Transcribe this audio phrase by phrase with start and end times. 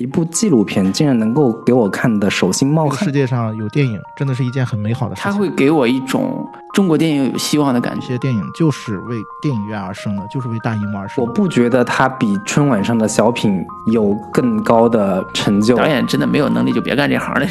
[0.00, 3.04] 一部纪录片竟然能够给我看的手心冒汗。
[3.04, 5.30] 世界上有电影，真的是一件很美好的事情。
[5.30, 6.42] 它会给我一种
[6.72, 8.00] 中国电影有希望的感觉。
[8.00, 11.22] 这些电影就是为电影院而生的，就是为大荧幕而生。
[11.22, 13.62] 我不觉得它比春晚上的小品
[13.92, 15.76] 有更高的成就。
[15.76, 17.46] 导演真的没有能力就别干这行了。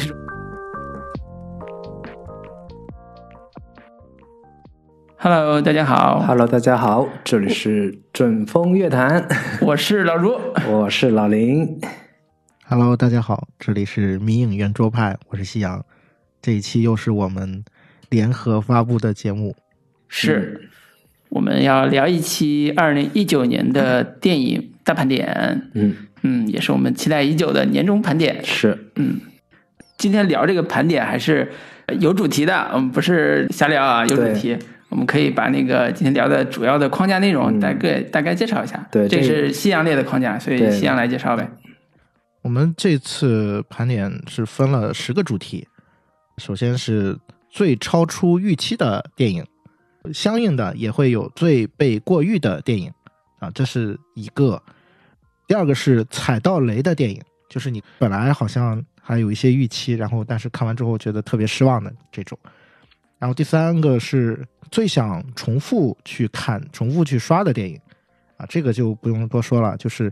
[5.18, 6.24] Hello，大家好。
[6.26, 9.28] Hello，大家好，这里是准风乐坛，
[9.60, 10.34] 我是老朱，
[10.68, 11.78] 我是老林。
[12.72, 15.84] Hello，大家好，这里是迷影圆桌派，我是夕阳。
[16.40, 17.64] 这一期又是我们
[18.10, 19.56] 联合发布的节目，
[20.06, 20.70] 是
[21.30, 25.68] 我们要聊一期二零一九年的电影大盘点。
[25.74, 28.40] 嗯嗯，也是我们期待已久的年终盘点。
[28.44, 29.20] 是嗯，
[29.98, 31.50] 今天聊这个盘点还是
[31.98, 34.56] 有主题的，我们不是瞎聊啊，有主题。
[34.90, 38.86] 我们可以把那个今天聊的主要的框架内容大概大概介绍一下。
[38.92, 41.50] 对，这是夕阳列的框架，所以夕阳来介绍呗。
[42.42, 45.66] 我们这次盘点是分了十个主题，
[46.38, 47.18] 首先是
[47.50, 49.44] 最超出预期的电影，
[50.12, 52.90] 相应的也会有最被过誉的电影
[53.40, 54.60] 啊，这是一个。
[55.46, 62.38] 第二个是踩到雷的电影，就是你本来好像还有一些预期，然后但是看完之后觉得特别失望的这种。
[63.18, 67.78] 然后第三个是最想重复去看、重复去刷的电影
[68.38, 70.10] 啊，这个就不用多说了，就是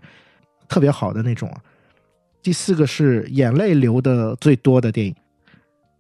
[0.69, 1.51] 特别好的那种。
[2.42, 5.14] 第四个是眼泪流的最多的电影，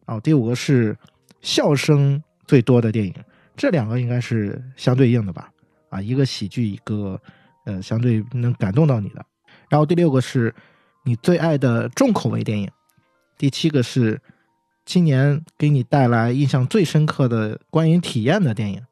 [0.06, 0.96] 哦，第五个是
[1.40, 3.14] 笑声最多的电影，
[3.56, 5.50] 这两个应该是相对应的吧？
[5.90, 7.20] 啊，一个喜剧，一个
[7.66, 9.24] 呃相对能感动到你的。
[9.68, 10.54] 然后第六个是
[11.04, 12.70] 你最爱的重口味电影，
[13.36, 14.20] 第七个是
[14.86, 18.82] 今年给你带来印象最深刻的观影体验的电影，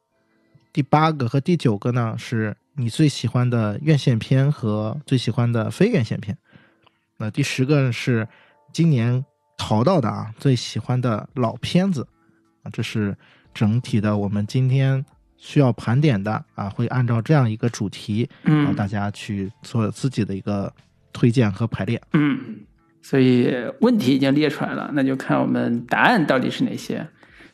[0.71, 6.37] 第八个和第九个呢是你最喜欢的院线片和最喜欢的非院线片。
[7.17, 8.27] 那第十个是
[8.71, 9.23] 今年
[9.57, 12.07] 淘到的啊，最喜欢的老片子
[12.63, 13.15] 啊，这是
[13.53, 15.03] 整体的我们今天
[15.37, 20.71] 需要盘点的啊，会按照这样一个主题，嗯，大家去做自己的一个
[21.11, 22.59] 推荐和排列，嗯，
[23.01, 23.51] 所以
[23.81, 27.07] 问题已经列出来了，那就看我们答案到底是哪些。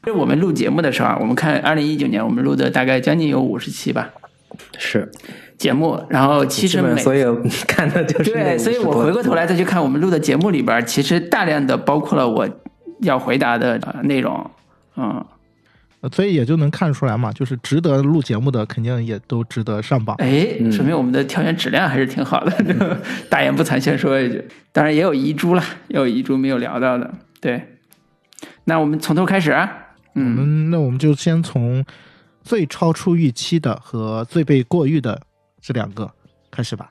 [0.04, 4.12] 就我们录节目的时候啊，我们看二零一九年我们录的大概将近有五十期吧，
[4.78, 5.10] 是。
[5.58, 7.36] 节目，然后其实每所有
[7.68, 12.48] 看的就是对，所以我回过头来再去看我们录的节目里边，其实大量的包括了我
[13.02, 14.50] 要回答的内容，
[14.96, 15.24] 嗯，
[16.12, 20.16] 所以也就能看出来嘛，就是值得录节目的，肯定也都值得上榜。
[20.20, 22.54] 哎，说明我们的挑选质量还是挺好的。
[23.30, 27.14] 大言不惭，先说一句，当然也有遗珠了，也有遗珠没有聊到的。
[27.40, 27.62] 对，
[28.66, 29.58] 那我们从头开始，
[30.16, 31.84] 嗯，那我们就先从
[32.42, 35.22] 最超出预期的和最被过誉的。
[35.64, 36.12] 这两个
[36.52, 36.90] 开始吧，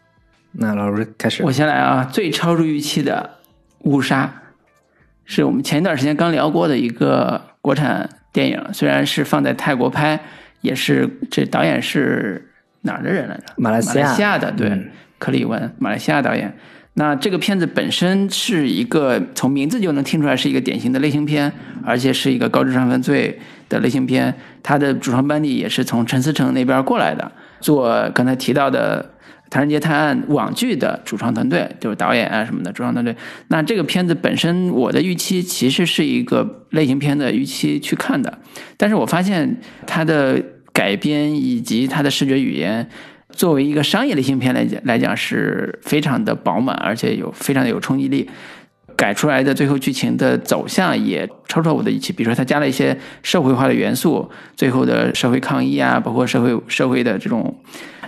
[0.52, 1.42] 那老师开始。
[1.42, 3.38] 我先来啊，最超出预期的
[3.90, 4.24] 《误杀》
[5.26, 10.18] 是我们前一段时间刚聊过的一个国产电影，虽然是放在泰国拍，
[10.62, 12.50] 也是这导演是
[12.80, 13.42] 哪儿的人来着？
[13.58, 16.56] 马来西亚，马来西亚的，对，克里文，马来西亚导演。
[16.94, 21.52] 那这个片子本身是一个从名字就能听出来是一个典型的类型片，
[21.84, 24.34] 而且是一个高智商犯罪的类型片。
[24.62, 27.30] 它的主创班底也是从陈思诚那边过来的。
[27.62, 29.10] 做刚才提到的
[29.50, 33.16] 《唐人街探案》网剧的主创团队，就是导演啊什么的主创团队。
[33.48, 38.38] 那这个片子本身，我的预期其实是一个类型片的预期去看的，
[38.76, 42.88] 但是我发现它的改编以及它的视觉语言，
[43.30, 48.28] 作为一个商业类型片来讲来讲是非常的饱满，而且有非常的有冲击力。
[48.96, 57.54] 改出来的最后剧情的走向也超出了我的预期，比如说他加了一些社会化的元素，最后的社会抗议啊，包括社会社会的这种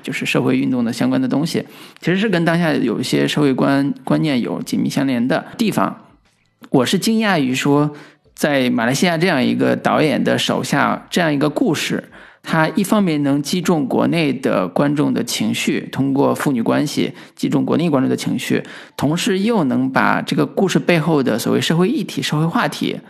[0.03, 1.65] 就是社会运动的相关的东西，
[2.01, 5.97] 其实是跟当下有一些社会观观念有紧密相连的地方。
[6.71, 7.95] 我是惊讶于说，
[8.35, 12.05] 在马来西亚这样一个导演的手下，这样一个故事。
[12.47, 18.63] 他一方面能击中国内的观众的情绪，通过父女关系击中国内观众的情绪，
[18.97, 23.01] 同时又能把这个故事背后的所谓社会议题、社会话题，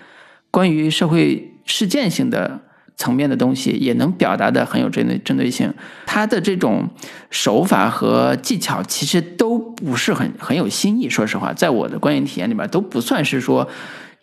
[0.53, 2.61] 关于社会事件性的
[2.97, 5.75] 层面的东西，也能表达的很有针对针对性。
[6.07, 6.89] 他的这种
[7.29, 13.69] 手法和技巧其实都不是很很有新意，说实话，在我的观影体验里面都不算是说。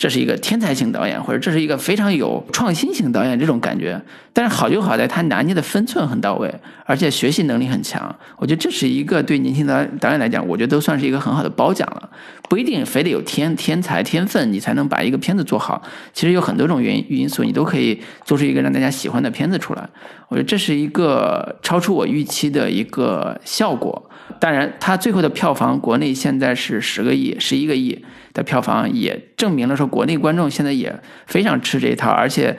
[0.01, 4.01] 这是一个天才型导演，或者这是一个非常有创新型导演这种感觉。
[4.33, 6.51] 但是好就好在他拿捏的分寸很到位，
[6.87, 8.15] 而且学习能力很强。
[8.37, 12.09] 我觉得这是一个对年轻导导演来讲，我觉得都算是一个很好的褒奖了。
[12.49, 15.79] 不一定非得有天天才天分，你才能把一个片子做好。
[16.13, 19.87] 其实有很多种原因因素，你都可以做出一个让大家喜欢的片子出来。
[20.29, 24.09] 我觉得这是一个超出我预期的一个效果。
[24.39, 32.57] 当然，他最后的票房国内现在是十个亿、十一个亿的票房，也证明了说国内观众现在也非常吃这一套，而且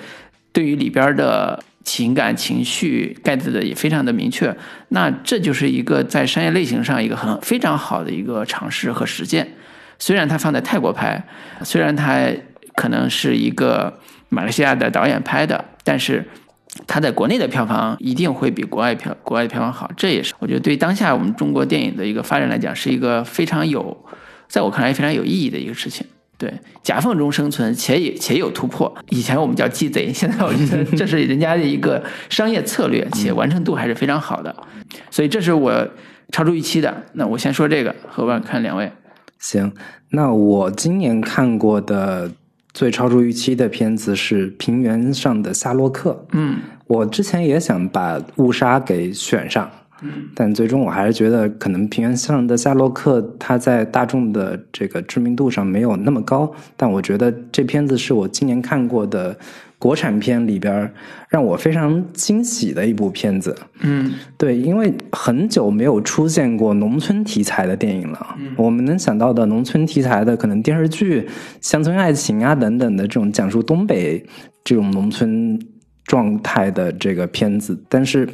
[0.53, 4.57] 对于里边的情感情绪 get 的也非常的明确。
[4.89, 9.55] 那这就是一个在商业类型上一个很非常好的一个尝试和实践。
[9.99, 11.25] 虽然它放在泰国拍，
[11.63, 12.29] 虽然它
[12.75, 16.25] 可能是一个马来西亚的导演拍的，但是。
[16.87, 23.97] 它在国内的票房一定会比国外票国外的票房好，这也是我觉得对当下我们中国电影的一个发展来讲，是一个非常有，
[24.49, 26.07] 在我看来非常有意义的一个事情。
[26.39, 26.53] 对，
[26.83, 28.93] 夹缝中生存，且也且有突破。
[29.11, 34.55] 以前我们叫鸡贼， 现在我觉得 这是人家的一个商业策略，且完成度还是非常好的。
[35.11, 35.89] 所以这是我
[36.33, 37.05] 超出预期的。
[37.13, 38.91] 那我先说这个，后边看两位。
[39.39, 39.73] 行，
[40.11, 42.31] 那我今年看过的。
[42.75, 46.11] 最超出预期的片子是《平原上的夏洛克》。
[46.33, 49.71] 嗯，我之前也想把《误杀》给选上，
[50.03, 56.53] 嗯，但最终我还是觉得，可能《平原上的夏洛克》它在大众的这个知名度上没有那么高。
[56.77, 59.37] 但我觉得这片子是我今年看过的。
[59.83, 60.95] 国产片里边
[61.29, 68.37] 让我非常惊喜的一部片子，嗯，对，因为很久没有出现过农村题材的电影了。
[68.57, 71.29] 我们能想到的农村题材的，可能电视剧、
[71.61, 74.25] 乡村爱情啊等等的这种讲述东北
[74.63, 75.59] 这种农村
[76.05, 78.25] 状态的这个片子，但是《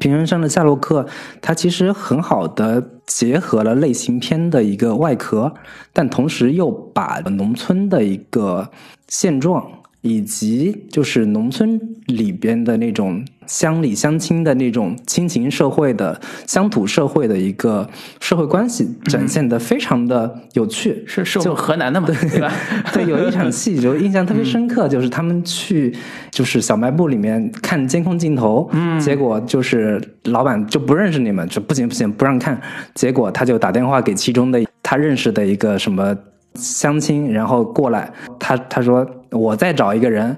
[0.00, 1.02] 平原上的夏洛克》
[1.42, 5.52] 它其实很好的结合了类型片的一个外壳，
[5.92, 8.70] 但同时又把农村的一个
[9.06, 9.70] 现状。
[10.00, 17.88] 以及就是农村里边的那种乡里乡亲的那种亲情社会的乡土社会的一个
[18.20, 21.02] 社会关系，展现的非常的有趣。
[21.06, 22.52] 是是就河南的嘛，对吧？
[22.94, 25.92] 对，有一场戏就印象特别深刻，就是他们去
[26.30, 32.60] 就是小卖部里面看监控镜头，嗯，结果就是老板就不认识你们，就不行不行不让看。
[32.94, 36.16] 结果他就打电话给其中的他认识的一个什么。
[36.58, 40.36] 相亲，然后过来，他他说我再找一个人，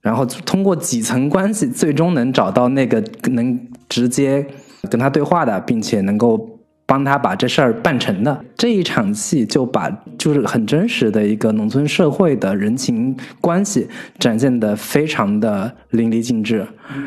[0.00, 3.02] 然后通过几层关系，最终能找到那个
[3.32, 3.58] 能
[3.88, 4.46] 直接
[4.90, 6.48] 跟他对话的，并且能够
[6.86, 13.88] 帮他把这事儿办成的这一场戏，就把就是很真实的一个农村社会的人情关系
[14.18, 16.66] 展现的非常的淋漓尽致，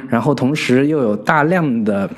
[0.10, 2.10] 然后同时又有大量的。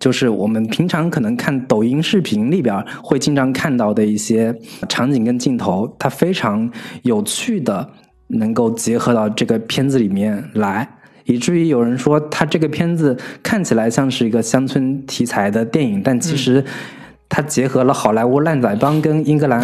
[0.00, 4.52] 就是我们平常可能看抖音视频里边会经常看到的一些
[4.88, 6.68] 场景跟镜头，它非常
[7.02, 7.88] 有趣的
[8.26, 10.88] 能够结合到这个片子里面来，
[11.26, 16.64] 以至于有人说它这个片子看起来像是一个乡村题材的电影，但其实。
[17.32, 19.62] 它结合了好莱坞烂仔帮跟英格兰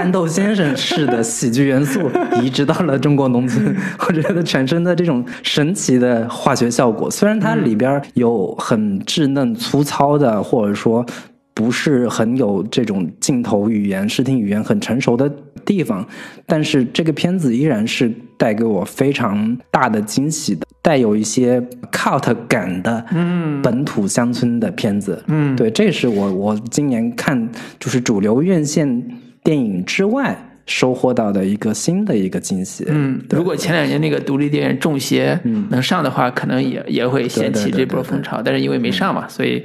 [0.00, 2.10] 憨豆先生式的喜剧元素，
[2.42, 3.76] 移植到了中国农村，
[4.08, 7.10] 我觉得产生的这种神奇的化学效果。
[7.10, 11.04] 虽然它里边有很稚嫩粗糙的，或者说
[11.52, 15.30] 不是很有这种镜头语言、视听语言很成熟的
[15.66, 16.06] 地方，
[16.46, 20.66] 但是这个片子依然是带给我非常大的惊喜的。
[20.80, 21.62] 带有一些
[21.92, 29.06] cult 感的，嗯，本土乡村的片子，嗯，对，这是我我今年看就是主流院线
[29.42, 32.84] 电影之外收获到的一个新的一个惊喜。
[32.88, 35.38] 嗯，如果前两年那个独立电影《中邪》
[35.70, 39.64] 能上的话，可能也也会掀起这波风潮，但是因为没上嘛，所以。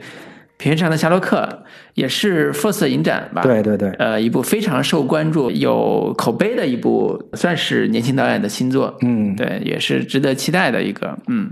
[0.58, 3.42] 平原上的夏洛克也是 First 影展吧？
[3.42, 8.98] 对对对，呃，一部非常受关注、有口碑的一部，算是年轻导演的新作。
[9.02, 11.20] 嗯，对，也是值得期待的一个。
[11.28, 11.52] 嗯，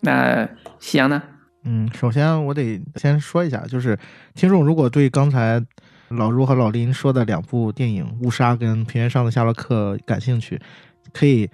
[0.00, 0.48] 那
[0.80, 1.22] 夕阳呢？
[1.64, 3.96] 嗯，首先我得先说一下，就是
[4.34, 5.64] 听众如果对刚才
[6.10, 10.60] 老朱和老林说的两部电影《误杀》跟《平原上的夏洛克》感兴趣，
[11.12, 11.48] 可以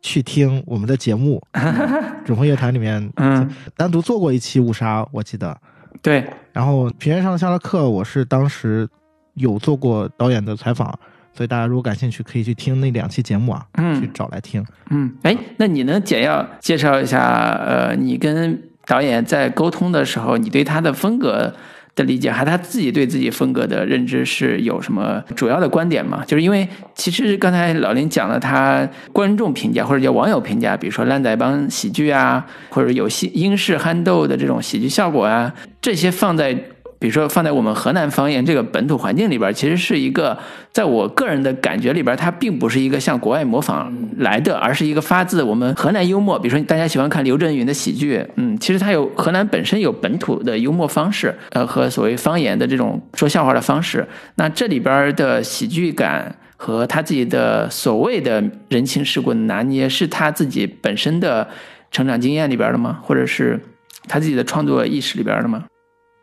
[0.00, 1.42] 去听我们的节目
[2.24, 5.56] 《准风乐坛》里面，嗯，单独做过一期《误杀》，我记得。
[6.00, 8.88] 对，然后《平原上的夏洛克》，我是当时
[9.34, 10.88] 有做过导演的采访，
[11.34, 14.64] 所以大家如果感兴趣，可以去听那两期节目啊，嗯，去找来听。
[14.88, 21.54] 嗯，哎，那你能简要介绍一下，呃，你跟导演在沟通的时候，你对他的风格
[21.94, 26.22] 的理解，还他自己对自己风格的认知是有什么主要的观点吗？
[26.26, 36.56] 就是因为其实刚才老林讲了，他观众评价或者叫网友评价，比如说烂仔帮喜剧啊，或者有戏英式憨豆的这种喜剧效果啊，这些放在。
[37.02, 40.38] 比如说，放在我们河南方言这个本土环境里边，其实是一个，
[40.70, 46.38] 在我个人的感觉里边，它并不是一个向国外模仿来的，而是一个发自我们河南幽默。
[46.38, 54.06] 比如说，大家喜欢看刘震云的喜剧，嗯，其实他有河南本身有本土的幽默方式，呃，和所谓方言的这种说笑话的方式。
[54.36, 61.48] 那这里边的喜剧感和他自己的所谓的人情世故的拿捏，是他自己本身的
[61.90, 63.00] 成长经验里边的吗？
[63.02, 63.58] 或者是
[64.06, 65.64] 他自己的创作意识里边的吗？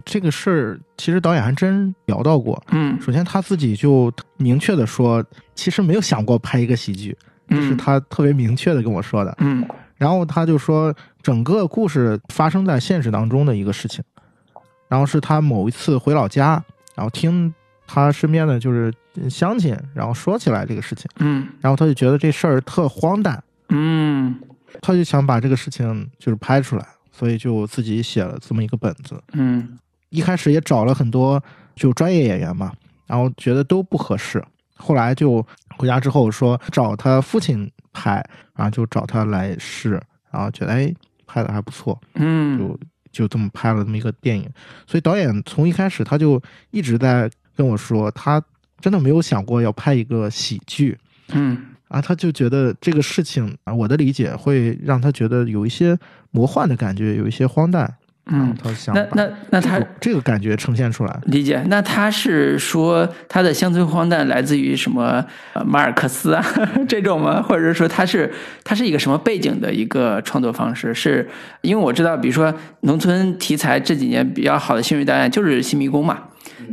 [0.05, 2.61] 这个事儿，其实导演还真聊到过。
[2.71, 2.99] 嗯。
[3.01, 5.23] 首先他自己就明确的说，
[5.55, 7.15] 其实没有想过拍一个喜剧，
[7.47, 9.35] 这是嗯他特别明确的跟我说的。
[9.39, 9.67] 嗯。
[9.97, 14.03] 然后他就说，整个故事发生在现实当中的一个事情，
[14.87, 16.63] 然后是他某一次回老家，
[16.95, 17.53] 然后听
[17.85, 18.93] 他身边的就是
[19.29, 21.47] 乡亲，然后说起来这个事情，嗯。
[21.59, 24.39] 然后他就觉得这事儿特荒诞，嗯。
[24.81, 29.21] 他就想把这个事情就是拍出来，所以就自己写了这么一个本子。
[29.33, 29.77] 嗯
[30.09, 31.41] 一开始也找了很多
[31.75, 32.73] 就专业演员嘛，
[33.07, 34.43] 然后觉得都不合适，
[34.75, 35.45] 后来就
[35.77, 38.23] 回家之后说找他父亲拍，
[38.55, 39.91] 然后就找他来试，
[40.31, 40.93] 然后觉得哎
[41.25, 42.59] 拍的还不错，嗯。
[42.59, 42.79] 就
[43.11, 44.47] 就这么拍了这么一个电影。
[44.85, 46.39] 所以导演从一开始他就
[46.69, 48.39] 一直在跟我说，他
[48.79, 50.97] 真的没有想过要拍一个喜剧。
[51.29, 51.65] 嗯。
[51.87, 55.97] 啊，他就觉得这个事情啊，我的理解会让他觉得有一些
[56.29, 57.91] 魔幻的感觉，有一些荒诞，
[58.31, 61.19] 嗯，他想那那那他这个这个感觉呈现出来。
[61.25, 66.43] 理解，那他是说他的乡村荒诞来自于什么呃马尔克斯啊
[66.87, 67.41] 这种吗？
[67.41, 68.31] 或者是说他是
[68.63, 70.93] 他是一个什么背景的一个创作方式？
[70.93, 71.27] 是
[71.61, 76.19] 因为我知道，比如说农村题材这几年比较好的新锐导演就是新迷宫嘛，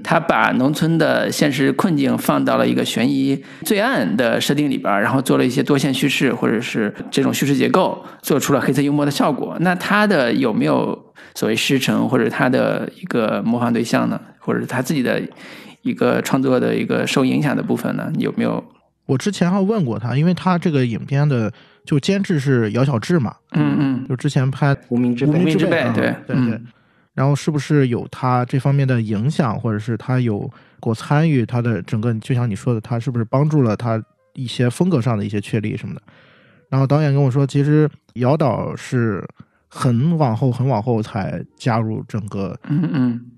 [0.02, 9.56] 他把农村的现实困境放到了一个悬疑罪案的设定里边儿，然后做了一些多线叙事或者是这种叙事结构，做出了黑色幽默的效果。
[9.60, 14.20] 那他的有没有所谓师承或者他的一个模仿对象呢？
[14.38, 15.20] 或者是他自己的
[15.82, 18.10] 一个创作的一个受影响的部分呢？
[18.14, 18.62] 你有没有？
[19.06, 21.52] 我之前还问过他，因为他这个影片的
[21.84, 26.60] 就监制是姚晓志嘛，嗯嗯就之前拍《无名之辈无名之辈啊对对嗯对。
[27.16, 34.00] 然后是不是有他这方面的影响，或者是他有过参与他的整个，就像你说的，他是不是帮助了他
[34.34, 36.02] 一些风格上的一些确立什么的？
[36.68, 39.26] 然后导演跟我说，其实姚导是
[39.68, 42.54] 很往后、很往后才加入整个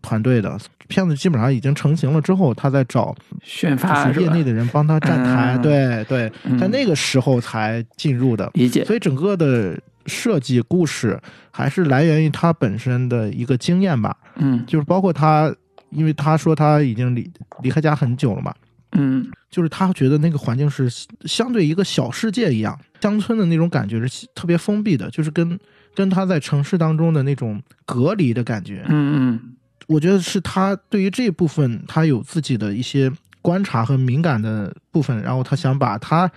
[0.02, 0.58] 团队的，
[0.88, 4.28] 片子基本上已经成型了之后，他再找宣发业？
[4.30, 8.85] 内的人帮他站台，嗯对对，嗯在那个时候才进入的，理解。
[8.85, 14.64] 所以整个的设计故事还是来源于他本身的一个经验吧，嗯。
[14.66, 15.54] 就是包括他，
[15.90, 17.30] 因为他说他已经离
[17.62, 18.54] 离开家很久了嘛，
[18.92, 19.30] 嗯。
[19.50, 20.90] 就是他觉得那个环境是
[21.24, 25.58] 相对一个小世界一样，乡村的那种感觉是特别封闭的，就是跟
[25.94, 29.40] 跟他在城市当中的那种隔离的感觉，嗯嗯。
[29.86, 33.10] 我觉得是他对于这部分他有自己的一些
[33.40, 36.30] 观察和敏感的部分，然后他想把他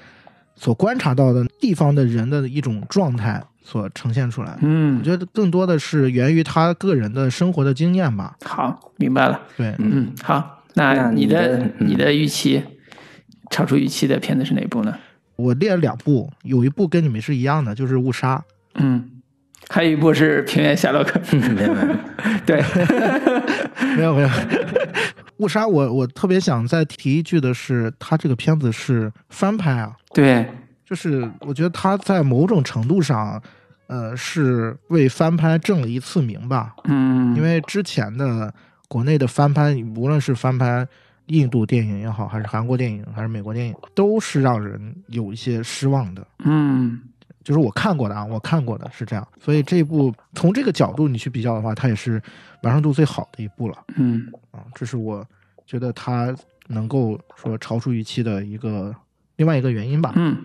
[0.55, 4.57] 所观察到的地方的人的一种状态所呈现出来。
[4.61, 8.35] 嗯我嗯，觉得更多的是源于他个人的生活的经验吧。
[8.43, 9.39] 好，明白了。
[9.57, 12.63] 对，嗯，好，那那你的你的你的预期，
[13.49, 14.95] 超出预期的片子是哪部呢？
[15.35, 18.37] 我列了两部，有一部跟你们是一样的，就是《误杀》。
[18.75, 19.09] 嗯，
[19.69, 21.19] 还有一部是《平原夏洛克》。
[21.55, 21.87] 没有没有
[22.45, 22.63] 对，
[23.97, 24.29] 没有 没有，
[25.37, 30.47] 误杀我我特别想再提一句的是，他这个片子是翻拍啊，对，
[30.91, 33.41] 就是我觉得他在某种程度上，
[33.87, 36.75] 呃，是为翻拍正了一次名吧。
[36.83, 38.53] 嗯，因为之前的
[38.89, 40.85] 国内的翻拍，无论是翻拍
[41.27, 46.27] 印度电影也好，还是韩国电影，还是美国电影，都是让人有一些失望的。
[46.39, 46.99] 嗯
[47.41, 52.21] 就是我看过的啊，我看过的是这样，所以这一部从这个角度你去比较的话，它也是
[52.63, 54.59] 完成度最好的一部了嗯啊。
[54.75, 55.25] 这是我
[55.65, 56.35] 觉得它
[56.67, 58.93] 能够说超出预期的一个
[59.37, 60.11] 另外一个原因吧。
[60.17, 60.35] 嗯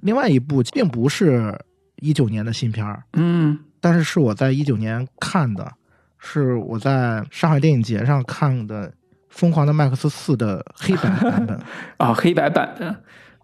[0.00, 1.56] 另外一部并不是
[1.96, 5.72] 一九年的新片儿，嗯但是是我在一九年看的，
[6.18, 8.88] 是我在上海电影节上看的
[9.28, 11.60] 《疯狂的麦克斯四》的黑白版本。
[11.98, 12.96] 哦，黑白版的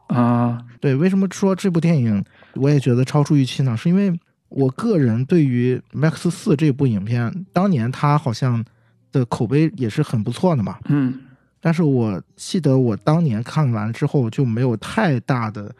[0.06, 2.24] 啊，对，为什么说这部电影
[2.54, 3.76] 我也觉得超出预期呢？
[3.76, 8.64] 是因为我个人对于《麦克斯四》这部影片，当年它好像
[9.12, 10.78] 的口碑也是很不错的嘛。
[10.86, 11.20] 嗯
[11.60, 15.74] 但是我记得我当年看完之后就没有太大的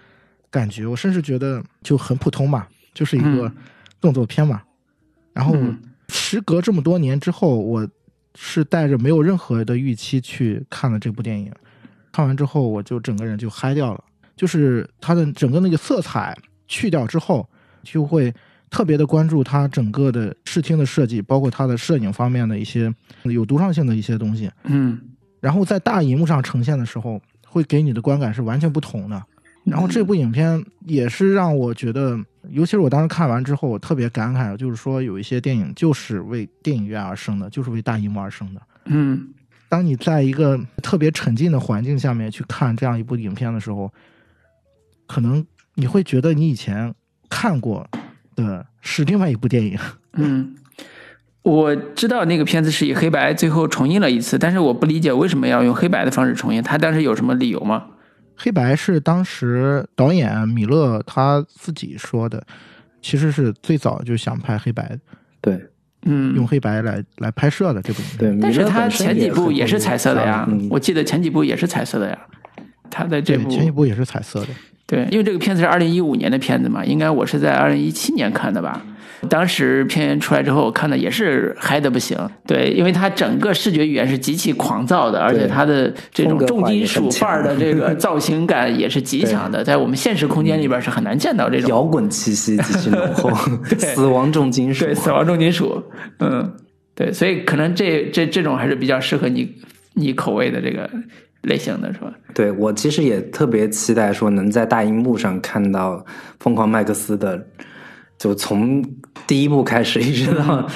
[0.50, 3.56] 感觉，我甚至觉得就很普通嘛，就是一个嗯
[4.00, 4.62] 动作片嘛。
[5.32, 5.78] 然后嗯
[6.08, 7.86] 时隔这么多年之后，我
[8.34, 11.52] 是带着没有任何的预期去看了这部电影，
[12.12, 14.02] 看完之后我就整个人就嗨掉了，
[14.36, 16.36] 就是它的整个那个色彩
[16.66, 17.48] 去掉之后，
[17.82, 18.32] 就会
[18.70, 22.92] 特别的关注它整个的视听的设计，包括它的摄影方面的一些
[23.24, 24.50] 有独创性的一些东西。
[24.64, 24.98] 嗯
[25.40, 29.22] 然后在大荧幕上呈现的时候，会给你的观感是完全不同的。
[29.70, 32.18] 然后这部影片也是让我觉得，
[32.50, 38.62] 尤其是我当时看完之后，我特别感慨，就是说有一些电影就是为电影院而生的，就是为大荧幕而生的。
[38.86, 39.28] 嗯
[39.68, 43.92] 当你在一个特别沉浸的环境下面去看这样一部影片的时候，
[45.06, 45.44] 可能
[45.74, 46.94] 你会觉得你以前
[47.28, 47.86] 看过
[48.34, 49.78] 的是另外一部电影。
[50.16, 50.54] 嗯，
[51.42, 57.88] 我知道那个片子是以黑白最后重映了一次，但是我不理解为什么要用黑白的方式重映，他当时有什么理由吗？
[58.40, 62.40] 黑白是当时导演米勒他自己说的，
[63.02, 64.96] 其实是最早就想拍黑白，
[65.40, 65.60] 对
[66.02, 68.38] 嗯，用黑白来来拍摄的这部影片。
[68.38, 72.16] 对，但是他前几部也是彩色的呀，嗯我记得前几部也是彩色的呀。
[72.88, 74.46] 他的这对，部前几部也是彩色的。
[74.86, 78.80] 对，因为这个片子是二零一五年的片子嘛，应该我是在二零一七年看的吧。
[79.28, 82.16] 当时片源出来之后，我看的也是嗨的不行。
[82.46, 91.68] 对，因为它整个视觉语言是极其狂躁的，而且它的这种重金属范儿的这个造型感也是极强的， 在我们现实空间里边是很难见到这种。
[91.70, 93.30] 摇滚气息极其浓厚，
[93.78, 94.84] 死亡重金属。
[94.84, 95.82] 对，死亡重金属，
[96.20, 96.52] 嗯，
[96.94, 99.52] 对，所以可能这这这种还是比较适合你
[99.94, 100.88] 你口味的这个
[101.42, 102.12] 类型的是吧？
[102.34, 106.04] 对我其实也特别期待说能在大荧幕上看到
[106.38, 107.46] 疯狂麦克斯的，
[108.18, 108.84] 就从
[109.28, 110.68] 第一部开始一直到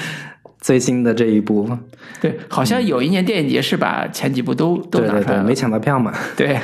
[0.61, 1.77] 最新的这一部。
[2.21, 6.13] 对，好像有一年电影节是把前几部都都拿出来了，没抢到票嘛。
[6.37, 6.57] 对，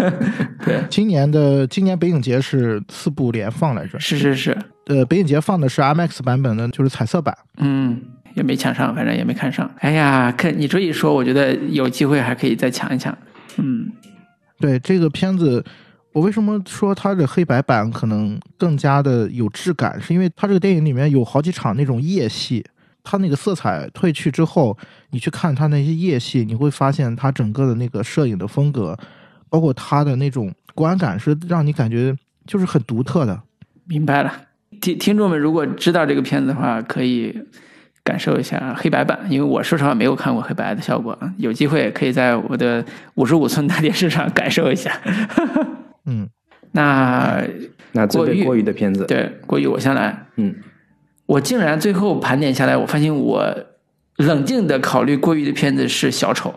[0.64, 4.56] 对，今年的今年北影节是四部连放来着，是是是，
[4.86, 7.36] 呃，北影节放的是 IMAX 版本的，就是彩色版。
[7.58, 8.00] 嗯，
[8.34, 9.70] 也没抢上，反正也没看上。
[9.80, 13.14] 哎呀，看你这一说，我觉得有机会还可以再抢一抢。
[13.58, 13.92] 嗯，
[14.58, 15.62] 对这个片子，
[16.16, 20.00] 我为什么说它的黑白版可能更加的有质感？
[20.00, 22.64] 是因为它这个电影里面有好几场那种夜戏，
[23.04, 24.74] 它那个色彩褪去之后，
[25.10, 28.96] 你去看它那些夜戏，你会发现它整个的那个摄影的风格，
[29.50, 33.38] 包括它的那种观感，是让你感觉就是很独特的。
[33.84, 34.32] 明白了。
[34.80, 37.38] 听听众们如果知道这个片子的话，可以
[38.02, 42.82] 感受一下黑白版，因为我说实话没有看过黑白的效果，有机会可以在我的
[43.16, 44.98] 五十五寸大电视上感受一下。
[46.06, 46.28] 嗯，
[46.72, 47.42] 那
[47.92, 50.54] 那最被过誉过于的片子，对过于我先来，嗯，
[51.26, 53.54] 我竟然最后盘点下来，我发现我
[54.16, 56.54] 冷静的考虑过于的片子是小丑。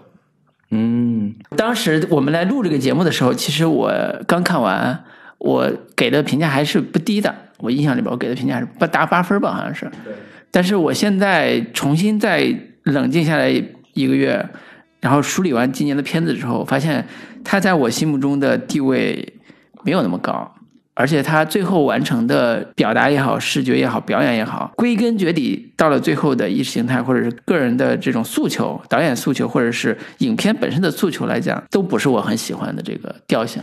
[0.71, 3.91] 嗯，当时我们来录这个节目的时候，其实我
[4.27, 5.03] 刚看完，
[5.39, 7.33] 我给的评价还是不低的。
[7.57, 9.89] 我印象里边，我给的评价还是不达八分吧，好像是。
[10.51, 13.49] 但是我现在重新再冷静下来
[13.93, 14.47] 一个月，
[15.01, 17.05] 然后梳理完今年的片子之后，发现
[17.43, 19.33] 他在我心目中的地位
[19.83, 20.53] 没有那么高，
[20.93, 33.61] 而且他最后完成的表达也好、视觉也好、表演也好，归根结底到了最后的意识形态或者是个人的这种诉求、导演诉求，或者是影片本身的诉求来讲，都不是我很喜欢的这个调性。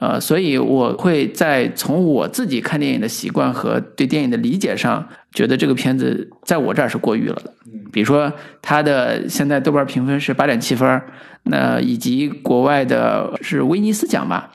[0.00, 7.52] 呃，所以我会在从我自己看电影的习惯和对电影的理解上，觉得这个片子在我这儿是过誉了的。
[7.90, 11.02] 比如说，它的现在豆瓣评分是八点七分，
[11.42, 14.48] 那以及国外的是威尼斯奖吧？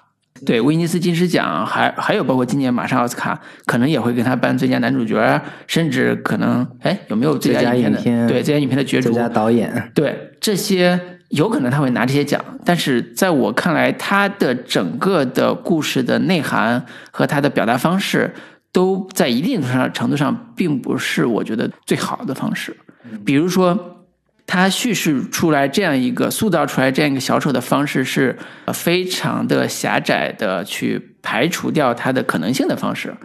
[0.45, 7.97] 对，威尼斯金狮奖，还还有包括今年马上奥斯卡，可能也会给他颁最佳男主角，甚至可能哎有没有最最佳影片的？
[7.97, 18.33] 影片对，最佳影片的角逐最，佳导演，对这些有可能他会拿这些奖，但是在我看来，他的整个的故事的内涵和他的表达方式，
[18.71, 22.75] 都在一定程度上程度上并不是我觉得最好的方式。
[23.25, 24.02] 比如说，
[24.45, 28.37] 他叙事出来这样一个塑造出来这样一个小丑的方式是
[28.73, 33.15] 非常的狭窄的，去排除掉他的可能性的方式，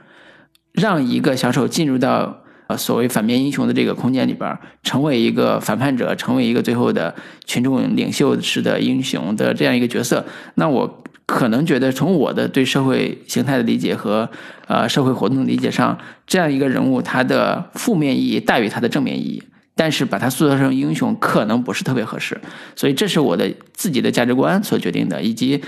[0.72, 10.24] 让一个小丑进入到呃所谓反面英雄的这个空间里边，成为一个反叛者，成为一个最后的群众领袖式的英雄的这样一个角色。
[10.54, 14.30] 那我可能觉得，从我的对社会形态的理解和
[14.66, 19.42] 呃社会活动的理解上，这样一个人物，他的负面意义大于他的正面意义。
[19.78, 22.36] 但是把他塑造成英雄，可能不是特别合适，
[22.74, 25.62] 所以这是我的自己的价值观所决定的，以及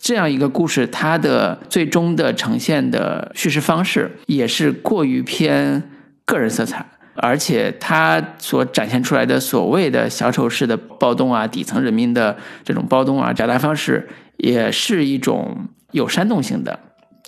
[0.00, 5.82] 这样一个故事，它的最终的呈现的叙事方式也是过于偏
[6.24, 16.78] 个人色彩，而且它所展现出来的所谓的小丑式的暴动啊，底层人民的这种暴动啊，表达方式也是一种有煽动性的。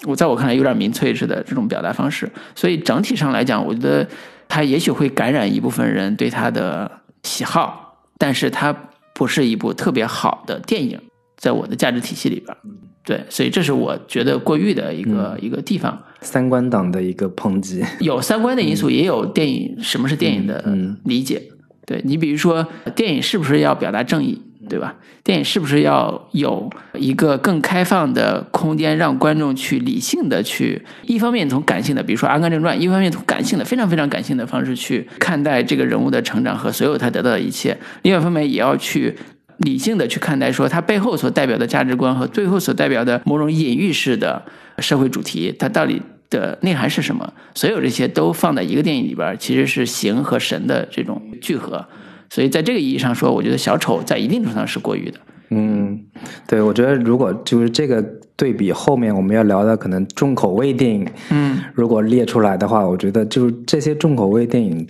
[0.05, 4.07] 我在我看来有点民粹式的这种表达方式，所以整体上来讲，我觉得
[4.49, 6.91] 它也许会感染一部分人对它的
[7.23, 8.75] 喜好，但是它
[9.15, 10.99] 不是一部特别好的电影，
[11.37, 12.57] 在我的价值体系里边，
[13.05, 16.03] 对，所以这是我觉得过誉的一个、一个地方。
[16.21, 17.85] 三观党的一个抨击。
[18.01, 21.43] 有三观的因素，也有电影什么是电影的嗯理解。
[21.87, 24.95] 对你比如说，电影是不是要表达正义，对吧？
[25.25, 39.17] 电影是不是要有一个更开放的空间，让观众去理性的去，一方面从感性的，比如说《阿甘正传》，一方面从感性的非常非常感性的方式去看待这个人物的成长和所有他得到的一切；另外一方面也要去
[39.59, 44.43] 理性的去看待，说他背后所代表的价值观和最后所代表的某种隐喻式的
[44.79, 46.01] 社会主题，它到底
[46.31, 47.33] 的内涵是什么？
[47.55, 51.85] 所有这些都放在一个电影里边，其实是形和神的这种聚合。
[52.31, 55.19] 所以在这个意义上说，我觉得小丑在一定程度上是过誉的。
[55.51, 55.99] 嗯，
[56.47, 58.05] 对，我觉得如果就是这个
[58.37, 64.87] 对比后面我们要聊的可能重口味电影，嗯，如果列出来的话，我觉得就是这些重口味电影，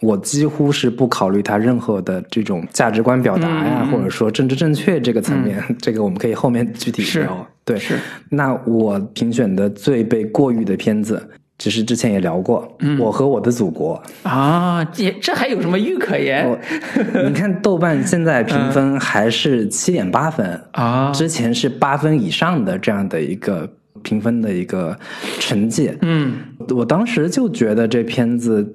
[0.00, 7.46] 我几乎是不考虑它任何的这种价值观表达呀，或者说政治正确这个层面， 这个我们可以后面具体聊。
[7.64, 7.96] 对，是
[8.30, 11.28] 那我评选的最被过誉的片子，
[11.62, 12.98] 其实之前也聊过，嗯。
[12.98, 14.02] 我和我的祖国》。
[14.28, 16.44] 啊，这这还有什么誉可言？
[17.24, 21.12] 你看豆瓣现在评分还是七点八分，啊？
[21.12, 23.70] 之前是八分以上的这样的一个
[24.02, 24.98] 评分的一个
[25.38, 25.88] 成绩。
[26.00, 26.32] 嗯。
[26.70, 28.74] 我当时就觉得这片子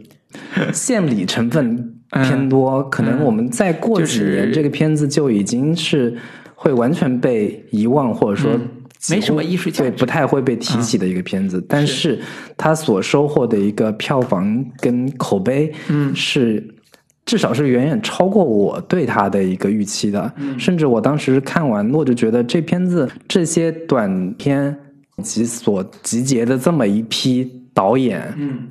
[0.71, 6.15] 献礼成分偏多，可能我们再过几年，这个片子就已经是
[6.55, 8.61] 会完全被遗忘，或者说嗯
[9.09, 9.89] 没什么艺术价值。
[9.89, 11.63] 对，不太会被提起的一个片子。
[11.67, 12.19] 但是。
[12.59, 16.15] 它所收获的一个票房跟口碑，嗯。
[16.15, 16.75] 是。
[17.23, 20.59] 至少是远远超过我对它的一个预期的，嗯。
[20.59, 24.75] 甚至我当时看完，我就觉得这片子这些短片
[25.17, 28.67] 以及所集结的这么一批导演，嗯。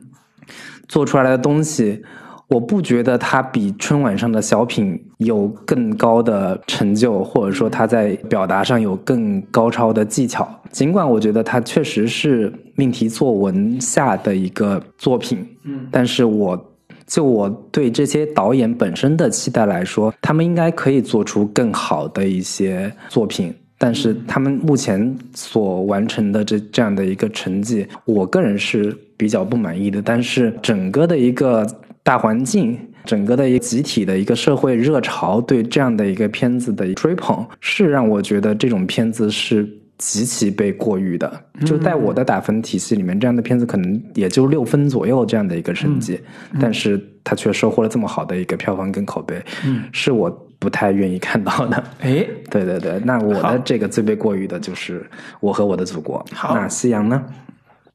[0.88, 2.02] 做出来的东西，
[2.48, 10.48] 我不觉得他比春晚上的小品有更高的成就，或者说他在表达上有更高超的技巧。
[10.70, 16.72] 尽管我觉得他确实是命题作文下的一个作品，嗯但是我
[17.06, 23.52] 就我对这些导演本身的期待来说，他们应该可以做出更好的一些作品。
[23.78, 30.00] 但是他们目前所完成的这这样的一个成绩，我个人是比较不满意的。
[30.00, 31.66] 但是整个的一个
[32.06, 41.28] 大环境，整个的一个集体的一个社会热潮对这样的一个片子的追捧，是让我觉得这种片子是极其被过誉的。
[41.64, 46.20] 就在我的打分体系里面，这样的片子可能也就六分左右这样的一个成绩，
[46.60, 51.82] 但是它却收获了这么好的一个票房跟口碑，嗯，是我不太愿意看到的。
[51.98, 55.04] 哎， 对对对，那我的这个最被过誉的就是
[55.40, 56.24] 我和我的祖国。
[56.32, 57.20] 好那夕阳呢？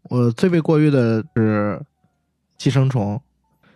[0.10, 1.80] 我最被过誉的是
[2.58, 3.17] 寄生虫。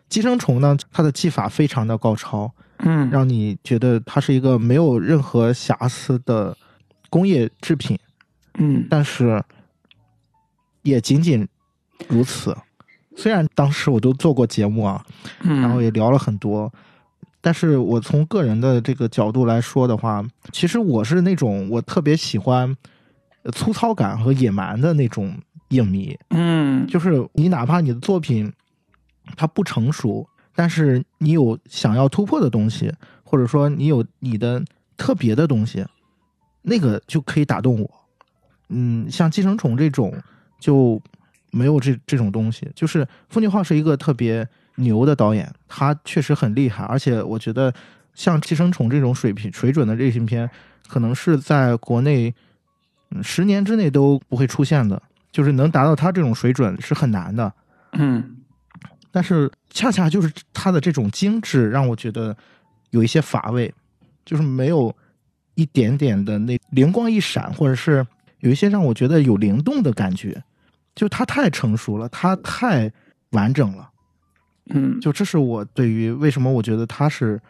[0.10, 3.10] 寄生虫呢，它的技法非常的高超，嗯。
[3.10, 6.56] 让你觉得它是一个没有任何瑕疵的
[7.10, 7.98] 工业制品，
[8.58, 8.86] 嗯。
[8.90, 9.44] 但是
[10.84, 11.48] 也仅仅
[12.08, 12.56] 如此。
[13.18, 15.06] 虽然当时我都做过节目啊，
[15.42, 16.72] 嗯，然后也聊了很多，
[17.40, 22.76] 但是我从个人的这个角度来说的话，其实我是那种我特别喜欢
[23.44, 25.34] 呃粗糙感和野蛮的那种
[25.70, 26.86] 影迷，嗯。
[26.88, 28.52] 就是你哪怕你的作品
[29.36, 34.64] 它不成熟，但是你有想要突破的东西，或者说你有你的
[34.98, 35.86] 特别的东西，
[36.62, 37.90] 那个就可以打动我。
[38.70, 40.14] 嗯，像《寄生虫》这种
[40.60, 41.02] 就
[41.52, 42.70] 没有这这种东西。
[42.76, 47.74] 就是奉俊昊是一个特别牛的导演，他确实很厉害，而且我觉得
[48.14, 50.50] 像《寄生虫》这种水平水准的类型片，
[50.88, 52.34] 可能是在国内
[53.22, 55.02] 十年之内都不会出现的。
[55.32, 57.52] 就是能达到他这种水准是很难的，
[57.92, 58.38] 嗯
[59.16, 62.36] 但是恰恰就是它的这种精致，让我觉得
[62.90, 63.74] 有一些乏味，
[64.26, 64.94] 就是没有
[65.54, 68.06] 一点点的那灵光一闪，或者是
[68.40, 70.44] 有一些让我觉得有灵动的感觉。
[70.96, 72.92] 就它太成熟了，它太
[73.30, 73.90] 完整了。
[74.72, 77.42] 嗯，就这是我对于为什么我觉得它是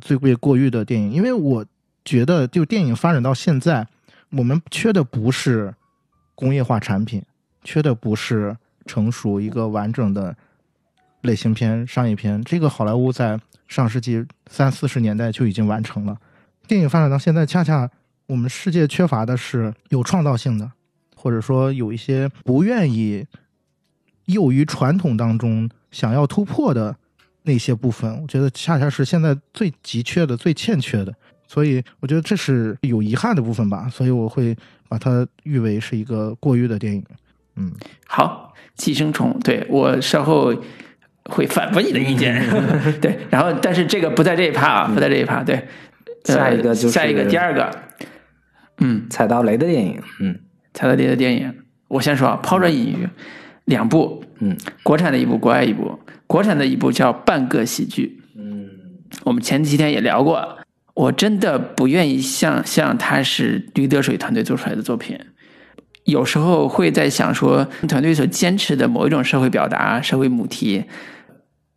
[0.00, 1.64] 最被过誉的电影，因为我
[2.04, 3.86] 觉得就电影发展到现在，
[4.30, 5.72] 我们缺的不是
[6.34, 7.22] 工业化产品，
[7.62, 8.56] 缺的不是
[8.86, 10.36] 成熟一个完整的
[11.22, 12.42] 类型片、商业片。
[12.44, 16.16] 这个好莱坞在上世纪三四十年代就已经完成了。
[16.68, 17.90] 电影发展到现在，恰恰
[18.26, 20.70] 我们世界缺乏的是有创造性的，
[21.16, 23.26] 或者说有一些不愿意
[24.26, 26.96] 囿于传统当中想要突破的
[27.42, 31.12] 那些部分，我觉得恰恰是现在最急缺的、最欠缺的。
[31.48, 34.56] 所以我觉得这是有遗憾的部分吧，所以我会
[34.88, 37.04] 把它誉为是一个过誉的电影。
[37.56, 37.70] 嗯，
[38.06, 40.54] 好，寄生虫，对我稍后
[41.24, 42.42] 会反驳你的意见，
[43.00, 45.54] 对，然后但是这个不在这一趴啊，不在这一趴，对，
[46.26, 47.70] 呃下一个就是下一个第二个，
[48.78, 50.38] 嗯，踩到雷的电影，嗯。
[50.74, 51.54] 踩到雷的电影，
[51.88, 53.06] 我先说啊，抛砖引玉，
[53.66, 54.56] 两部，嗯。
[54.82, 55.98] 国产的一部，国外一部。
[56.26, 58.70] 国产的一部叫《半个喜剧》，嗯。
[59.24, 60.56] 我们前几天也聊过，
[60.94, 65.18] 我真的不愿意像像他是驴得水团队做出来的作品。
[66.04, 70.82] 有时候会在想说，团队所坚持的某一种社会表达、社会母题，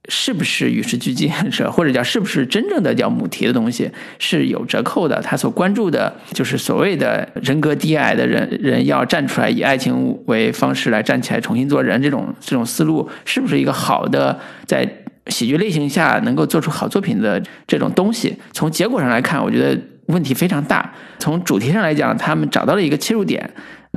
[0.09, 1.31] 是不是与时俱进，
[1.71, 5.21] 或者叫是不是真正的叫母题的东西是有折扣的。
[5.21, 14.87] 他所关注的就是所谓的人格低矮的人人要站出来，以爱情为方式来站起来，重新做人，这种这种思路是不是一个好的在
[15.27, 18.35] 喜剧类型下能够做出好作品的这种东西？
[18.53, 20.91] 从结果上来看，我觉得问题非常大。
[21.19, 23.47] 从主题上来讲，他们找到了一个切入点。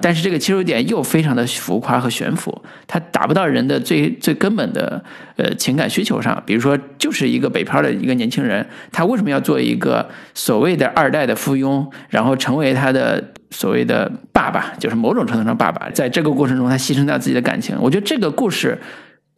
[0.00, 5.02] 但是这个切入点又非常的浮夸和悬浮，它达不到人的最最根本的
[5.36, 6.42] 呃情感需求上。
[6.46, 17.76] 比如说，就是一个北漂的一个年轻人，他为什么要做一个所谓的二代的附庸，然后成为他的所谓的爸爸，就是某种程度上爸爸，在这个过程中他牺牲掉自己的感情。
[17.80, 18.78] 我觉得这个故事。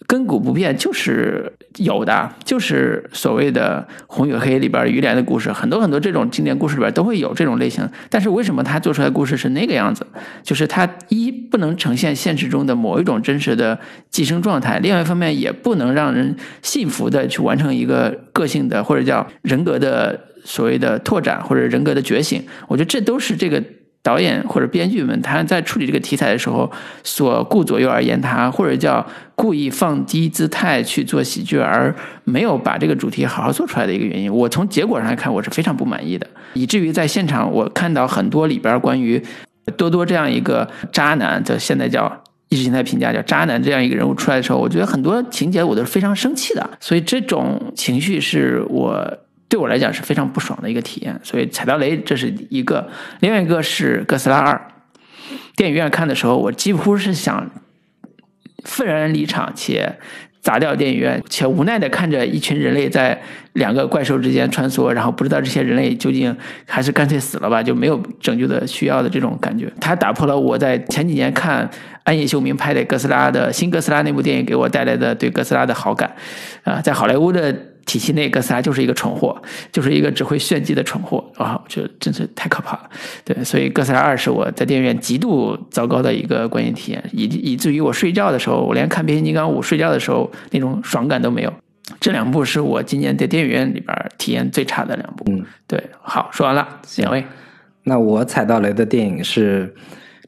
[0.08, 7.88] 亘古不变，就是有的，就是所谓的《红与黑》里边于连的故事，很多很多这种经典故事里边都会有这种类型。
[8.08, 10.04] 但是为什么他做出来故事是那个样子？
[10.42, 13.78] 就是他一不能呈现现实中的某一种真实的
[14.10, 22.42] 寄生状态，另外一方面也不能让人信服的去完成一个个性的或者叫人格的所谓的拓展或者人格的觉醒。
[22.66, 23.62] 我觉得这都是这个。
[24.02, 26.70] 导演或者编剧们，他在处理这个题材的时候，
[27.04, 34.32] 所顾左右而言他，或者叫故意放低姿态去做喜剧，而没有把这个主题好好做出来的一个原因。
[34.32, 39.22] 我从结果上来看，我是非常不满意的，以至于在现场我看到很多里边关于
[39.76, 42.10] 多多这样一个渣男，这现在叫
[42.48, 49.18] 意识形态评价叫渣男这样一个人物出来的时候，我觉得很多情节我都是非常生气的，所以这种情绪是我。
[49.50, 54.68] 对我来讲是非常不爽的一个体验，所以踩到雷这是一个，另外一个是哥斯拉二，
[55.56, 57.50] 电影院看的时候，我几乎是想
[58.64, 59.98] 愤然离场，且
[60.40, 63.20] 砸掉电影院，且无奈的看着一群人类在
[63.54, 66.34] 两个怪兽之间穿梭，然后不知道这些人类究竟
[66.64, 69.68] 还是干脆死了吧，就没有拯救的需要的这种感觉。
[69.80, 71.68] 它打破了我在前几年看
[72.04, 76.14] 安野秀明拍的哥斯拉的新哥斯拉那部电影给我带来的对哥斯拉的好感，
[76.62, 77.52] 啊，在好莱坞的。
[77.86, 79.40] 体系内，哥斯拉就是一个蠢货，
[79.72, 81.60] 就是一个只会炫技的蠢货啊！
[81.66, 82.90] 这真是太可怕了。
[83.24, 91.52] 对，所以哥斯拉二是我在电影院极度糟糕的一个观影体验，以以至于我睡觉的时候，我连看变形金刚五睡觉的时候那种爽感都没有。
[91.98, 95.24] 这两部是我今年在电影院里边体验最差的两部。
[95.28, 97.24] 嗯，对，好，说完了，两位。
[97.82, 99.74] 那我踩到雷的电影是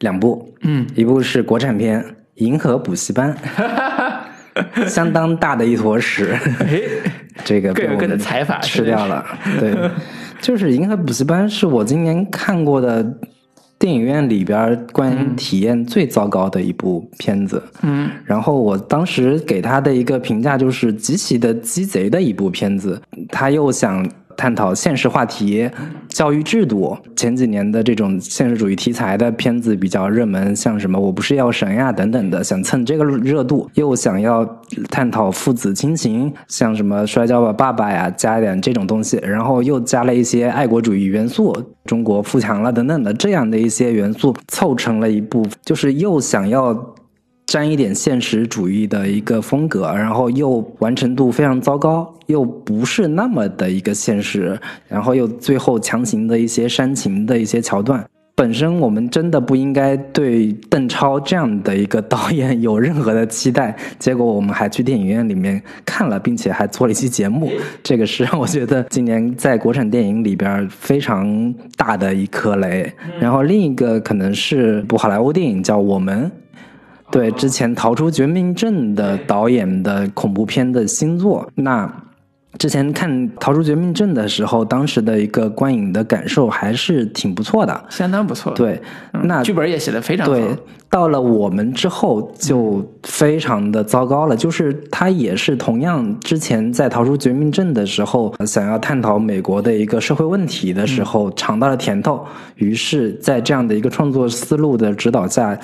[0.01, 2.03] 两部，嗯，一部是国产片
[2.37, 3.37] 《银河补习班》。
[4.87, 6.37] 相当大的一坨屎，
[7.45, 9.25] 这个被我们的财阀吃掉了。
[9.59, 9.75] 对，
[10.41, 13.05] 就是《银河补习班》是我今年看过的
[13.79, 17.63] 电影院里边观影体验最糟糕的一部片子。
[17.83, 24.09] 嗯，然后我当时给他的一个评价就是极其的鸡贼的一部片子，他又想。
[24.37, 25.71] 探讨现实话题、
[26.09, 26.97] 教育制度。
[27.17, 33.71] 前几年的这种现实主义题材的片子比较热门，像什么《我不是药神》呀等等的，想蹭这个热度。
[33.75, 34.45] 又想要
[34.91, 39.19] 探讨父子亲情，像什么《摔跤吧，爸爸》呀，加一点这种东西。
[39.23, 46.95] 然后又加了一些爱国主义元素，中国富强了等等的这样的一些元素，凑成了一部，就是又想要。
[47.53, 58.03] 沾一点现实主义的一个风格，然后又完成度非常糟糕，又不是那么的一个现实，然后又最后强行的一些煽情的一些桥段。
[58.35, 67.53] 本身我们真的不应该对邓超这样的一个导演有任何的期待，结果我们还去电影院里面看了，并且还做了一期节目。
[67.85, 72.91] 这个是让我觉得今年在国产电影里边非常大的一颗雷。
[73.21, 76.25] 然后另一个可能是部好莱坞电影叫《我们》。
[77.13, 81.87] 对，之前《逃出绝命镇》的导演的恐怖片的新作，那
[82.59, 83.11] 之前看
[83.41, 88.53] 《逃出绝命镇》的时候，当时的一个观影的感受还是挺不错的，相当不错。
[88.53, 88.81] 对，
[89.25, 90.33] 那剧本也写的非常好。
[90.33, 90.45] 对，
[90.91, 102.25] 到了我们之后就非常的糟糕了，就是他也是同样之前在《逃出绝命镇》的时候，想要探讨美国的一个社会问题的时候尝到了甜头，
[102.57, 105.59] 于是，在这样的一个创作思路的指导下。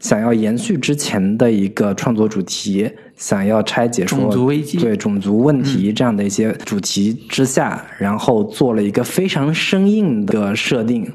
[0.00, 4.78] 想要延续之前的一个创作主题，想要拆解说种族危机。
[4.78, 11.06] 对种族问题这样的一些主题之下，然后做了一个非常生硬的设定，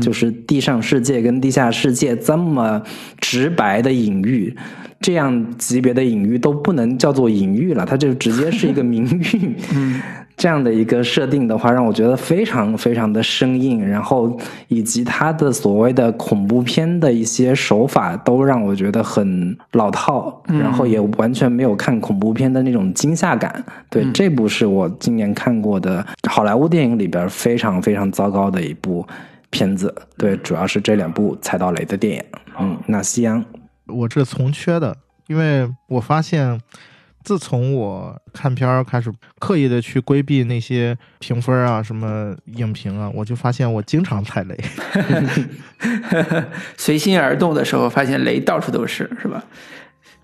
[0.00, 2.82] 就是地上世界跟地下世界这么
[3.18, 4.54] 直白的隐喻，
[5.00, 9.54] 这样级别的隐喻都不能叫做隐喻了，它就直接是一个明喻。
[10.36, 14.36] 这样的一个设定的话，让我觉得非常非常的生硬，然后
[14.68, 23.64] 以及他的所谓的恐怖片的一些手法，都让我觉得很老套，然后也完全没有看恐怖片的那种惊吓感。
[23.88, 29.06] 对，这部是我今年看过的好莱坞电影里边非常非常糟糕的一部
[29.50, 29.94] 片子。
[30.16, 32.24] 对，主要是这两部踩到雷的电影。
[32.58, 33.44] 嗯，那夕阳，
[33.86, 34.96] 我这从缺的，
[35.28, 36.60] 因为我发现。
[37.24, 44.58] 自从我看片儿开始刻意的去规避那些评分啊、什么影评啊，我就发现我经常踩雷。
[46.76, 49.42] 随心而动的时候，发现雷到处都是，是吧？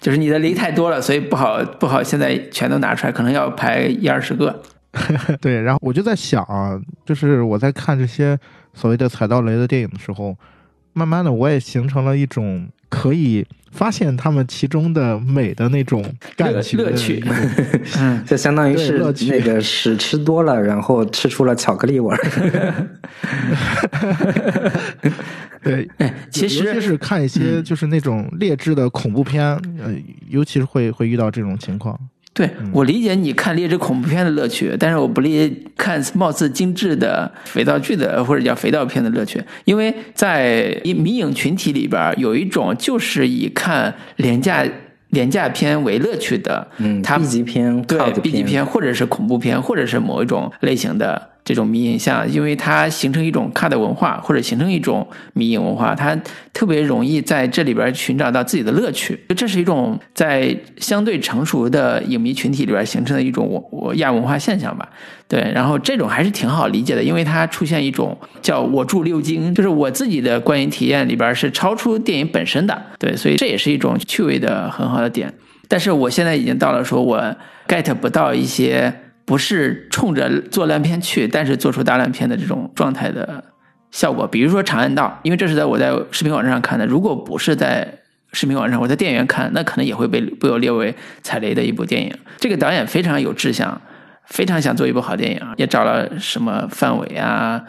[0.00, 4.62] 就是你的雷太多了，所以不好不好，现在全都拿出来，可能要排一二十个。
[5.40, 8.38] 对，然后我就在想啊，就是我在看这些
[8.74, 10.36] 所谓的踩到雷的电影的时候，
[10.92, 16.02] 慢慢的我也形成了一种可以发现他们其中的美的那种
[16.36, 17.22] 感情的乐趣
[17.98, 22.18] 嗯，就相当于是乐趣那个屎吃多了，然后吃出了巧克力味儿。
[25.62, 29.44] 对，哎，其尤其是看一些就是那种劣质的恐怖片，
[29.82, 29.94] 呃，
[30.28, 31.98] 尤其是会会遇到这种情况。
[32.38, 44.64] 对我理解你看劣质恐怖片的乐趣，但是我不理解看貌似精致的肥皂剧的或者叫肥皂片的乐趣，因为在迷影群体里边有一种就是以看廉价
[45.10, 56.14] 廉价片为乐趣的，嗯它，B 级片、对 B 级片或者是恐怖片或者是某一种类型的这种迷影像，因为它形成一种 cut 文化或者形成一种迷影文化，它
[56.52, 59.18] 特别容易在这里边寻找到自己的乐趣。
[59.34, 64.86] 这是一种在相对成熟的影迷群体里边形成的一种我我亚文化现象吧。
[65.26, 72.78] 对，然后这种还是挺好理解的，因为它出现一种叫我住六经，就是我自己的观影体验里边是超出电影本身的。
[72.98, 75.32] 对，所以这也是一种趣味的很好的点。
[75.66, 78.92] 但是我现在已经到了说我 get 不到一些
[79.28, 83.44] 不是冲着做烂片去，但是做出大烂片的这种状态的
[83.90, 84.26] 效果。
[84.26, 87.86] 比如说《长安道》，因为这是在我在视频网站上看的，如果不是在
[88.32, 92.10] 视频网站，我在电影院看，那可能也会被被我列为踩雷的一部电影。
[92.38, 93.78] 这个导演非常有志向，
[94.24, 97.62] 非常想做一部好电影，也找了什么范伟啊、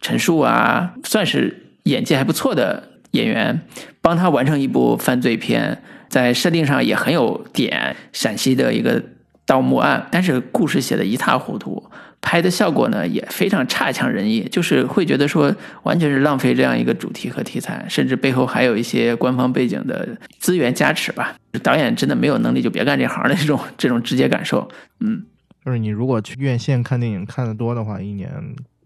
[0.00, 3.60] 陈数啊，算是演技还不错的演员，
[4.00, 9.00] 帮他完成一部犯罪片，在设定上也很有点陕西的一个
[9.46, 11.82] 盗墓案，但是故事写的一塌糊涂，
[12.20, 21.34] 拍的效果呢也非常差强人意，就是会觉得说完全是浪费这样一个主题和题材，甚至背后还有一些官方背景的资源加持吧。
[21.62, 24.68] 导演真的没有能力就别干这行的这种这种直接感受，
[25.00, 25.24] 嗯。
[25.64, 28.30] 就是你如果去院线看电影看的多的话，一年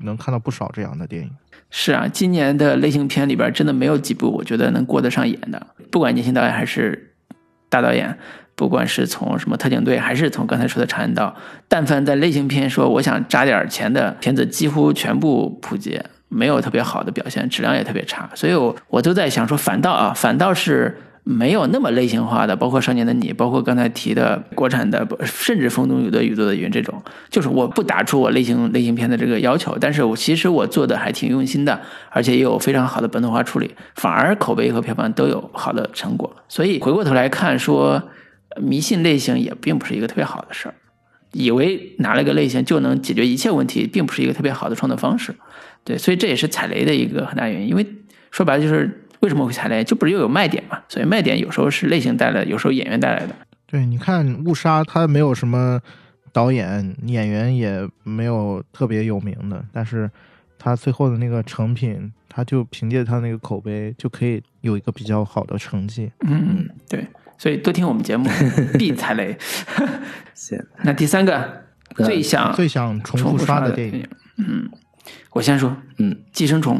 [0.04, 1.30] 能看到不少这样的电影。
[1.70, 7.16] 是啊，今年的类型片里边真的没有几部我觉得能过得上眼的，不管年轻导演还是
[7.68, 8.16] 大导演，
[8.58, 11.32] 不管是从什么特警队，还是从刚才说的《长安道》，
[11.68, 18.28] 但凡在类型片说我想扎点钱的片子，几乎全部扑街，没有特别好的表现，质量也特别差。
[18.34, 20.98] 所以我我都在想说，反倒啊，反倒是。
[21.30, 36.34] 没有那么类型化的，包括《少年的你》，包括刚才提的国产的，甚至《风中有的雨做的云》这种，就是我不打出我类型类型片的这个要求，但是我其实我做的还挺用心的，而且也有非常好的本土化处理，反而口碑和票房都有好的成果。
[36.48, 38.02] 所以回过头来看，说
[38.60, 40.74] 迷信类型也并不是一个特别好的事儿，
[41.32, 45.34] 以为拿了个类型就能解决一切问题，并不是一个特别好的创作方式。
[45.84, 47.86] 对，所以这也是踩雷的一个很大原因，因为
[48.30, 49.04] 说白了就是。
[49.20, 49.82] 为什么会踩雷？
[49.82, 50.80] 就不是又有卖点嘛？
[50.88, 53.34] 所以卖点有时候是类型带来的，有时候演员带来的。
[53.66, 55.80] 对，你看《误杀》，它没有什么
[56.32, 60.08] 导演、演员，也没有特别有名的，但是
[60.56, 66.12] 它最后的那个成品，它就凭借它那个口碑，就可以有一个比较好的成绩。
[66.20, 67.04] 嗯，对，
[67.38, 68.28] 所以多听我们节目，
[68.78, 69.38] 必踩雷。
[70.34, 71.62] 行，那第三个
[71.96, 74.68] 最想最想重复复刷的电影，嗯，
[75.32, 76.76] 我先说，嗯，《寄生虫》。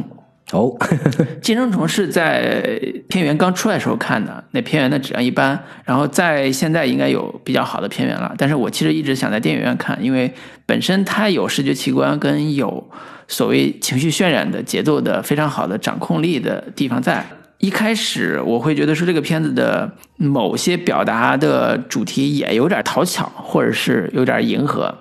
[0.51, 0.75] 哦，
[1.41, 8.33] 《寄生虫》是在片源刚出来的时候看的，那片源的质量一般，然后在现在应该有比较好的片源了。
[8.35, 10.33] 但是我其实一直想在电影院看，因为
[10.65, 12.89] 本身它有视觉奇观跟有
[13.27, 17.23] 所谓情绪渲染的节奏的非常好的掌控力的地方在。
[17.59, 24.97] 一开始我会觉得说这个片子的某些表达的主题也有点讨巧，或者是有点迎合，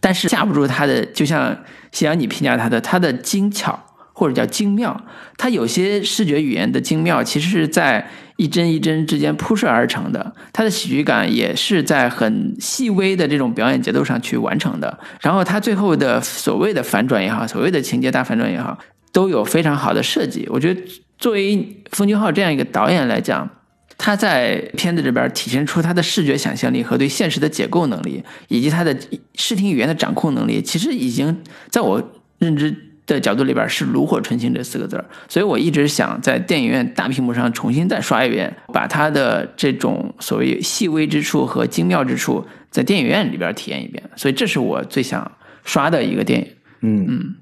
[0.00, 1.56] 但是架不住它的，就像
[1.92, 3.84] 夕阳你评价它的，它的精巧。
[4.12, 5.00] 或者叫精妙，
[5.36, 10.34] 它有些视觉语言的精妙，其实是在一帧一帧之间铺设而成的。
[10.52, 14.98] 它的喜剧感也是在很细微的这种表演节奏上去完成的。
[15.20, 18.76] 然后它最后的所谓的反转也好，所谓的情节大反转也好，
[19.12, 20.48] 都有非常好的设计。
[20.50, 20.80] 我觉得
[21.18, 23.48] 作为奉俊昊这样一个导演来讲，
[23.96, 28.96] 他在片子里边体现出他的视觉想象力和对现实的解构能力，以及他的
[29.34, 32.84] 视听语言的掌控能力，其实已经在我认知。
[33.08, 45.32] 的角度里边是炉火纯青这四个字儿，所以我一直想在电影院大屏幕上重新再刷一遍，把他的这种所谓细微之处和精妙之处在电影院里边体验一遍，所以这是我最想
[45.64, 46.46] 刷的一个电影。
[46.82, 47.34] 嗯嗯，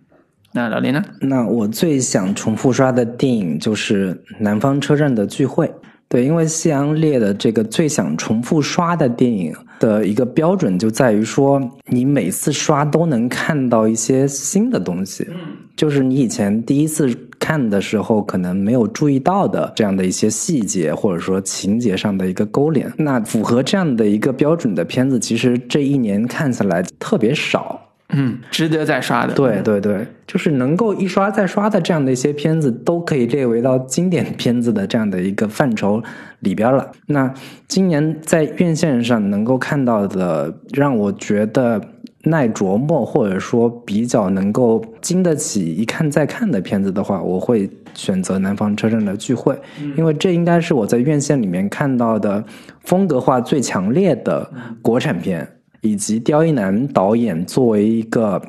[0.57, 1.05] 那老林呢？
[1.21, 5.67] 那我最想重复刷的电影就是《南方车站的聚会》。
[6.09, 15.29] 对，因为夕阳列的这个最想重复刷的电影，的一个标准就在于说，你每次刷都能看到一些新的东西，
[15.77, 22.91] 就是你以前第一次看的时候可能没有注意到的这样的一些细节，或者说情节上的一个勾连。
[22.97, 27.83] 那符合这样的一个标准的片子，其实这一年看下来特别少。
[28.11, 29.35] 嗯，值得再刷的。
[29.35, 36.01] 对对对，就是能够一刷再刷的这样的一些片子，都可以列为到经典片子的这样的一个范畴
[36.41, 36.93] 里边了。
[37.07, 37.33] 那
[37.67, 41.81] 今年在院线上能够看到的，让我觉得
[42.23, 49.53] 耐琢磨，或者说比较能够经得起一看再看的片子的话，我会选择《南方车站的聚会》，
[49.97, 52.45] 因为这应该是我在院线里面看到的
[52.85, 54.49] 风格化最强烈的
[54.81, 55.49] 国产片。
[55.87, 58.43] 以及刁一男导演作为一个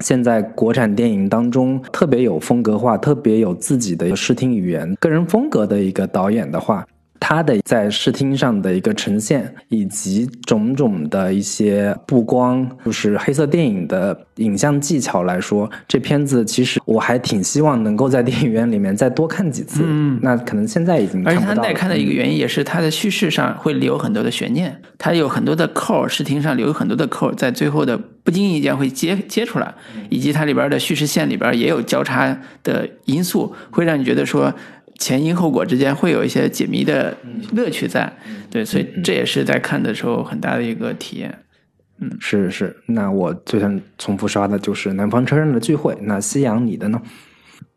[0.00, 6.86] 现在国产电影当中特别有风格化、特别有自己的视听语言、个人风格的一个导演的话。
[7.20, 19.82] 它的在视听上的一个呈现，以及种种的一些布光，就是黑色电影的影像技巧来说，这片子其实我还挺希望能够在电影院里面再多看几次。
[19.84, 29.74] 嗯，那可能现在已经而且它耐看的一个原因，也是它的叙事上会留很多的悬念，它有很多的扣，视听上留有很多的扣，在最后的不经意间会接接出来，
[30.08, 34.54] 以及它里边的叙事线里边也有交叉的因素，会让你觉得说。
[34.98, 37.16] 前因后果之间会有一些解谜的
[37.52, 38.12] 乐趣在，
[38.50, 41.38] 对，所以这也是在看的时候很大的一个体验。
[42.00, 42.76] 嗯，是是。
[42.86, 45.94] 那我最想重复刷的就是《南方车站的聚会》。
[46.02, 47.00] 那夕阳，你的呢？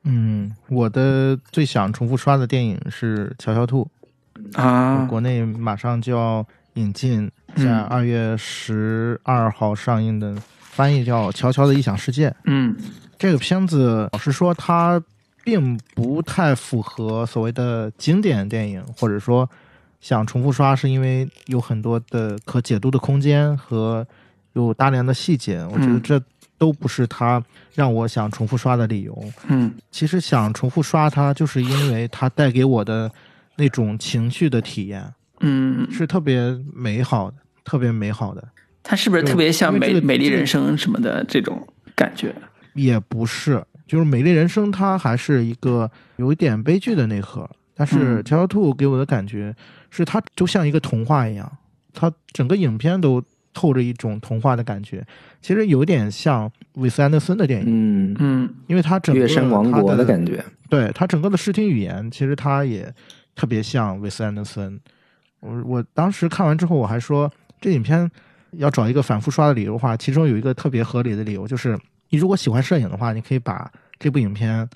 [0.03, 3.87] 嗯，我的最想重复刷的电影是《乔乔兔》
[4.59, 6.43] 啊，国内马上就要
[6.73, 12.29] 引进，在二月十二号上映的，翻译叫《乔乔的异想世界》。
[12.45, 12.75] 嗯，
[13.19, 14.99] 这个片子老实说，它。
[15.43, 19.49] 并不太符合所谓的经典电影，或者说
[19.99, 24.05] 想重复刷，是因为有很多的可解读的空间和
[24.53, 25.65] 有大量的细节。
[25.71, 26.21] 我觉得这
[26.57, 29.23] 都不是它让我想重复刷的理由。
[29.47, 33.11] 嗯，其实想重复刷它，就是因为它带给我的
[33.55, 38.47] 那种情绪的体验，嗯，是特别美好的，特别美好的。
[38.83, 42.33] 它是不是特别像美美丽人生什么的这种感觉？
[42.73, 43.63] 也不是。
[43.91, 49.53] 就是《美丽人生》，它还是一个有一点悲剧的内核，但是《乔乔兔》给我的感觉
[49.89, 51.57] 是它就像一个童话一样，
[51.93, 53.21] 它整个影片都
[53.53, 55.05] 透着一种童话的感觉，
[55.41, 62.89] 其实有点像韦斯安德森的电影，嗯嗯，因为它整个月升王国的感觉，对它整个的视听语言，其实它也
[63.35, 64.79] 特别像韦斯安德森。
[65.41, 67.29] 我我当时看完之后，我还说
[67.59, 68.09] 这影片
[68.51, 71.77] 要找一个反复刷的理由的话，其中有一个特别合理的理由就是。
[72.13, 73.71] 你如果喜欢摄影的话，你可以把
[74.01, 74.67] 这部影片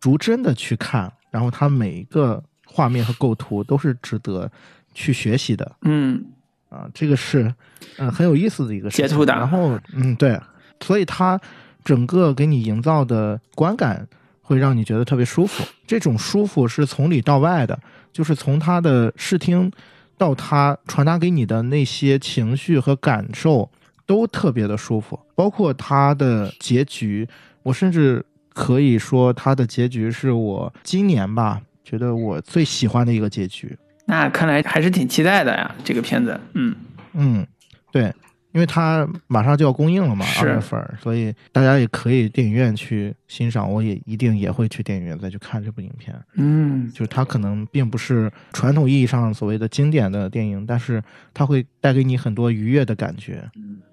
[0.00, 4.50] 逐帧的去看，然后它每一个画面和构图都是值得
[4.92, 5.76] 去学习的。
[5.82, 6.24] 嗯，
[6.68, 7.54] 啊，这个是
[7.98, 9.32] 嗯很有意思的一个截图的。
[9.32, 10.36] 然后嗯对，
[10.80, 11.40] 所以它
[11.84, 14.04] 整个给你营造的观感
[14.40, 15.64] 会让你觉得特别舒服。
[15.86, 17.78] 这种舒服是从里到外的，
[18.12, 19.70] 就是从它的视听
[20.18, 23.70] 到它传达给你的那些情绪和感受。
[24.04, 27.26] 都特别的舒服，包括它的结局，
[27.62, 28.22] 我甚至
[28.54, 33.76] 可以说它的结局是我今年吧觉得我最喜欢的一个结局。
[34.06, 36.38] 那看来还是挺期待的呀，这个片子。
[36.54, 36.74] 嗯
[37.14, 37.46] 嗯，
[37.90, 38.12] 对。
[38.54, 43.72] 因为它马上就要公映了嘛，二月份，所以大家也可以电影院去欣赏。
[43.72, 46.14] 我也一定也会去电影院再去看这部影片。
[46.34, 53.42] 嗯，就是它可能并不是传统意义上所谓的经典的电影，但是它会带给你很多愉悦的感觉。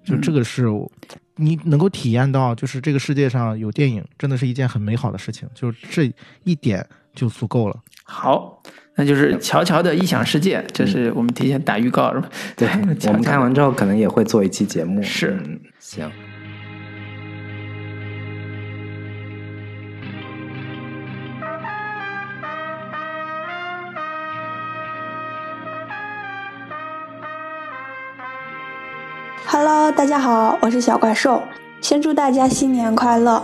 [0.04, 0.66] 就这个是
[1.40, 5.48] 你能够体验到，就是这个世界上有电影，真的是一件很美好的事情。
[5.54, 6.12] 就是这
[6.44, 7.76] 一点就足够了。
[8.04, 8.62] 好。
[8.96, 12.28] 那就是乔乔的异想世界，这是我们提前打预告是吧？
[12.54, 12.68] 对，
[13.08, 15.02] 我们看完之后可能也会做一期节目。
[15.02, 15.40] 是，
[15.78, 16.10] 行。
[29.52, 31.42] Hello，大家好，我是小怪兽，
[31.80, 33.42] 先祝大家新年快乐。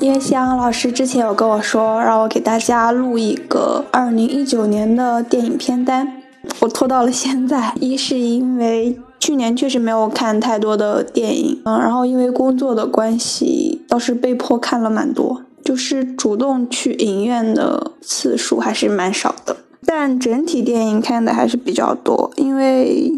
[0.00, 6.20] 因为夕阳老师之前有跟我说，让我给大家录一个二零一九年的电影片单，
[6.58, 7.72] 我拖到了现在。
[7.80, 19.56] 一是因为去年确实没有看太多的电影，嗯，然后因为工作的关系，倒是被迫看了蛮多，就是主动去影院的次数还是蛮少的。
[19.86, 23.12] 但整体电影看的还是比较多，因为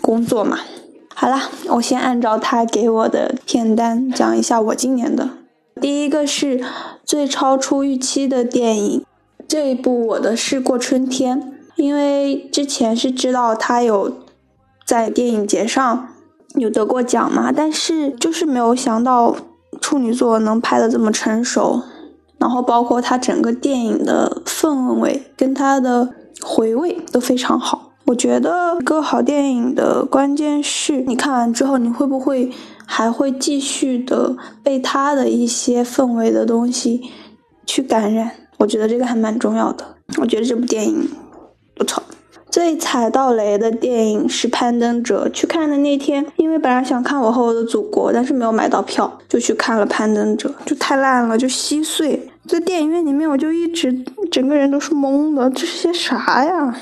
[0.00, 0.58] 工作嘛。
[1.14, 1.38] 好了，
[1.68, 5.28] 我先按照他给我的片单讲一下我今年的。
[5.80, 6.62] 第一个是
[7.04, 9.04] 最超出预期的电影，
[9.46, 14.18] 这一部我的是过春天，因为之前是知道他有
[14.84, 16.08] 在电影节上
[16.54, 19.36] 有得过奖嘛，但是就是没有想到
[19.80, 21.82] 处女座能拍的这么成熟，
[22.38, 26.10] 然后包括它整个电影的氛围跟它的
[26.42, 27.91] 回味都非常好。
[28.04, 32.50] 我觉得一个好电影的关键是你看完之后，你会不会
[32.84, 37.00] 还会继续的被它的一些氛围的东西
[37.64, 38.30] 去感染？
[38.58, 39.84] 我觉得这个还蛮重要的。
[40.18, 41.08] 我觉得这部电影
[41.74, 42.02] 不错。
[42.50, 52.30] 最踩到雷的电影是《攀登者》，去看的那天，因为本来想看《我和我的祖国》，但是没有买到票，就去看了《攀登者》，就太烂了，就稀碎。
[52.46, 53.90] 在电影院里面，我就一直
[54.30, 56.76] 整个人都是懵的，这是些啥呀？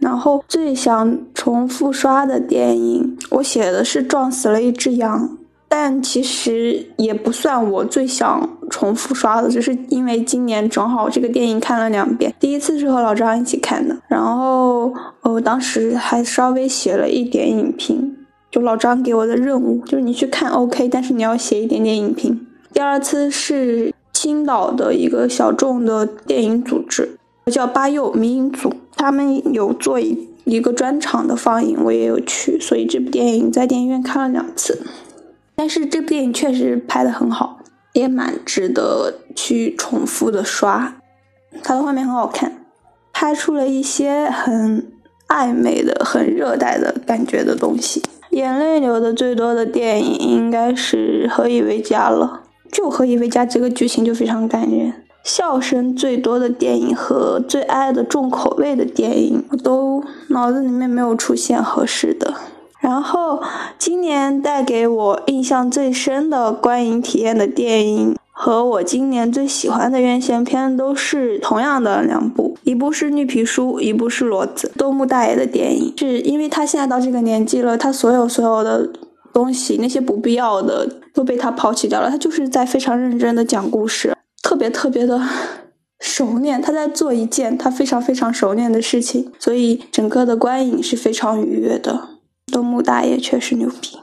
[0.00, 5.36] 然后最想重复刷的电影，我写的是撞死了一只羊，
[5.68, 14.92] 但其实也不算我最想重复刷的，只是因为今年正好这个电影看了两遍，第一次是和老张一起看的，然后
[15.22, 18.16] 我当时还稍微写了一点影评，
[18.50, 22.46] 就老张给我的任务就是你去看 OK，但是你要写一点点影评。
[22.72, 27.18] 第二次是青岛的一个小众的电影组织，
[27.50, 28.72] 叫八佑迷影组。
[28.96, 34.82] 他们有做一一个专场的放映，我也有去，所以这部电影在电影院看了两次。
[35.56, 37.58] 但是这部电影确实拍的很好，
[37.92, 40.96] 也蛮值得去重复的刷。
[41.62, 42.64] 它的画面很好看，
[43.12, 44.90] 拍出了一些很
[45.28, 48.02] 暧昧的、很热带的感觉的东西。
[48.30, 54.92] 眼泪流的最多的电影应该是《何以为家》了，就《何以为家》这个剧情就非常感人。
[55.22, 62.34] 笑声最多的电影和最爱的重口味的电影，我都脑子里面没有出现合适的。
[62.80, 63.42] 然后
[63.78, 74.72] 今年带给我印象最深的观影体验的电影，和我今年最喜欢的院线片都是同样的两部，一部是绿皮书，一部是骡子。
[74.78, 78.88] 东木大爷的电影，是因为他现在到这个年纪了，他所有所有的
[79.30, 84.16] 东西，那些不必要的都被他抛弃掉了，他就是在非常认真的讲故事。
[84.50, 85.22] 特别特别的
[86.00, 92.18] 熟练，他在做一件他非常非常熟练的事情，所以整个的观影是非常愉悦的。
[92.52, 93.96] 东木大爷确实牛逼，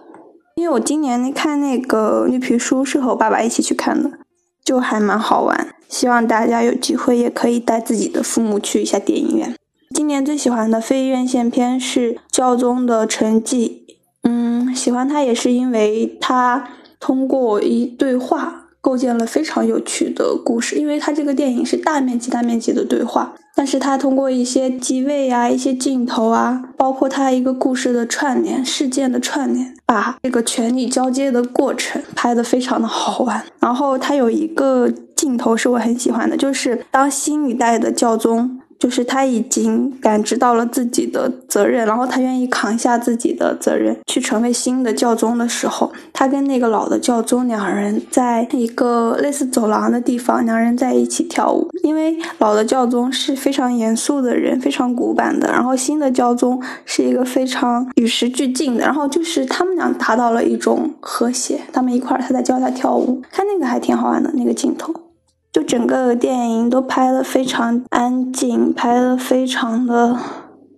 [0.56, 4.10] 因为我今年看那个绿皮书是和我爸爸一起去看的，
[4.64, 5.76] 就还蛮好玩。
[5.90, 9.54] 希望大家有机会也可以带自己的父母去一下电影院。
[9.94, 13.86] 今年最喜欢的非院线片是教宗的成绩，
[14.24, 16.70] 嗯，喜欢他也是因为他
[17.02, 18.64] 通过一对话。
[18.88, 33.44] 构建了非常有趣的故事，因为它这个电影是大面积、大面积的对话，但是它通过一些机位啊、一些镜头啊，包括它一个故事的串联、事件的串联，把这个权力交接的过程拍得非常的好玩。
[33.60, 38.62] 然后它有一个镜头是我很喜欢的，就是当新一代的教宗。
[38.80, 51.68] 就是他已经感知到了自己的责任，然后他愿意扛下自己的责任，去成为新的教宗的时候，他跟那个老的教宗两人在一个类似走廊的地方，两人在一起跳舞。
[51.84, 64.94] 因为老的教宗是非常严肃的人，非常古板的，然后新的教宗是一个非常与时俱进的，然后就是他们俩达到了一种和谐，他们一块儿他在教他跳舞，看那个还挺好玩的那个镜头。
[65.52, 70.18] 就整个电影都拍得非常安静，拍得非常的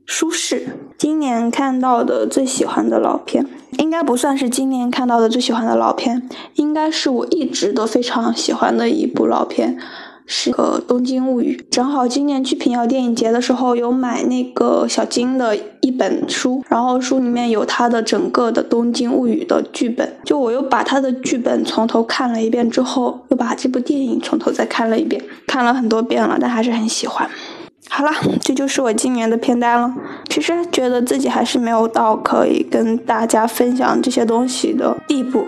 [0.05, 0.78] 舒适。
[0.97, 3.45] 今年看到的最喜欢的老片，
[3.78, 9.78] 应该不算是今年看到的最喜欢的老片，应该是我一直都非常喜欢的一部老片。
[10.32, 27.27] 是个《东京物语》，正好今年去平遥电影节的时候有买那个小金的一本书，然后书里面有他的整个的《东京物语》的剧本，就我又把他的剧本从头看了一遍之后，又把这部电影从头再看了一遍，看了很多遍了，但还是很喜欢。
[27.89, 29.91] 好了，这就是我今年的片单了。
[30.30, 35.43] 其实觉得自己还是没有到可以跟大家分享这些东西的地步。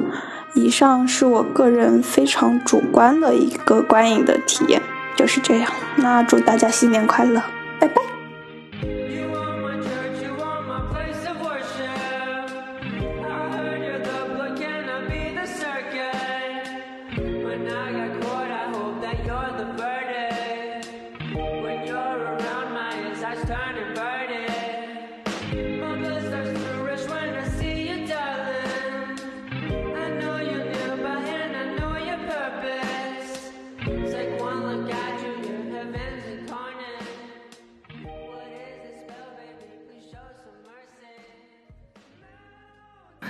[0.54, 4.82] 以上是我个人非常主观的一个观影的体验，
[5.16, 5.72] 就是这样。
[5.96, 7.42] 那祝大家新年快乐，
[7.80, 8.02] 拜拜。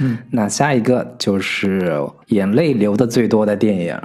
[0.01, 1.97] 嗯，那下一个就是
[2.27, 3.95] 眼泪流的最多的电影，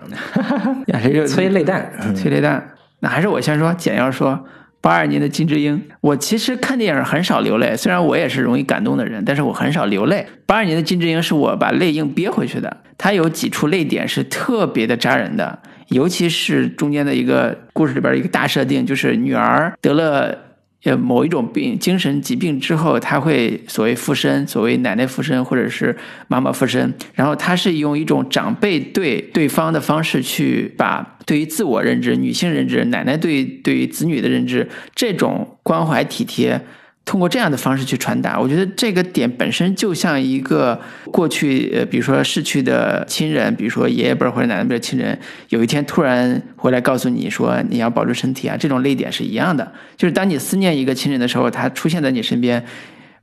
[0.87, 2.63] 也是催泪弹，催泪弹。
[3.01, 4.33] 那还是我先说，简要说，
[4.81, 10.27] 《八二年的金智英，我其实看电影很少流泪，虽然我也是容易感动的人，但是我很少流泪。
[10.45, 20.37] 八二年的金智英是我把泪硬憋回去的，它有几处泪点是特别的扎人的，尤其是中间的一个故事里边的一个大设定，就是女儿得了。
[20.85, 25.97] 呃，某一种病，精神疾病之后，他会所谓附身，所谓奶奶附身或者是
[26.29, 36.61] 妈妈附身，然后他是用一种长辈对对方的方式去把对于自我认知、女性认知、奶奶对对于子女的认知这种关怀体贴。
[37.07, 45.17] 通过这样的方式去传达，我觉得这个点本身就像一个过去，呃，比如说逝去的亲人，比如说爷爷辈或者奶奶辈的亲人，
[45.51, 49.73] 有一天突然回来告诉你说你要保住身体啊，这种泪点是一样的。
[49.97, 52.63] 就是当你思念一个亲人的时候，他出现在你身边，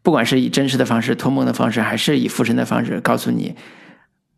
[0.01, 3.53] 不管是以真实的方式、托梦的方式，还是以附身的方式告诉你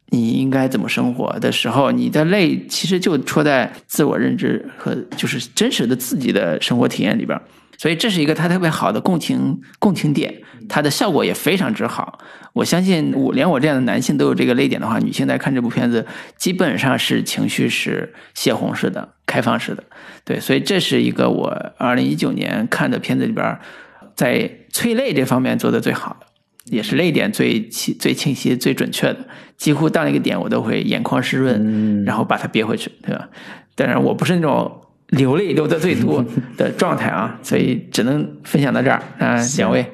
[0.10, 7.40] 你应该怎么生活的时候，你的泪其实就戳在自我认知和就是真实的自己的生活体验里边。
[7.78, 12.20] 所以这是一个它特别好的共情共情点，它的效果也非常之好。
[12.54, 16.06] 我相信我连我这样的男性都有这个泪点的话，女性在看这部片子
[16.38, 19.84] 基本上是情绪是泄洪式的、开放式的。
[20.24, 23.60] 对，所以这是一个我二零一九年看的片子里边，
[24.16, 26.28] 在催泪这方面做的最好的，
[26.72, 29.28] 也是泪点最清、最清晰、最准确的。
[29.58, 33.28] 几乎到那个点，我都会眼眶湿润，然后把它憋回去，对吧？
[33.76, 34.82] 当然，我不是那种。
[35.10, 36.26] 流泪流的最多
[36.58, 39.86] 的状态啊，所以只能分享到这儿啊，两位。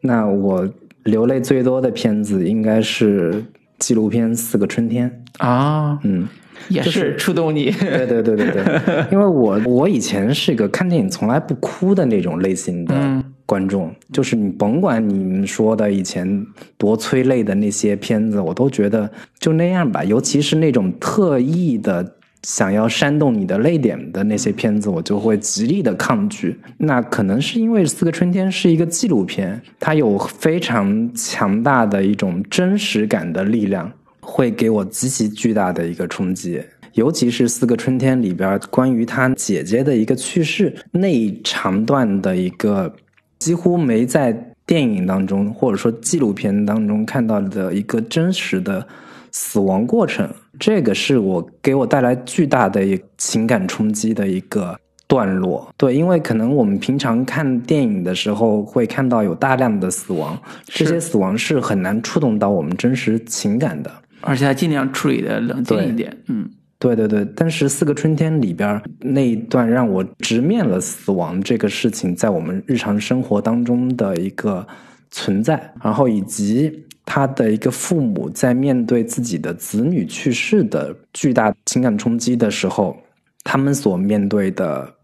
[0.00, 0.68] 那我
[1.04, 3.44] 流泪最多的片子应该是
[3.78, 6.28] 纪录片《四个春天》啊，嗯，
[6.68, 7.70] 也是触动你。
[7.70, 8.64] 对对对对对，
[9.12, 16.44] 因为我我以前是个看电影从来不哭的那种类型的观众，就是你甭管你们说的以前
[16.76, 22.16] 多催泪的那些片子，我都觉得就那样吧，尤其是那种特意的。
[22.42, 26.58] 想要煽动你的泪点的那些片子，我就会极力的抗拒。
[26.78, 33.90] 那可能是因为《四个春天》是一个纪录片，它有非常强大的一种真实感的力量，
[34.20, 36.60] 会给我极其巨大的一个冲击。
[36.94, 42.92] 尤其是《四个春天》里边关于他姐姐的一个去世那一长段的一个，
[43.38, 44.32] 几乎没在
[44.66, 48.86] 电影当中或者说纪录片当中看到的一个真实的。
[49.34, 50.28] 死亡过程，
[50.62, 55.68] 这个是我给我带来巨大的一情感冲击的一个段落。
[55.76, 63.90] 对，因为可能我们平常看电影的时候会看到有大量的死亡，这些死亡是很难触动到我们真实情感的，
[64.20, 66.16] 而且还尽量处理的冷静一点。
[66.28, 66.48] 嗯，
[66.78, 67.26] 对对对。
[67.34, 74.64] 但是《四个春天》里边那一段让我直面了死亡这个事情在我们日常生活当中的一个
[75.10, 76.72] 存在，然后以及。
[77.04, 82.96] 他的一个父母在面对自己的子女去世的巨大情感冲击的时候，
[83.42, 84.94] 他们所面对的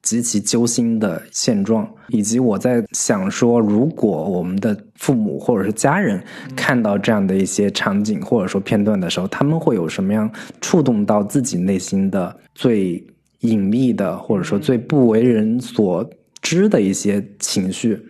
[0.00, 6.22] 极其揪心的现状，以及我在想说，如果我们的父母或者是家人
[6.56, 10.30] 看到这样的一些场景或者说片段的时候，他们会有什么样
[10.62, 13.06] 触动到自己内心的最
[13.40, 16.08] 隐秘的，或者说最不为人所
[16.40, 18.00] 知的一些情绪？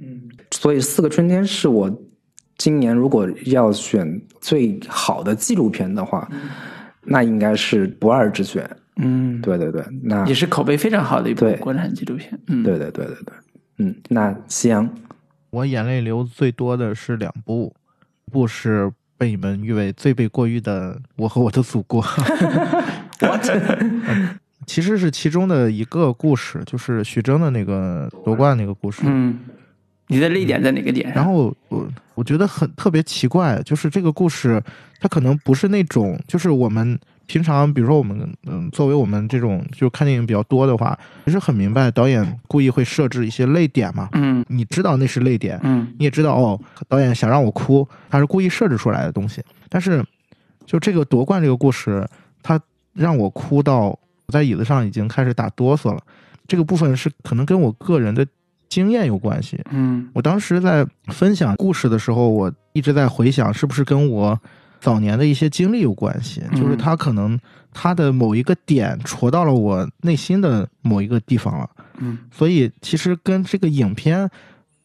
[0.00, 2.03] 嗯，所以《四个春天》是我。
[2.56, 6.28] 今年如果要选最好的纪录片的话，
[7.02, 8.68] 那应该是不二之选。
[8.96, 12.38] 嗯，对对对，那也是口碑非常好的一部国产纪录片。
[12.46, 13.34] 嗯，对对对对对，
[13.78, 14.88] 嗯，那夕阳，
[15.50, 17.74] 我眼泪流最多的是两部，
[18.26, 22.00] 一部是被你们誉为最被过誉的《我和我的祖国》，
[24.64, 29.02] 其实是其中的一个故事，就是徐峥的那个夺冠那个故事。
[29.04, 29.40] 嗯。
[30.08, 31.10] 你的泪点在哪个点？
[31.14, 34.62] 然后我我觉得很特别奇怪，就是这个故事，
[35.00, 44.10] 它可能不是那种，就是我们平常，比如说我们，嗯，作为我们这种就看电影比较多的话，其实很明白导演故意会设置一些泪点嘛。
[44.12, 49.42] 嗯，你知道那是泪点，嗯，你也知道哦，导演想让我哭，他是故意设置出来的东西。
[49.70, 50.04] 但是，
[50.66, 52.06] 就这个夺冠这个故事，
[52.42, 52.60] 他
[52.92, 53.98] 让我哭到我
[54.28, 56.00] 在椅子上已经开始打哆嗦了。
[56.46, 58.24] 这个部分是可能跟我个人的。
[58.74, 64.36] 经验有关系，嗯，我当时在分享故事的时候，我一直在回想，是不是跟我
[64.80, 66.42] 早年的一些经历有关系？
[66.56, 67.38] 就是他可能
[67.72, 74.28] 他的某一个点戳到了我内心的某一个地方了，嗯，所以其实跟这个影片，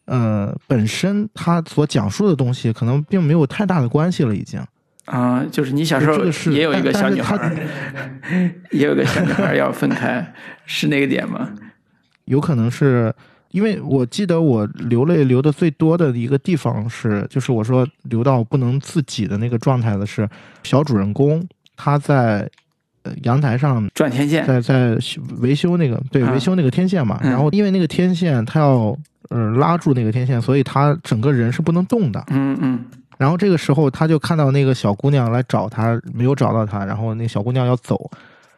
[0.04, 4.60] 呃，本身它所讲述的东西可能并没有太大的关系了，已经。
[5.06, 7.34] 啊，就是你小时候也有一个小女孩，
[8.70, 10.32] 也有个小女孩要分开，
[10.64, 11.50] 是那个点吗？
[12.26, 13.12] 有可能是。
[13.50, 20.28] 因为我记得我流泪流的最多的一个地方是，就是我说流到不能自己的那个状态的是
[20.62, 21.46] 小主人公
[21.76, 22.48] 他在
[23.02, 24.98] 呃阳台上转天线，在在
[25.38, 27.30] 维修那个对啊维修那个天线嘛，嗯。
[27.30, 28.96] 然后因为那个天线他要
[29.30, 32.22] 呃拉住那个天线，所以他整个人是不能动的。
[32.28, 32.84] 嗯嗯。
[33.18, 38.10] 然后这个时候他就看到那个小姑娘来找他，没有找到他，然后那小姑娘要走，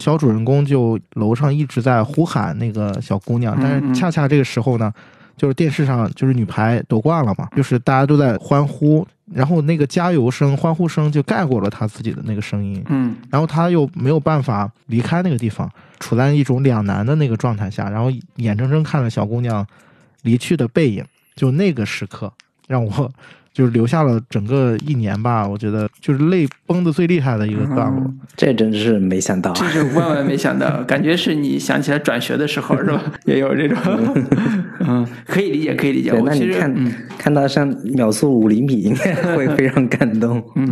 [0.02, 4.92] 小主人公就楼上一直在呼喊那个小姑娘，但是恰恰这个时候呢，
[5.36, 13.14] 就是电视上就是女排夺冠了嘛，就是大家都在欢呼，然后那个加油声、欢呼声就盖过了他自己的那个声音，嗯。
[13.30, 19.64] 然后他又没有办法离开那个地方，处在一种两难的那个状态下，然后眼睁睁看着小姑娘
[20.22, 21.04] 离去的背影，
[21.36, 22.32] 就那个时刻
[22.66, 23.12] 让我
[23.52, 28.04] 就是留下了整个一年吧，我觉得就是泪崩的最厉害的一个段落。
[28.04, 33.02] 嗯这真是没想到，这是万万没想到，感觉是你想起来转学的时候是吧？
[33.26, 33.76] 也有这种，
[34.80, 36.10] 嗯，可以理解，可以理解。
[36.24, 40.42] 那你看、嗯看到像秒速五厘米，应该会非常感动。
[40.56, 40.68] 嗯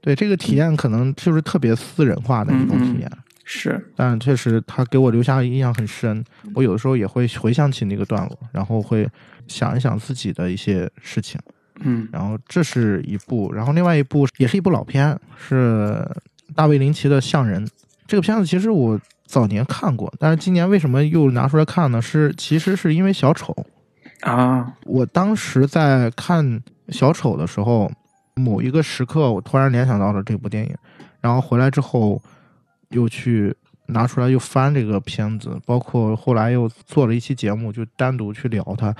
[0.00, 3.10] 对这个体验，可能就是特别私人化的一种体验，
[3.44, 6.22] 是但确实他给我留下印象很深。
[6.54, 9.08] 我有的时候也会回想起那个段落，然后会
[9.48, 11.40] 想一想自己的一些事情。
[11.80, 16.06] 嗯然后这是一部，然后另外一部也是一部老片，是
[16.54, 17.66] 大卫林奇的《象人》。
[18.06, 22.00] 这个片子其实我早年看过，但是今年为什么又拿出来看呢？
[22.02, 23.54] 是其实是因为小丑。
[24.20, 27.90] 啊我当时在看小丑的时候，
[28.34, 30.74] 某一个时刻，我突然联想到了这部电影，
[31.20, 32.22] 然后回来之后
[32.90, 33.52] 又去
[33.86, 38.94] 拿出来又翻这个片子，包括后来又做了一期节目，就单独去聊它。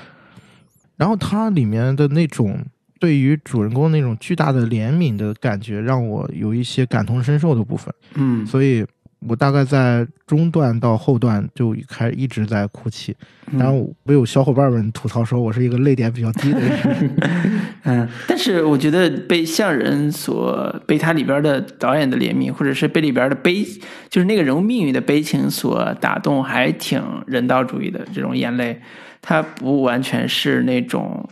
[0.97, 2.59] 然后它里面的那种
[3.01, 8.47] 对于主人公那种巨大的怜悯的感觉，让我有一些感同身受的部分，嗯。
[8.47, 8.85] 所以
[9.27, 13.17] 我大概在中段到后段就开一直在哭泣。
[13.57, 17.17] 然后我有小伙伴们吐槽说我是一个泪点比较低的人，
[17.85, 23.65] 嗯，但是我觉得被向人所被他里边的导演的怜悯，或者是被里边的悲，
[24.09, 28.81] 就是那个人物命运的悲情所打动，还挺人道主义的这种眼泪，
[29.23, 31.27] 它不完全是那种。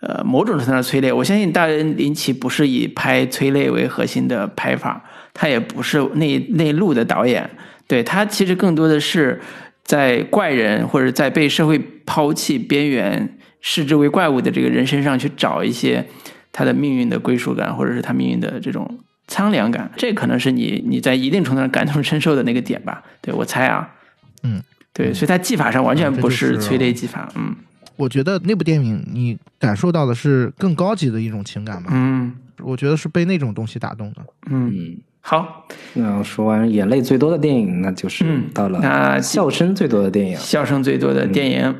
[0.00, 7.48] 呃，某种程度上的催泪，我相信大恩林奇不是以拍催泪为核心的拍法，他也不是内内陆的导演，
[7.88, 9.40] 对他其实更多的是
[9.82, 16.06] 在怪人或者在被社会抛弃边缘、视之为怪物的这个人身上去找一些
[16.52, 19.90] 他的命运的归属感，或者是他命运的这种苍凉感。
[19.96, 23.02] 这可能是你你在一定程度上感同身受的那个点吧？
[23.22, 23.94] 对我猜啊，
[24.42, 24.62] 嗯，
[24.96, 27.54] 对，所以他技法上完全不是是催泪技法，嗯
[27.96, 34.16] 我觉得那部电影你感受到的是更高级的一种情感吧，嗯我觉得是被那种东西打动的。
[34.50, 40.36] 嗯，嗯，好，那说完眼泪最多的电影，那就是嗯到了那笑声最多的电影。
[40.38, 41.74] 笑声最多的电影，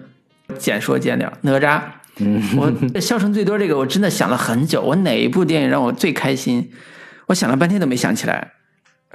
[0.59, 1.81] 简说简了，哪吒。
[2.19, 6.71] 嗯，我笑声最多这个，我真的想了很久，我哪一部电影让我最开心？
[7.27, 8.53] 我想了半天都没想起来。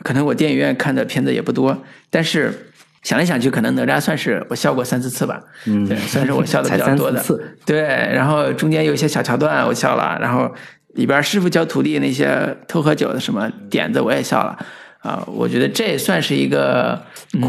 [0.04, 2.71] 可能我电影院看的片子也不多，但是
[3.04, 5.42] 想来想去，可能哪吒算是我笑过三四次吧。
[5.66, 7.24] 嗯对，算是我笑的比较多的。
[7.66, 10.54] 对，然后中间有一些小桥段我笑了，然后
[10.94, 14.58] 里边师傅教徒弟那些偷喝酒的什么点子我也笑了。
[15.02, 17.02] 啊，我觉得这也算是一个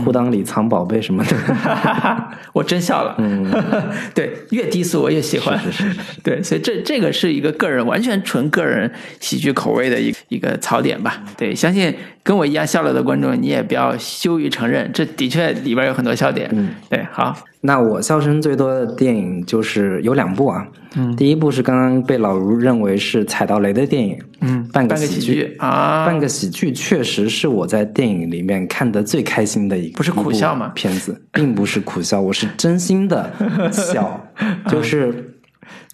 [0.03, 1.37] 裤裆里藏宝贝什么的。
[2.55, 3.15] 我真笑了。
[3.19, 3.45] 嗯，
[4.15, 5.61] 对，越低俗我越喜欢。
[6.23, 8.91] 对，所以这这个是一个个人完全纯个人
[9.21, 11.23] 喜剧口味的一个一个槽点吧。
[11.37, 11.95] 对，相信
[12.25, 16.49] 跟我一样笑了的观众，你也不要羞于承认，这的确里边有很多笑点。
[16.53, 20.67] 嗯，对，好，那我笑声最多的电影就是有两部啊。
[20.95, 21.17] 嗯。
[21.17, 30.71] 第一部是刚刚被老卢认为是踩到雷的电影，嗯，半个喜喜剧剧啊，半个喜剧确实是我在电影里面看的最开心的一不是苦笑吗？
[30.75, 33.33] 片子并不是苦笑，我是真心的
[33.73, 34.29] 笑。
[34.69, 35.35] 就是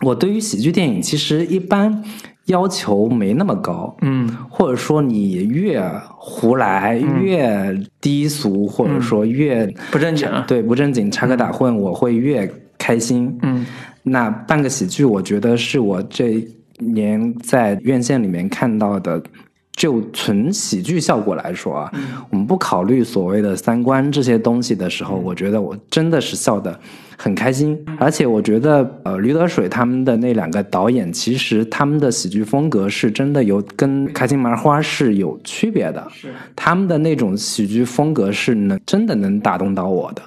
[0.02, 2.02] 我对于喜剧电影其实一般
[2.48, 4.28] 要求没那么高，嗯。
[4.50, 5.80] 或者说你越
[6.18, 13.38] 胡来越低俗，或者说越不正经对不正经插科打诨，我会越开心。
[13.42, 13.64] 嗯。
[14.02, 16.46] 那半个喜剧，我觉得是我这
[16.78, 19.22] 年在院线里面看到的，
[19.78, 21.92] 就纯喜剧效果来说啊，
[22.30, 26.76] 我们不考虑所谓的三观这些东西的时候，我觉得我真的是笑的
[27.16, 36.28] 很开心，而且我觉得呃，驴得水他们的那两个导演，其实他们的喜剧风格是真的有跟开心麻花是有区别的，是。
[36.56, 40.22] 他们的那种喜剧风格是能真的能打动到我的。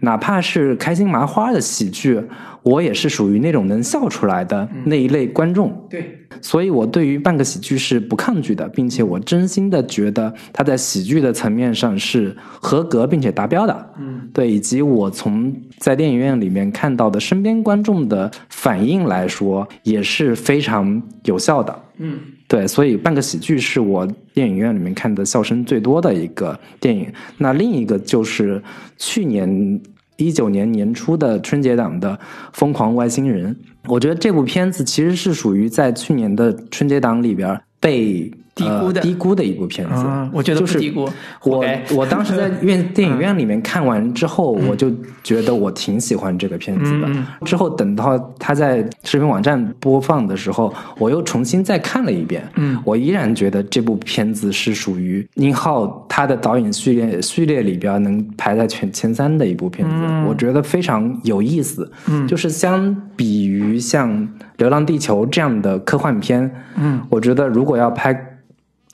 [0.00, 2.20] 哪怕是开心麻花的喜剧，
[2.62, 5.86] 我也是属于那种能笑出来的那一类观众。
[5.88, 13.90] 对，所以我对于半个喜剧是不抗拒的，并且我真心的觉得它在喜剧的层面上是合格并且达标的。
[13.98, 21.78] 嗯对，以及我从在电影院里面看到的身边观众的反应来说，也是非常有效的。
[21.98, 22.18] 嗯
[22.52, 27.10] 对，所以半个喜剧是我电影院里面看的笑声最多的一个电影。
[27.38, 28.62] 那另一个就是
[28.98, 29.80] 去年
[30.18, 32.10] 一九年年初的春节档的
[32.52, 33.54] 《疯狂外星人》，
[33.88, 38.30] 我觉得这部片子其实是属于在去年的春节档里边被。
[38.54, 41.08] 低估的低估的一部片子，我觉得就是低估。
[41.44, 41.64] 我
[41.96, 44.92] 我当时在院电影院里面看完之后，我就
[45.24, 47.08] 觉得我挺喜欢这个片子的。
[47.46, 52.46] 之后等到他在视频网站播放的时候，我又重新再看了一遍。
[52.56, 59.94] 嗯，我依然觉得这部片子是属于宁浩他的导演序列序列里边能排在前前三的一部片子。
[60.28, 61.90] 我觉得非常有意思。
[62.06, 64.10] 嗯，就是相比于像
[64.58, 68.28] 《流浪地球》这样的科幻片，嗯，我觉得如果要拍。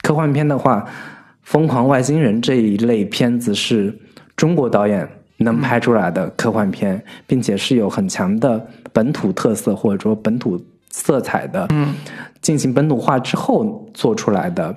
[0.01, 0.85] 科幻片的话，
[1.43, 3.97] 《疯狂外星人》这一类片子是
[4.35, 11.93] 中国导演能拍出来的科幻片，并且是有很强的本土特色或者说本土色彩的，嗯，
[12.41, 14.75] 进行本土化之后做出来的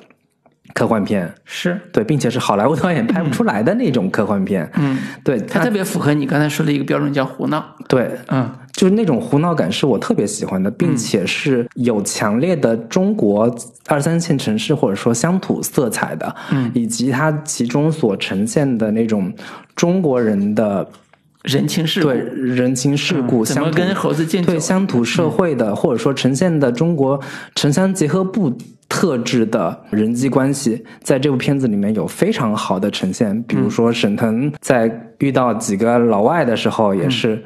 [0.75, 1.81] 科幻片，是。
[1.93, 8.51] 对，并且是好莱坞导演拍不出来的那种科幻片，嗯，对，它特别符合你刚才说的一个标准，叫胡闹，对，嗯。
[8.73, 13.55] 就是那种胡闹感是我特别喜欢的，并且是有强烈的中国
[13.87, 19.31] 二三线城市或者说乡土色彩的，嗯，以及它其中所呈现的那种
[19.77, 20.89] 中国人的
[21.43, 27.20] 人情世故，对人情世故，怎么跟猴子敬酒，对乡土社会的，或者说呈现的中国
[27.55, 28.57] 城乡结合部
[28.93, 33.43] 特质的人际关系，在这部片子里面有非常好的呈现。
[33.45, 37.43] 比如说沈腾在遇到几个老外的时候，也是。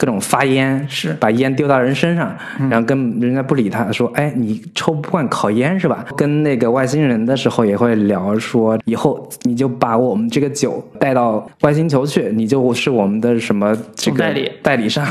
[0.00, 2.34] 各种发烟是把烟丢到人身上，
[2.70, 15.06] 然后跟人家不理他，说：“哎，你抽不惯烤烟是吧？”跟那个外星人的时候也会聊说：“以后你就把我们这个酒带到外星球去，你就是我们的什么这个代理代理商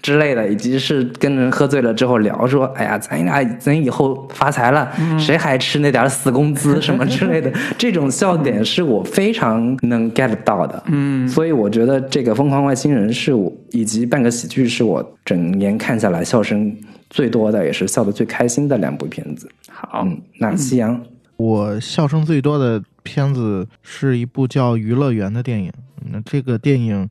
[0.00, 0.48] 之类的。
[0.48, 10.82] ”以及是跟人喝醉了之后聊说：“哎呀，咱俩咱以后发财了，谁还吃那点死工资什么之类的？” 这种笑点是我非常能 get 到的。
[10.86, 14.21] 嗯，所以我觉得这个《疯狂外星人》是我以及半。
[14.22, 16.74] 个喜剧是我整年看下来笑声
[17.10, 19.50] 最多的，也是笑得最开心的两部片子。
[19.68, 20.06] 好，
[20.38, 21.04] 那夕阳，
[21.36, 25.72] 我笑声最多的片子是一部叫《娱乐园》的电影。
[26.10, 27.08] 那这个电影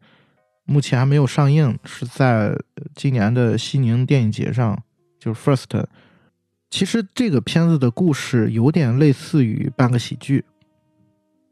[0.66, 2.55] 目前还没有上映，是在
[2.95, 4.82] 今年的西宁电影节上，
[5.20, 5.86] 就是 First。
[6.70, 10.45] 其实这个片子的故事有点类似于半个喜剧，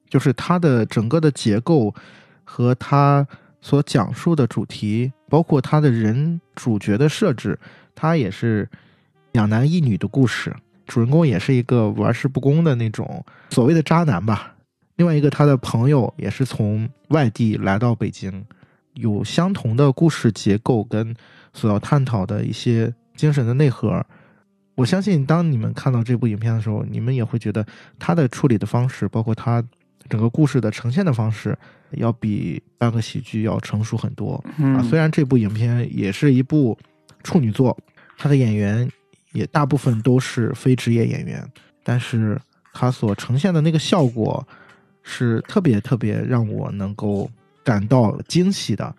[0.10, 1.94] 就是它的整个的结构
[2.44, 3.28] 和它。
[3.62, 7.60] 所讲述的主题，包括他的人主角的设置，
[7.94, 8.68] 他也是
[9.34, 10.56] 两男一女的故事，
[10.88, 14.56] 主人公也是一个玩世不恭的那种所谓的渣男吧。
[14.96, 18.46] 另外一个他的朋友也是从外地来到北京，
[18.94, 21.16] 有相同的故事结构跟
[21.54, 24.06] 所要探讨的一些精神的内核。
[24.76, 27.66] 我相信，当你们看到这部影片的时候，你们也会觉得
[27.98, 29.64] 他的处理的方式，包括他
[30.08, 31.58] 整个故事的呈现的方式。
[31.92, 34.82] 要比半个喜剧要成熟很多啊！
[34.84, 36.78] 虽然这部影片也是一部
[37.24, 37.78] 处女作，
[38.18, 38.90] 它的演员
[39.34, 41.46] 也大部分都是非职业演员，
[41.84, 42.40] 但是
[42.74, 44.48] 它所呈现的那个效果
[45.04, 47.30] 是特别特别让我能够
[47.64, 48.96] 感到惊喜的，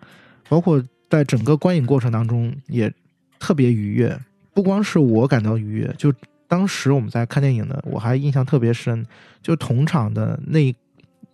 [0.49, 2.93] 包括在整个观影过程当中也
[3.39, 4.19] 特别愉悦。
[4.53, 6.13] 不光是我感到愉悦，就
[6.47, 9.05] 当时我们在看电影的，我还印象特别深，
[9.41, 10.75] 就同场的那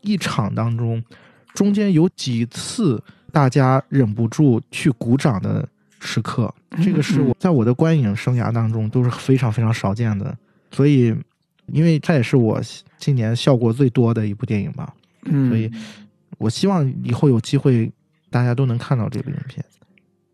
[0.02, 1.04] 一场当中。
[1.58, 3.02] 中间有几次
[3.32, 5.68] 大家忍不住去鼓掌的
[6.00, 6.54] 时刻，
[6.84, 10.38] 这个是我在我的观影生涯当中都是非常非常少见的。
[10.70, 11.16] 所以，
[11.74, 12.62] 因为它也是我
[13.00, 14.94] 今年效果最多的一部电影吧，
[15.50, 15.72] 所以
[16.38, 17.92] 我希望以后有机会
[18.30, 19.66] 大家都能看到这部影片。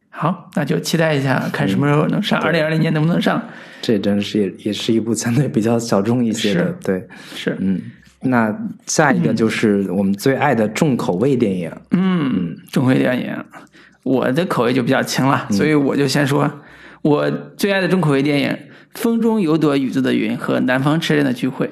[0.10, 3.42] 好，那就期待一下，看什么时候能上，二零二零年能不能上？
[3.82, 7.82] 这真是也也是一部相对比较小众一些的，对，是，嗯。
[8.24, 8.56] 那
[8.88, 11.72] 下一个就是我们最爱的重口味电影。
[11.92, 13.36] 嗯，重口味电影，
[14.04, 16.50] 我的口味就比较轻了，所以我就先说，
[17.02, 18.50] 我最爱的重口味电影
[18.94, 21.68] 《风中有朵雨做的云》和《南方车站的聚会》，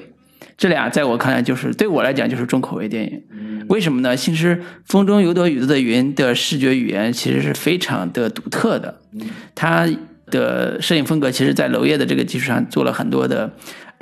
[0.56, 3.22] 这俩在我看来就是对我来讲就是重口味电影。
[3.68, 4.16] 为什么呢？
[4.16, 9.00] 其实《风中有朵雨做的云》的视觉语言其实是非常的独特的，
[9.54, 9.88] 它
[10.26, 13.52] 的摄影风格其实，在娄烨的这个基础上做了很多的。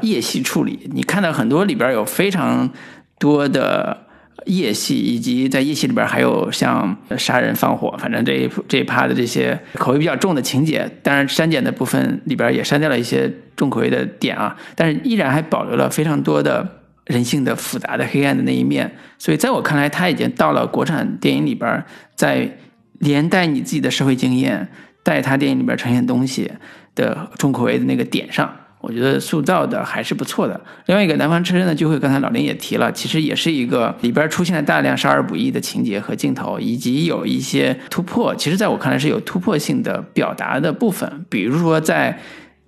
[0.02, 2.70] 夜戏处理，你看到很多里边有非常
[3.18, 4.06] 多的
[4.46, 10.90] 夜戏，以及在夜戏里边还有像杀人放火，反正这一这一趴的这些口味比较重的情节。
[11.02, 16.66] 当然删减的部分里边也删掉了一些重口味的点啊，但是依然还保留了非常多的
[17.06, 18.90] 人性的复杂的黑暗的那一面。
[19.18, 21.84] 所以在我看来，他已经到了国产电影里边，
[22.14, 22.56] 在
[23.00, 24.68] 连带你自己的社会经验，
[25.02, 26.50] 带他电影里边呈现东西
[26.94, 28.50] 的重口味的那个点上。
[28.80, 30.58] 我觉得塑造的还是不错的。
[30.86, 38.34] 另外一个《南方车站的聚会》，刚才老林也提了，其实也是一个里边出现了大量少儿不宜的情节和镜头，以及有一些突破。
[38.34, 42.18] 其实在我看来是有突破性的表达的部分，比如说在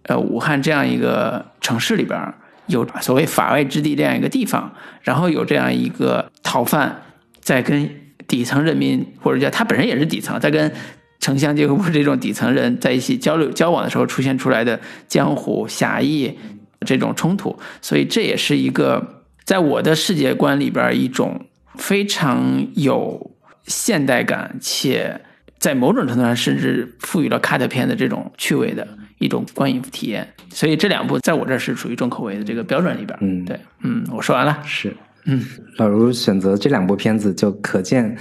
[0.04, 2.20] 呃武汉这样一个城市里边，
[2.66, 7.02] 有所谓法外之地这样一个地方，然后有这样一个逃犯
[7.40, 7.88] 在跟
[8.28, 10.70] 底层人民，或者叫他本身也是底层，在跟
[11.22, 16.36] 城乡结合部这种底层人在一起交流交往的时候出现出来的江湖侠义
[16.84, 21.46] 这种冲突，所以这也是一个在我的世界观里边一种
[21.76, 23.30] 非常有
[23.66, 25.20] 现代感，且
[25.58, 28.86] 在某种程度上甚至赋予了卡特片的这种趣味的
[29.18, 30.26] 一种观影体验。
[30.50, 33.16] 所以这两部在我这儿是属于重口味的这个标准里边。
[33.22, 34.92] 嗯对，嗯，我说完了，是，
[35.26, 35.40] 嗯，
[35.76, 38.18] 老卢选择这两部片子，就可见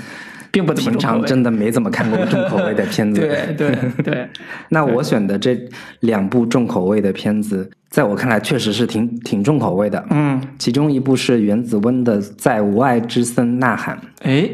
[0.51, 3.21] 并不平常真的没怎么看过重口味的片子。
[3.21, 4.29] 对对对，
[4.69, 5.57] 那我选的这
[6.01, 10.05] 两部重口味的片子，在我看来确实是挺挺重口味的。
[10.09, 14.49] 嗯，其中一部是原子温的《在无爱之森呐喊》，哎，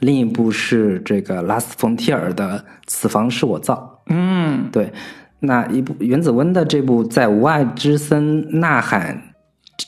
[0.00, 4.00] 另一部是这个拉斯冯提尔的《此房是我造》。
[4.14, 4.92] 嗯对，
[5.40, 9.14] 那一部原子温的这部《在无爱之森呐喊》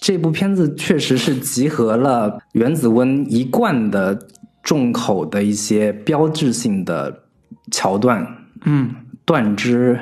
[0.00, 4.18] 这部片子，确实是集合了原子温一贯的
[4.66, 7.22] 重口的一些标志性的
[7.70, 8.26] 桥段，
[8.64, 8.90] 嗯
[9.24, 9.96] 断肢、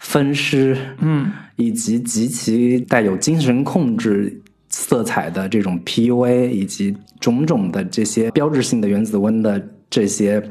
[0.00, 10.42] 分尸，嗯以及极其带有精神控制色彩的这种 PUA，以及种种的这些标志性的原子温的这些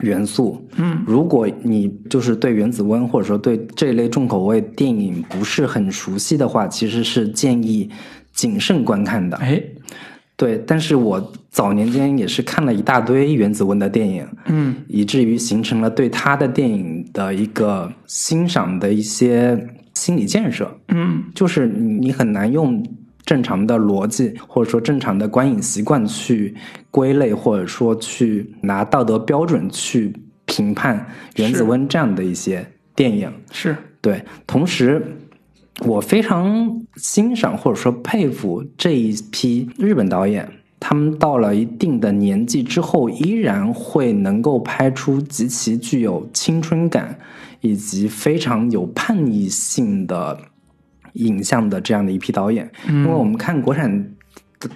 [0.00, 0.62] 元素。
[0.76, 7.88] 嗯，如果你就是对原子温或者说对这类重口味电影不是很熟悉的话，其实是建议
[8.32, 9.38] 谨慎观看的。
[9.38, 9.62] 哎，
[10.40, 20.74] 对，但是我早年间也是看了一大堆原子温的电影，嗯以至于形成了对他的电影的一个欣赏的一些心理建设。
[20.88, 22.82] 嗯就是你你很难用
[23.26, 26.54] 正常的逻辑或者说正常的观影习惯去
[26.90, 30.10] 归类，或者说去拿道德标准去
[30.46, 32.66] 评判原子温这样的一些
[32.96, 33.30] 电影。
[33.52, 35.04] 是，对，同时
[35.80, 47.18] 我非常欣赏或者说佩服这一批日本导演，他们到了一定的年纪之后，依然会能够拍出极其具有青春感
[47.60, 50.38] 以及非常有叛逆性的
[51.14, 52.70] 影像的这样的一批导演。
[52.88, 54.14] 因为我们看国产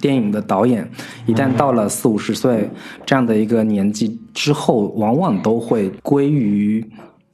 [0.00, 0.90] 电影的导演，
[1.26, 2.70] 一旦到了四五十岁
[3.04, 6.82] 这样的一个年纪之后，往往都会归于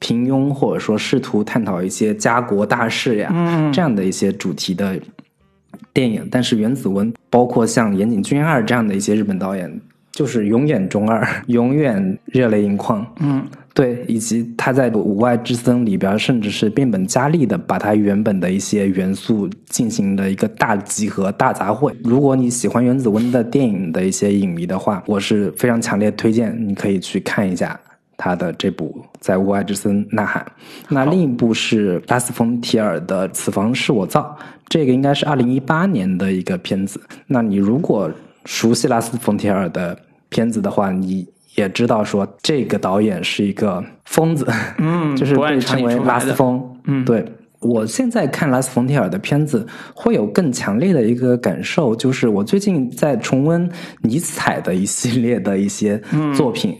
[0.00, 4.98] 平庸，或者说试图探讨一些家国大事呀，嗯这样的一些主题的
[5.92, 6.26] 电影。
[6.30, 9.80] 但是原子文，包括像岩井俊二这样的一些日本导演，
[10.10, 13.06] 就是永远中二，永远热泪盈眶。
[13.20, 21.94] 嗯对，以及他在《无外之森》里边，甚至是变本加厉的把他原本的一些元素进行了一个大集合、大杂烩。
[22.02, 27.78] 如果你喜欢原子温的电影的一些影迷的话，我是非常强烈推荐你可以去看一下
[28.22, 30.44] 他的这部《在无爱之森呐喊》。
[30.90, 34.36] 那另一部是拉斯冯提尔的《此房是我造》，
[34.68, 37.00] 这个应该是二零一八年的一个片子。
[37.26, 38.12] 那你如果
[38.44, 39.96] 熟悉拉斯冯提尔的
[40.28, 44.46] 片子的话，你也知道说这个导演是一个疯子，
[44.76, 46.62] 嗯，就是被称为拉斯风。
[46.84, 47.24] 嗯对
[47.60, 53.66] 我现在看拉斯冯提尔的片子，会有更强烈的一个感受，就是我最近在重温
[54.02, 56.76] 尼采的一系列的一些嗯作品。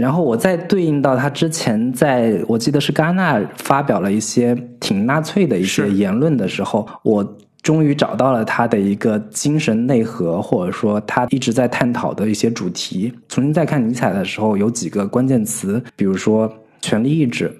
[0.00, 13.12] 然后我再对应到他之前在我记得是戛纳发表了一些挺纳粹的一些言论的时候，我终于找到了他的一个精神内核，或者说他一直在探讨的一些主题。
[13.28, 17.54] 重新再看尼采的时候，有几个关键词，比如说权力意志、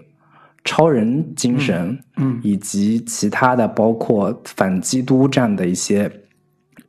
[0.64, 6.10] 超人精神，嗯以及其他的包括反基督这样的一些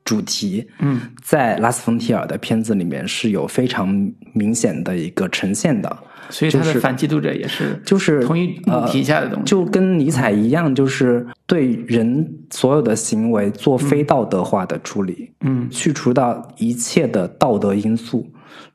[0.03, 3.87] 主题，嗯在拉斯冯提尔的片子里面是有非常
[4.33, 5.97] 明显的一个呈现的。
[6.29, 18.25] 所以他是的反基督者也是就是同一母题下的东西，就跟尼采一样，就是对人所有的行为做非道德化的处理，嗯去除到一切的道德因素，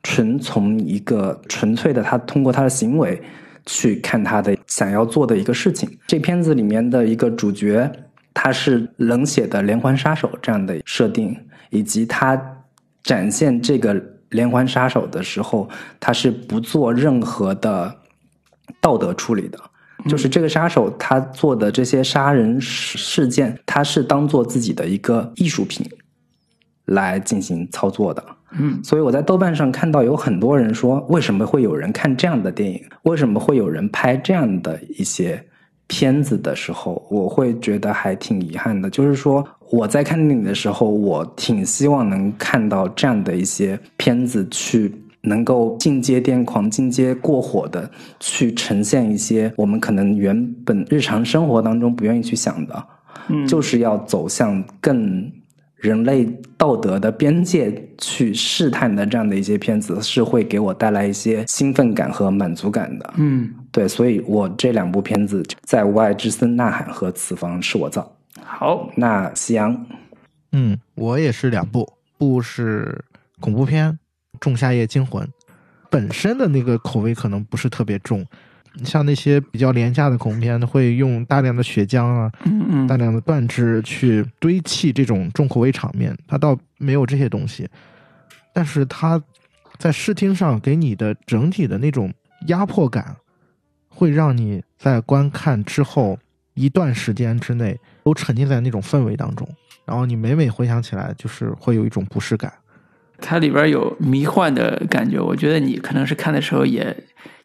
[0.03, 3.19] 纯从一个纯粹的他通过他的行为
[3.65, 5.89] 去看他的想要做的一个事情。
[6.05, 7.91] 这片子里面的一个主角，
[8.39, 11.35] 他是冷血的连环杀手这样的设定，
[11.71, 12.39] 以及他
[13.01, 15.67] 展现这个连环杀手的时候，
[15.99, 17.95] 他是不做任何的
[18.79, 19.57] 道德处理的。
[20.07, 25.89] 就是这个杀手他做的这些杀人事事件，他是当做自己的一个艺术品
[26.85, 28.23] 来进行操作的。
[28.51, 32.81] 嗯所以我在豆瓣上看到有很多人说，为什么会有人看这样的电影？
[33.01, 35.43] 为什么会有人拍这样的一些
[35.87, 38.89] 片子的时候，我会觉得还挺遗憾的。
[38.89, 52.83] 就是说，我在看电影的时候，我挺希望能看到这样的一些片子，去能够进阶癫狂、进阶过火的，去呈现一些我们可能原本日常生活当中不愿意去想的，
[53.29, 55.31] 嗯，就是要走向更
[55.77, 56.25] 人类
[56.57, 63.13] 道德的边界去试探的这样的一些片子，是会给我带来一些兴奋感和满足感的。
[63.17, 68.01] 嗯，对，所以我这两部片子在《无爱之森呐喊》和《此房是我造》。
[68.43, 69.85] 好，那夕阳，
[70.51, 73.03] 嗯，我也是两部，部是
[73.39, 73.91] 恐怖片
[74.39, 75.23] 《仲夏夜惊魂》，
[75.91, 78.25] 本身的那个口味可能不是特别重，
[78.83, 87.67] 像那些比较廉价的恐怖片，会用大量的血浆啊、嗯嗯大量的断肢去堆砌这种重口味场面，它倒没有这些东西，
[88.53, 89.21] 但是它
[89.77, 92.13] 在视听上给你的整体的那种
[92.47, 93.15] 压迫感，
[93.89, 96.17] 会让你在观看之后
[96.53, 99.47] 一段时间之内都沉浸在那种氛围当中，
[99.85, 102.51] 然后你每每回想起来，就是会有一种不适感。
[103.19, 106.95] 它里边有迷幻的感觉，我觉得你可能是看的时候也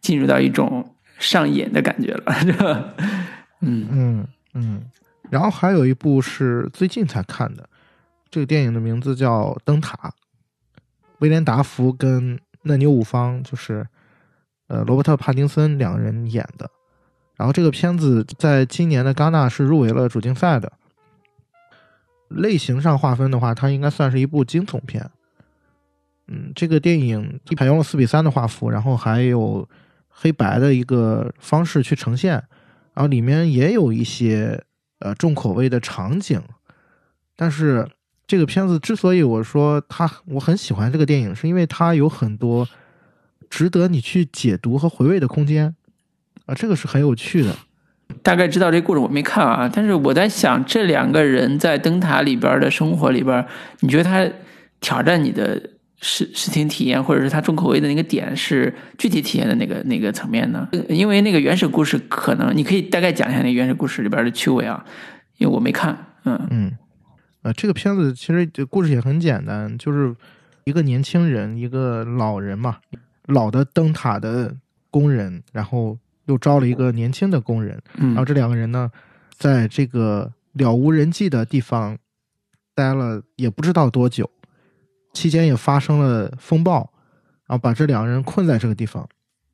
[0.02, 2.94] 进入到一种上瘾的感觉了， 是吧？
[3.60, 4.82] 嗯嗯嗯，
[5.30, 7.68] 然后还有一部是最近才看的，
[8.28, 9.96] 这个电影的名字叫《灯塔》，
[11.20, 13.86] 威廉达福跟嫩牛五方就是
[14.66, 16.68] 呃罗伯特帕丁森两人演的。
[17.36, 20.72] 然后这个片子在今年的戛纳是入围了主竞赛的。
[22.28, 25.10] 类型上划分的话，它应该算是一部惊悚片。
[26.28, 29.68] 嗯，这个电影采用了四比三的画幅，然后还有
[30.12, 32.32] 黑白的一个方式去呈现。
[32.94, 34.62] 然后里面也有一些
[34.98, 36.40] 呃重口味的场景，
[37.34, 37.88] 但是
[38.26, 42.68] 这个片子之所以我说它我很喜欢这个电影，是因为它有很多
[43.48, 45.74] 值得你去解读和回味的空间
[46.44, 47.56] 啊，这个是很有趣的。
[48.22, 53.46] 大概知道这故事，我没看啊，但是我在想，这两个人在灯塔里边的生活里边，
[53.80, 54.30] 你觉得他
[54.80, 55.70] 挑战你的
[56.04, 60.68] 视视听体验，或者是他重口味的那个点是具体体验的那个那个层面呢？
[60.88, 64.84] 因为那个原始故事，可能你可以大概讲一下那个原始故事里边的趣味啊，
[65.38, 66.72] 因为我没看，嗯嗯，
[67.42, 70.12] 呃，这个片子其实这故事也很简单，就是
[70.64, 72.78] 一个年轻人，一个老人嘛，
[73.26, 74.56] 老的灯塔的
[74.90, 75.96] 工人，然后
[76.26, 78.90] 又招了一个年轻的工人，然后嗯这两个人呢，
[79.38, 81.96] 在这个了无人迹的地方
[82.74, 84.28] 待了也不知道多久，
[85.12, 86.90] 期间也发生了风暴，
[87.46, 89.08] 然后把这两个人困在这个地方。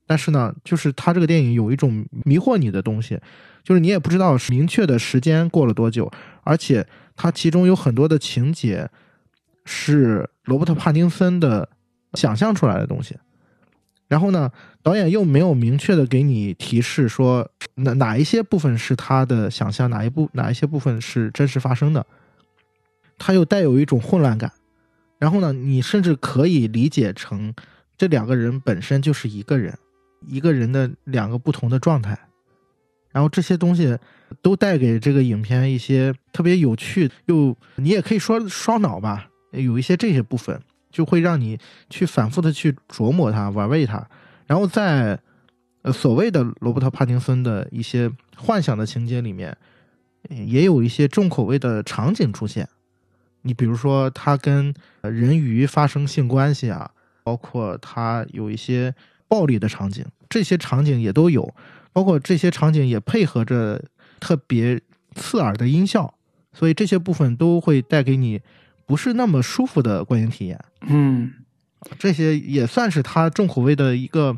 [0.07, 3.21] 但是呢，就是他这个电影有一种迷惑你的东西，
[3.63, 6.11] 就是你也不知道明确的时间过了多久，
[6.45, 8.89] 而且它其中有很多的情节
[9.67, 11.69] 是罗伯特·帕丁森的
[12.15, 13.17] 想象出来的东西。
[14.07, 14.51] 然后呢，
[14.83, 22.07] 导演又没有明确的给你提示说哪哪一些部分是他的想象，哪一部哪一些部分是真实发生的，
[23.19, 24.51] 他又带有一种混乱感。
[25.19, 27.53] 然后呢，你甚至可以理解成
[27.97, 29.77] 这两个人本身就是一个人，
[30.27, 32.19] 一个人的两个不同的状态。
[33.11, 33.99] 然后这些东西
[34.43, 40.61] 都带给这个影片一些特别有趣，又你也可以说烧脑吧，有一些这些部分。
[40.91, 41.57] 就会让你
[41.91, 44.09] 去反复的去琢磨它、玩味它，
[44.47, 45.21] 然后在
[45.83, 49.55] 呃所谓的罗伯特·帕丁森的一些幻想的情节里面，
[50.31, 52.67] 也有一些重口味的场景出现。
[53.43, 54.73] 你比如说，他跟
[55.03, 56.91] 人鱼发生性关系啊，
[57.23, 58.95] 包括他有一些
[59.27, 61.55] 暴力的场景，这些场景也都有，
[61.93, 63.83] 包括这些场景也配合着
[64.21, 64.81] 特别
[65.15, 66.15] 刺耳的音效，
[66.53, 68.41] 所以这些部分都会带给你。
[68.87, 71.31] 不是那么舒服的观影体验，嗯，
[71.99, 74.35] 这些也算是他重口味的一个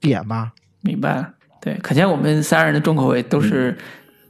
[0.00, 0.54] 点吧。
[0.80, 1.30] 明白。
[1.60, 3.76] 对，可见我们三人的重口味都是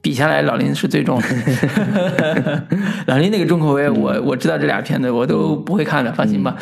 [0.03, 2.65] 比下来，老林是最重的。
[3.07, 6.57] 老林那个重口味，我我知道这俩片子我都不会看的，放心吧。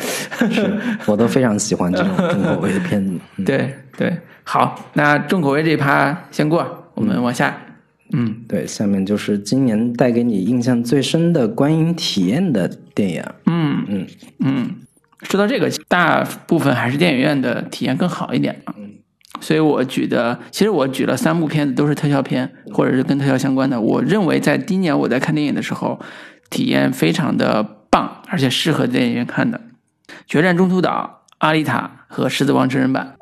[0.51, 3.19] 是我都非常喜欢这种重口味的片子。
[3.37, 7.57] 嗯 对对，好，那重口味这一趴先过，我们往下。
[8.13, 13.23] 嗯，对，下面就是今年带给你印象最深的观影体验的电影。
[13.47, 14.07] 嗯嗯
[14.39, 14.69] 嗯，
[15.23, 18.75] 说到这个，大部分还是电影院的体验更好一点啊。
[19.41, 23.81] 所以我举的，其实我举了三部片子，都是特效片，或者是跟特效相关的。
[23.81, 25.99] 我认为在今年我在看电影的时候，
[26.49, 29.59] 体验非常的棒，而且适合电影院看的，
[30.25, 33.15] 《决战中途岛》、《阿丽塔》和《狮子王》真人版。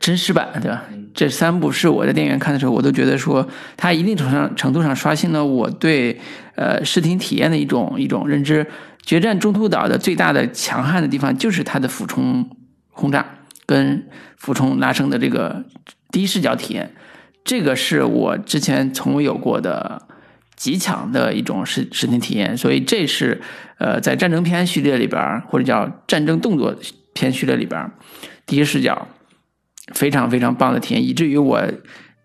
[0.00, 0.84] 真实版对吧？
[1.14, 6.20] 这三部是我在电影院看的时候，我都觉得说，它一定程上程度上刷新了我对
[6.56, 8.66] 呃视听体验的一种一种认知。
[9.00, 12.46] 决战中途岛的最大的强悍的地方就是它的俯冲
[12.90, 13.24] 轰炸
[13.68, 14.08] 跟
[14.38, 15.62] 俯冲拉升的这个
[16.10, 16.94] 第一视角体验，
[17.44, 20.08] 这个是我之前从未有过的
[20.56, 23.42] 极强的一种视视听体验，所以这是
[23.76, 26.74] 呃在战争片序列里边儿或者叫战争动作
[27.12, 27.92] 片序列里边儿
[28.46, 29.06] 第一视角
[29.92, 31.60] 非常非常棒的体验，以至于我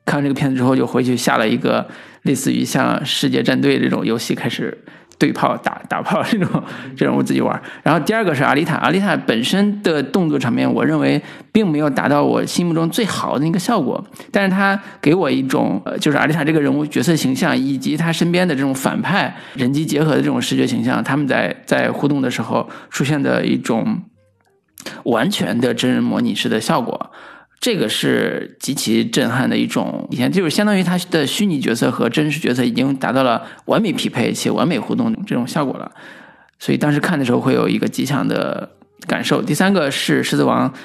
[0.06, 1.90] 看完这个片子之后就回去下了一个
[2.22, 4.86] 类似于像《世界战队》这种游戏，开始
[5.18, 6.64] 对炮打打炮这种
[6.98, 7.62] 这种我自己玩。
[7.84, 11.22] 然后第二个是阿丽塔，阿丽塔本身的动作场面，我认为
[11.52, 24.02] 并没有达到我心目中最好的那个效果，但是它给我一种呃，就是阿丽塔这个人物角色形象以及他身边的这种反派人机结合的这种视觉形象，他们在在互动的时候出现的一种
[25.04, 27.12] 完全的真人模拟式的效果。
[27.64, 35.90] 这个是极其震撼的一种体验，就是相当于他的虚拟角色和真实角色已经达到了完美匹配且完美互动这种效果了，
[36.60, 38.70] 所以当时看的时候会有一个极强的
[39.08, 39.42] 感受。
[39.42, 40.70] 第三个是《狮子王》，《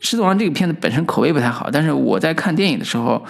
[0.00, 3.22] 狮子王》这个片子本身口碑不太好，但是我在看电影的时候，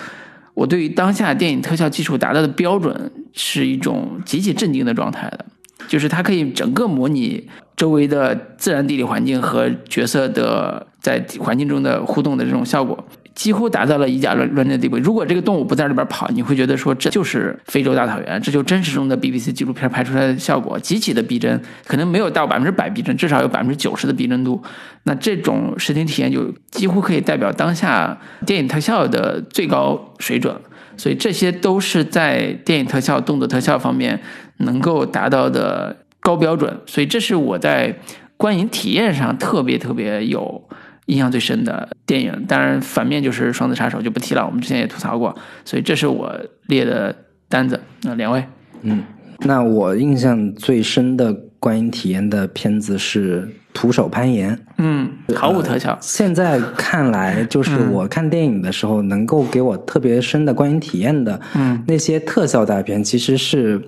[0.55, 5.45] 我对于当下电影特效技术达到的标准是一种极其震惊的状态的，
[5.89, 10.87] 就是它可以整个模拟周围的自然地理环境和角色的。
[11.03, 12.97] 在环境中的互动的这种效果，
[13.35, 14.97] 几乎达到了以假乱乱真的地步。
[14.99, 24.63] 如果这个动物不在里边跑，你会觉得说这就是非洲大草原，这就真实中的 BBC 纪录片拍出来的效果，极其的逼真，可能没有到百分之百逼真，至少有百分之九十的逼真度。
[25.03, 30.55] 那这种视听体验就几乎可以代表当下电影特效的最高水准。
[30.97, 34.21] 所以这些都是在电影特效、动作特效方面
[34.63, 36.77] 能够达到的高标准。
[36.87, 37.97] 所以这是我在
[38.37, 40.69] 观影体验上特别特别有。
[41.07, 45.35] 印象最深的电影，当然反面就是《双子杀手》就不提了，我们之前也吐槽过，
[45.65, 46.33] 所以这是我
[46.69, 47.15] 列的
[47.49, 47.79] 单子。
[48.03, 48.43] 那两位，
[48.83, 49.03] 嗯，
[49.41, 53.43] 那我印象最深的观影体验的片子是
[53.75, 54.57] 《徒手攀岩》。
[54.79, 55.99] 嗯，毫无特效。
[56.01, 63.83] 现在看来，就是我看电影的时候，能够给我特别深的观影体验的，嗯，那些特效大片，其实是。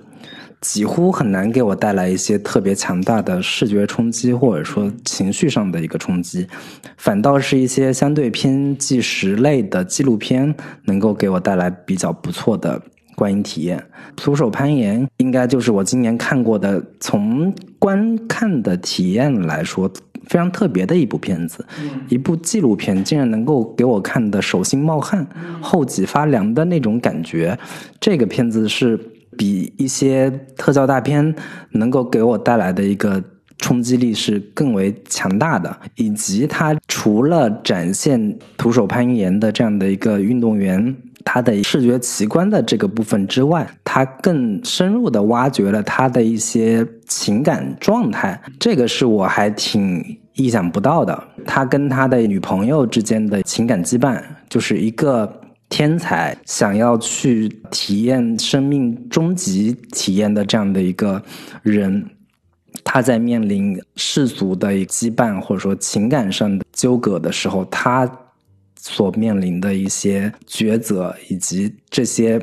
[0.65, 6.47] 几乎很难给我带来一些特别强大的视觉冲击，或者说情绪上的一个冲击，
[6.97, 10.55] 反倒是一些相对偏纪实类的纪录片，
[10.85, 12.81] 能够给我带来比较不错的
[13.15, 13.81] 观影体验。
[14.15, 19.87] 徒手攀岩应该就是我今年看过的，从观看的体验来说
[20.25, 21.63] 非常特别的一部片子，
[22.09, 25.27] 一部纪录片竟然能够给我看的手心冒汗、
[25.61, 27.55] 后脊发凉的那种感觉。
[27.99, 28.99] 这个片子是。
[29.37, 31.35] 比一些特效大片
[31.71, 33.23] 能够给我带来的一个
[33.57, 51.23] 冲击力是更为强大的，以及它除了展现徒手攀岩的这样的一个运动员他的视觉奇观的这个部分之外，它更深入的挖掘了他的一些情感状态，这个是我还挺意想不到的。
[51.45, 55.41] 他跟他的女朋友之间的情感羁绊，就是一个。
[55.67, 61.21] 天才想要去体验生命终极体验的这样的一个
[61.63, 62.05] 人，
[62.83, 68.09] 他在面临世俗的羁绊或者说情感上的纠葛的时候，他
[68.79, 72.39] 所面临的一些抉择，以及这些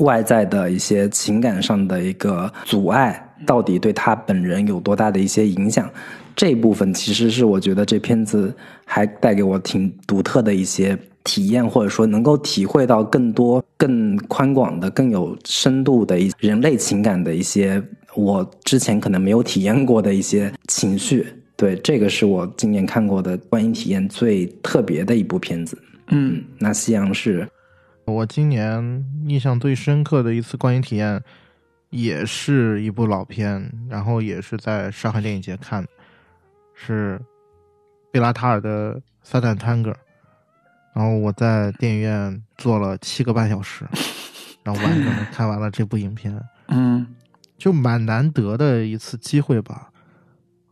[0.00, 5.90] 外在的一些情感上的一个阻碍，到底对他本人有多大的一些影响？
[6.36, 8.54] 这部分其实是我觉得这片子
[8.84, 10.96] 还带给我挺独特的一些。
[11.24, 17.82] 体验或者说能够体会到更多、更宽广的、更有深度的一人类情感的一些，
[18.14, 21.26] 我之前可能没有体验过的一些情绪。
[21.56, 25.80] 对，这个是我今年看过的观影体验最特别的一部片子。
[26.08, 27.48] 嗯，那夕阳是，
[28.04, 31.22] 我今年印象最深刻的一次观影体验，
[31.90, 35.86] 也是一部老片，然后也是在上海电影节看，
[36.74, 37.18] 是
[38.12, 39.90] 贝拉塔尔的《撒旦探戈》。
[40.94, 43.84] 然后我在电影院坐了七个半小时，
[44.64, 46.40] 然后完整的看完了这部影片。
[46.68, 47.06] 嗯，
[47.58, 49.90] 就蛮难得的一次机会吧。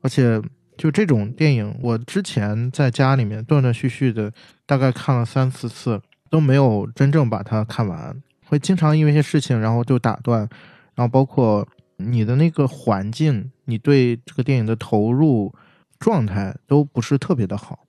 [0.01, 0.41] 而且
[0.77, 4.33] 就这种电影，我之前在家里面断断续续的
[4.65, 6.01] 大概看了三四次，
[6.31, 8.17] 都没有真正把它看完。
[8.47, 10.49] 会经常因为一些事情，然后就打断。
[10.95, 11.67] 然后包括
[11.97, 15.55] 你的那个环境，你对这个电影的投入
[15.99, 17.82] 状态都不是特别的好。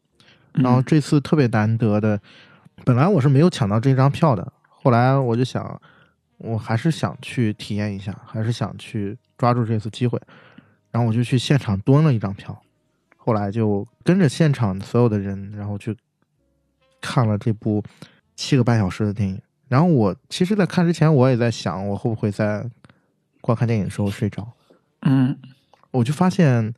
[0.53, 2.19] 然后这次特别难得的，
[2.85, 5.81] 本来我是没有抢到这张票的，后来我就想，
[6.37, 10.21] 我还是想去体验一下，还是想去抓住这次机会，
[10.91, 12.61] 然后我就去现场蹲了一张票，
[13.17, 15.95] 后来就跟着现场所有的人，然后去
[17.01, 17.83] 看了这部
[18.35, 19.41] 七个半小时的电影。
[19.69, 22.69] 然后我其实，在看之前，我也在想，我会不会在
[23.41, 24.53] 观看电影的时候睡着？
[25.01, 25.35] 嗯，
[25.91, 26.73] 我就发现，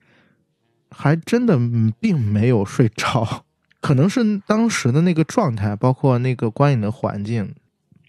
[0.91, 1.59] 还真的
[1.99, 3.44] 并没有睡着。
[3.85, 7.53] 可能是当时的那个状态，包括那个观影的环境，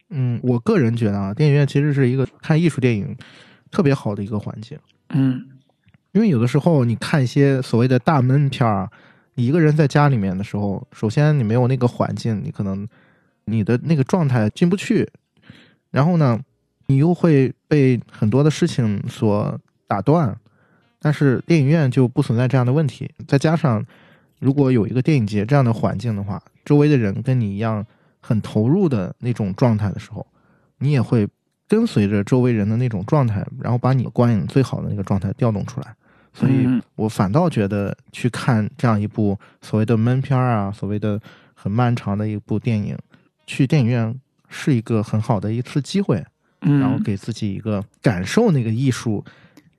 [0.08, 3.14] 嗯，我个人觉得啊，电影院其实是一个看艺术电影
[3.70, 4.78] 特别好的一个环境。
[5.10, 5.46] 嗯
[6.12, 8.88] 因为有的时候你看一些所谓的大闷片儿，
[9.34, 12.88] 你一个人在家里面的时候，首先你没有那个环境，你可能
[13.44, 15.06] 你的那个状态进不去，
[15.90, 16.40] 然后呢，
[16.86, 20.34] 你又会被很多的事情所打断。
[20.98, 23.84] 但是电影院就不存在这样的问题，再加上
[24.38, 27.84] 如果有一个电影节这样的环境的话，周围的人跟你一样
[28.20, 30.26] 很投入的那种状态的时候，
[30.78, 31.26] 你也会
[31.68, 35.94] 跟随着周围人的那种状态，然后把你观影最好的那个状态调动出来。
[36.34, 41.18] 所以嗯我反倒觉得去看这样一部所谓的闷片儿啊，所谓的
[41.54, 42.94] 很漫长的一部电影，
[43.46, 44.14] 去电影院
[44.48, 46.22] 是一个很好的一次机会，
[46.60, 49.24] 嗯，然后给自己一个感受那个艺术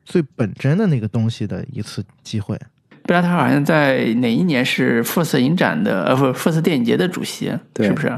[0.03, 2.59] 最本真的那个东西的一次机会。
[3.07, 8.11] 贝拉特好像在哪一年是福斯影展的呃，不，福斯电影节的主席，对是不是？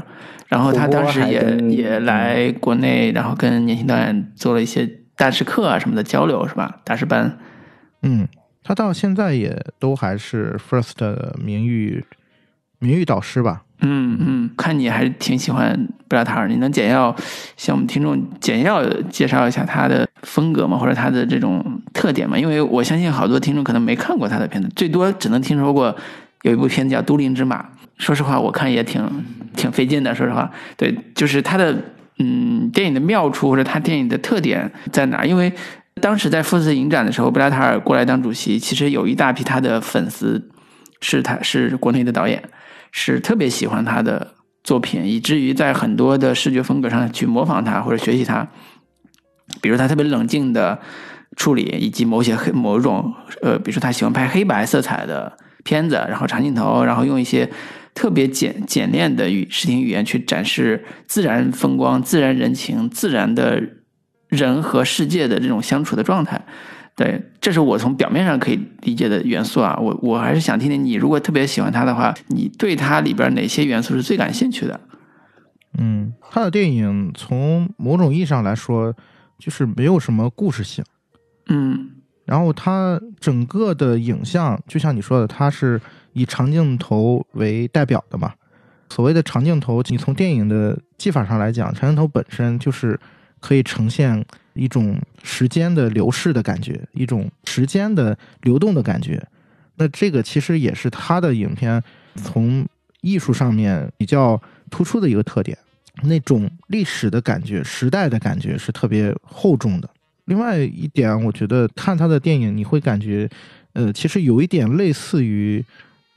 [0.48, 4.84] 然后他当时也也来国内，然后跟年轻导演做了一些
[5.16, 6.80] 大师课啊什么的交流，是吧？
[6.84, 7.38] 大师班。
[8.02, 8.26] 嗯，
[8.64, 12.04] 他到现在也都还是 First 的名誉
[12.80, 13.62] 名誉导师吧。
[13.82, 17.14] 嗯嗯，看你还是挺喜欢布拉塔尔，你能简要
[17.56, 20.76] 向我们听众简要介绍一下他的风格吗？
[20.76, 22.38] 或者他的这种特点吗？
[22.38, 25.96] 因为我相信好多听众可能没看过他的片子，最多只能听说过
[26.42, 27.62] 有一部片子叫《都灵之马》。
[27.96, 29.02] 说实话，我看也挺
[29.56, 30.14] 挺费劲的。
[30.14, 31.74] 说实话，对，就是他的
[32.18, 35.24] 嗯电影的妙处或者他电影的特点在哪？
[35.24, 35.50] 因为
[36.02, 40.50] 当时在富斯影展的时候，布拉塔尔过来当主席，其实有一大批他的粉丝
[41.00, 42.42] 是他是国内的导演。
[42.92, 48.48] 是特别喜欢他的作品，以至于在很多的视觉风格上去模仿他或者学习他。
[49.60, 50.80] 比如他特别冷静的
[51.36, 53.12] 处理，以及某些黑某种
[53.42, 57.50] 呃，比如说他喜欢拍黑白色彩的片子，然后长镜头，然后用一些
[57.94, 63.60] 特别简简练的语视听语言去展示自然风光、自然人情、自然的
[64.28, 66.44] 人和世界的这种相处的状态。
[67.00, 69.74] 对，这是我从表面上可以理解的元素啊。
[69.80, 74.78] 我我还是想听听你，如果特别喜欢他的话，你对他里边哪些元素是最感兴趣的？
[75.78, 78.94] 嗯，他的电影从某种意义上来说，
[79.38, 80.84] 就是没有什么故事性。
[81.48, 81.92] 嗯
[82.26, 85.80] 然后它整个的影像，就像你说的，它是
[86.12, 88.34] 以长镜头为代表的嘛。
[88.90, 93.00] 所谓的长镜头，你从电影的技法上来讲，长镜头本身就是
[93.40, 94.22] 可以呈现
[94.54, 99.22] 一种时间的流逝的感觉，一种时间的流动的感觉。
[99.76, 101.82] 那这个其实也是他的影片
[102.16, 102.66] 从
[103.00, 104.40] 艺术上面比较
[104.70, 105.56] 突出的一个特点，
[106.02, 109.88] 那种历史的感觉、时代的感觉是特别厚重的。
[110.26, 113.28] 另外一点，我觉得看他的电影，你会感觉，
[113.72, 115.64] 呃，其实有一点类似于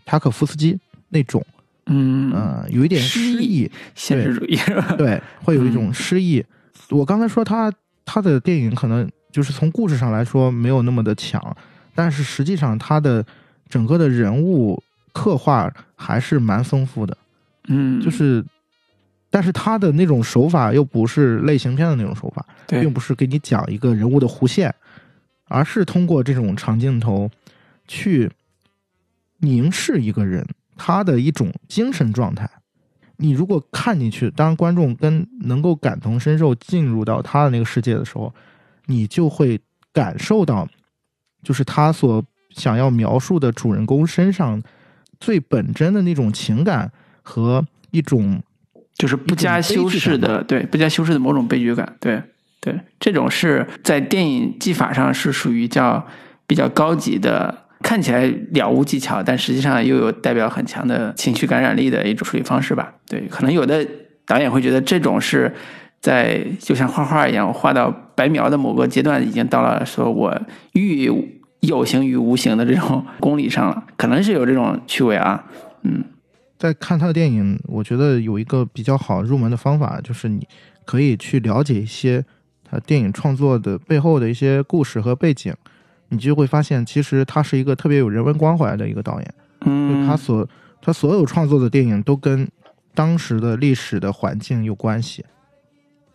[0.05, 0.77] 塔可夫斯基
[1.09, 1.43] 那种，
[1.85, 4.95] 嗯呃，有一点诗诗意，现实主义是吧？
[4.97, 6.43] 对，会有一种嗯诗意。
[6.89, 7.73] 我刚才说他
[8.05, 11.55] 他的电影可能就是从故事上来说没有那么的强，
[11.95, 13.25] 但是实际上他的
[13.69, 14.81] 整个的人物
[15.11, 17.17] 刻画还是蛮丰富的，
[17.67, 18.43] 嗯，就是。
[19.35, 24.71] 但是他的那种手法又不是类型片的那种手法，并不是给你讲一个人物的弧线，
[25.45, 27.27] 而是通过这种长镜头
[27.87, 28.29] 去
[29.39, 30.47] 凝视一个人
[30.77, 32.47] 他的一种精神状态。
[33.23, 38.33] 你如果看进去，当观众跟能够感同身受进入到他的那个世界的时候，
[38.87, 39.57] 你就会
[39.93, 40.67] 感受到，
[41.41, 44.61] 就是他所想要描述的主人公身上
[45.21, 46.91] 最本真的那种情感
[47.21, 48.43] 和一种
[48.95, 52.21] 就是不加修饰的，对，不加修饰的某种悲剧感，对
[52.59, 56.05] 对，这种是在电影技法上是属于叫
[56.45, 62.91] 比较高级的，看起来了无技巧，但实际上又有代表很强的情绪感染力的一种处理方式吧。
[63.07, 63.85] 对，可能有的
[64.25, 65.53] 导演会觉得这种是
[66.01, 70.41] 在就像画画一样，画到白描的某个阶段，已经到了说我
[70.71, 71.11] 欲
[71.59, 75.45] 有形于无形的这种功力上了，可能是有这种趣味啊，
[75.83, 76.03] 嗯。
[76.57, 80.47] 在看他的电影，我觉得有一个比较好入门的方法，就是你
[80.85, 82.23] 可以去了解一些
[82.63, 85.53] 他电影创作的背后的一些故事和背景，
[86.13, 89.33] 你就会发现，其实他是一个特别有人文关怀的一个导演。
[89.59, 90.47] 就嗯，他所
[90.81, 92.47] 他所有创作的电影都跟
[92.93, 95.25] 当时的历史的环境有关系。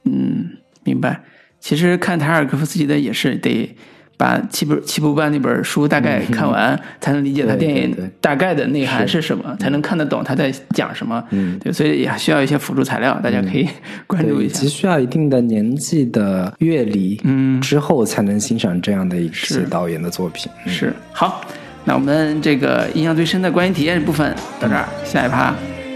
[0.05, 1.23] 嗯，明白。
[1.59, 3.77] 其实看塔尔科夫斯基的也是得
[4.19, 8.11] 把七部七部半那本书大概看完， 才能理解他电影对对。
[8.21, 9.19] 大概的内涵是。
[9.19, 11.23] 是什么，才能看得懂他在讲什么。
[11.31, 13.67] 嗯，对，所以也需要一些辅助材料，大家可以
[14.07, 14.61] 关注，一下。
[14.61, 14.69] 其。
[14.69, 17.61] 需要一定的年纪的阅历，嗯。
[17.61, 19.55] 之后才能欣赏这样的一是。
[19.55, 20.51] 些导演的作品。
[20.67, 20.73] 嗯。
[20.73, 21.41] 是好，
[21.85, 25.55] 那我们这个印象最深的观影体验部分到这儿，下一趴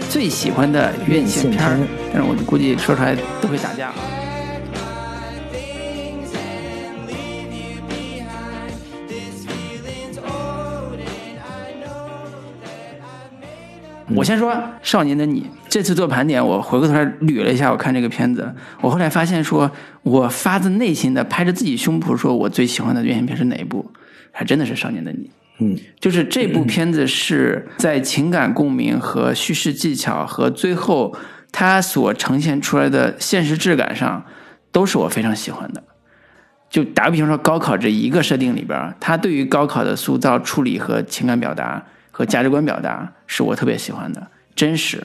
[0.09, 3.91] 最喜欢的院线片儿院线片，但是我估计说出来都会打架。
[14.09, 14.51] 我先说
[14.81, 19.69] 《少年的你》，这次做盘点，我回过头来捋了一下，我看这个片子，我后来发现说，
[20.03, 23.89] 我发自内心的拍着自己胸脯说，我最喜欢的院线片是哪一部？
[24.31, 25.25] 还真的是《少年的你》。
[25.59, 31.15] 嗯，就是这部片子是在情感共鸣和叙事技巧和最后
[31.51, 34.25] 它所呈现出来的现实质感上，
[34.71, 35.83] 都是我非常喜欢的。
[36.69, 44.25] 就打个比方说，高考这一个设定里边，它对于高考的塑造、处理和情感表达和价值观表达，是我特别喜欢的，
[44.55, 45.03] 真实，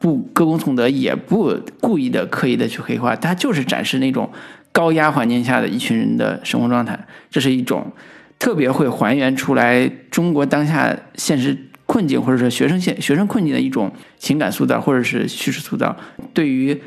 [0.00, 4.28] 不歌功颂德，也不故意的、刻意的去黑化，它就是展示那种
[4.72, 6.98] 高压环境下的一群人的生活状态，
[7.30, 7.92] 这是一种。
[8.38, 11.56] 特别会还原出来中国当下现实
[11.86, 15.96] 困境，或者是学生现学生困境的一种情感塑造，或者是叙事塑造。
[16.34, 16.78] 对于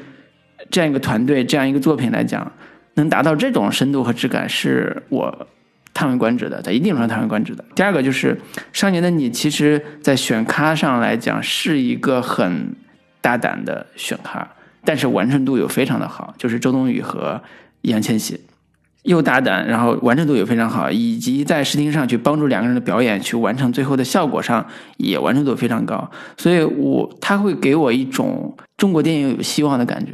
[0.69, 2.51] 这样一个团队、这样一个作品来讲，
[2.93, 5.47] 能达到这种深度和质感，是我
[5.93, 7.63] 叹为观止的，在一定程度叹为观止的。
[7.75, 8.35] 第二个就是
[8.71, 12.75] 《少年的你》，其实在选咖上来讲是一个很
[13.21, 14.47] 大胆的选咖，
[14.85, 17.41] 但是完成度又非常的好，就是周冬雨和
[17.81, 18.39] 易烊千玺。
[19.03, 24.63] 又大胆，然后完成度也非常好，以及在视听上去帮助两个人的表演去完成最后的效果上
[24.97, 30.11] 也完成度非常高，所以我他会给我一种中国电影有希望的感觉。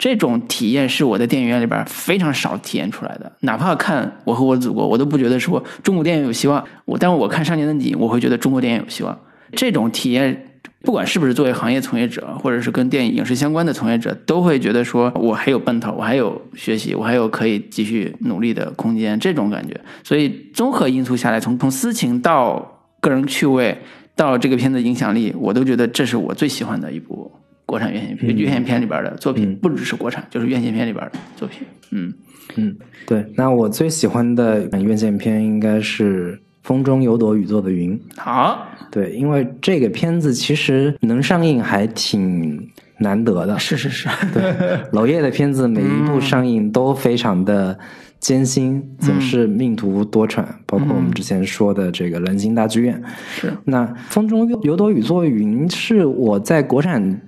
[0.00, 6.64] 这种体验是我在电影院里边非常少体验出来的，哪怕看《我和我的祖国》，我都不觉得说中国电影有希望。
[6.84, 9.16] 我，但我看《少年的你》，我会觉得中国电影有希望。
[9.52, 10.46] 这种体验。
[10.82, 19.78] 不管是不是作为行业从业者，或者是跟电影影视相关的从业者，都会觉得说我还有奔头，我还有学习，我还有可以继续努力的空间，这种感觉。
[20.02, 23.76] 所以综合因素下来，从从私情到个人趣味，
[24.16, 27.30] 到这个片子影响力，我都觉得这是我最喜欢的一部
[27.70, 31.60] 国产院线片，院线片里边的作品，不只是国产，就是院线片里边的作品。
[31.92, 32.12] 嗯
[32.56, 32.76] 嗯，
[33.06, 33.24] 对。
[33.36, 36.34] 那我最喜欢的院线片应该是
[36.64, 37.96] 《风中有朵雨做的云》。
[38.16, 38.66] 好。
[38.90, 42.68] 对，因为这个片子其实能上映还挺
[42.98, 43.56] 难得的。
[43.56, 44.42] 是 是是，对，
[44.90, 47.78] 娄烨的片子每一部上映都非常的
[48.18, 50.44] 艰辛，总是命途多舛。
[50.66, 53.00] 包括我们之前说的这个《人心大剧院》，
[53.40, 57.20] 是那《风中有朵雨做云》是我在国产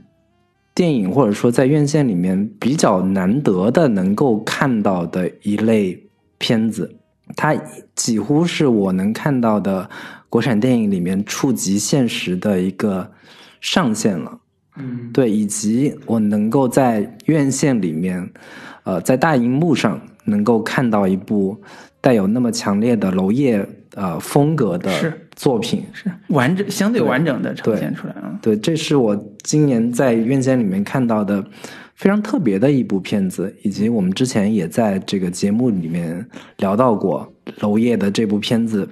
[0.74, 6.02] 电影或者说在院线里面比较难得的能够看到的一类
[6.38, 6.96] 片子，
[7.36, 7.54] 它
[7.94, 9.88] 几乎是我能看到的。
[10.32, 13.12] 国产电影里面触及现实的一个
[13.60, 14.38] 上限了，
[14.78, 18.32] 嗯，对，以及我能够在院线里面，
[18.84, 21.60] 呃，在大荧幕上能够看到一部
[22.00, 23.62] 带有那么强烈的娄烨
[23.94, 24.90] 呃风格的
[25.36, 28.38] 作品，是完整相对完整的呈现出来啊。
[28.42, 31.44] 对，这是我今年在院线里面看到的
[31.94, 36.26] 非常特别的一部片子，以及我们之前也在这个节目里面
[36.58, 38.88] 聊到过娄烨的这部片子。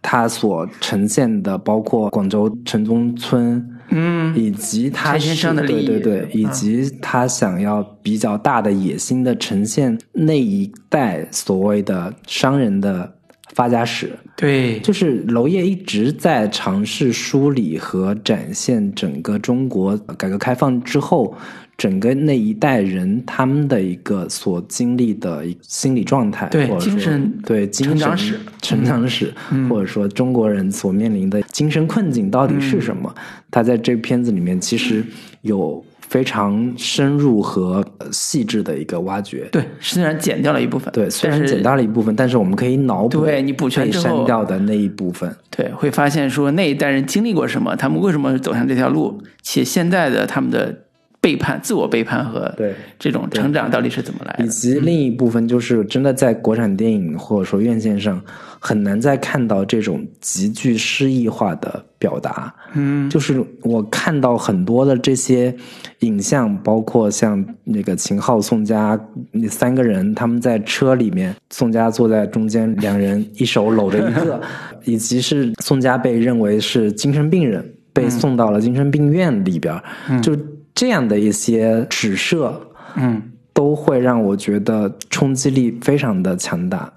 [0.00, 13.12] 他所呈现的包括广州城中村，嗯，以及他是对对对，以及他想要比较大的野心的呈现那一代所谓的商人的
[13.54, 21.34] 发家史，对，就是娄烨一直在尝试梳理和展现整个中国改革开放之后。
[21.78, 29.32] 整个那一代人他们的一个所经历的一心理状态，对精神对精神成长史，成长史，
[29.70, 33.14] 或者说中国人所面临的精神困境到底是什么？
[33.48, 35.04] 他在这片子里面其实
[35.42, 39.48] 有非常深入和细致的一个挖掘。
[39.52, 50.74] 对，虽然剪掉了一部分，对，虽然剪掉了一部分，但是我们可以脑补，对你补全之后删掉的那一部分，对，会发现说那一代人经历过什么，他们为什么走向这条路，且现在的他们的。
[51.20, 54.44] 背叛、自我背叛和对这种成长到底是怎么来的？
[54.44, 58.22] 以及另一部分就是真的在国产电影或者说院线上
[58.58, 62.54] 很难再看到这种极具诗意化的表达。
[62.74, 65.54] 嗯，就是我看到很多的这些
[66.00, 68.98] 影像，包括像那个秦昊、宋佳
[69.32, 74.40] 那三个人，他们在车里面，宋佳坐在中间，两人一手搂着一个，
[74.84, 79.80] 以及是宋佳被认为是精神病人，被送到了精神病院里边，
[80.22, 80.36] 就。
[80.74, 82.54] 这样的一些指涉，
[82.94, 83.20] 嗯，
[83.52, 86.92] 都会让我觉得冲击力非常的强大。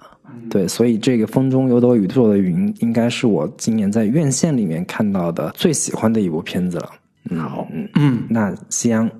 [0.52, 6.90] 对，所以这个《风中有朵雨做的云》应该是我今年在院线里面看到的最喜欢的一部片子了。
[7.38, 9.10] 好，嗯嗯，那夕阳，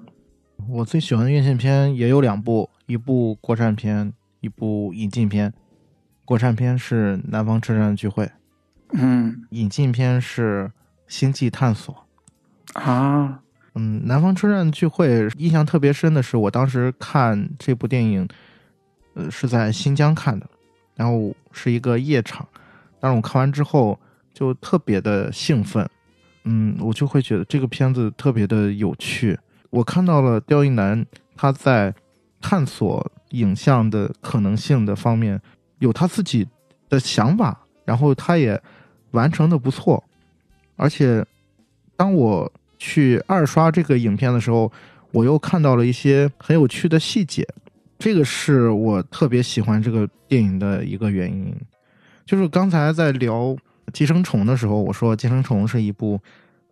[0.69, 5.51] 我最喜欢的院线片也有两部，一部国产片，一部引进片。
[6.27, 8.25] 国产片是《南方车站聚会》，
[8.93, 10.71] 嗯，引进片是
[11.09, 11.95] 《星际探索》
[12.79, 13.41] 啊。
[13.75, 18.29] 嗯，南方车站聚会印象特别深的是，我当时看这部电影，
[19.15, 20.47] 呃，是在新疆看的，
[20.95, 22.47] 然后是一个夜场，
[23.01, 23.99] 但是我看完之后
[24.33, 25.89] 就特别的兴奋，
[26.45, 29.39] 嗯，我就会觉得这个片子特别的有趣。
[29.71, 31.05] 我看到了刁亦男
[31.35, 31.95] 他在
[32.41, 35.41] 探索影像的可能性的方面
[35.79, 36.47] 有他自己
[36.89, 38.61] 的想法，然后他也
[39.13, 40.03] 完成的不错，
[40.77, 41.25] 而且
[41.97, 42.53] 当我。
[42.85, 44.73] 去二刷这个影片的时候，
[45.13, 47.47] 我又看到了一些很有趣的细节，
[48.03, 51.55] 这个是我特别喜欢这个电影的一个原因。
[52.27, 53.51] 就是刚才在聊
[53.93, 56.21] 《寄生虫》的时候，我说《寄生虫》是一部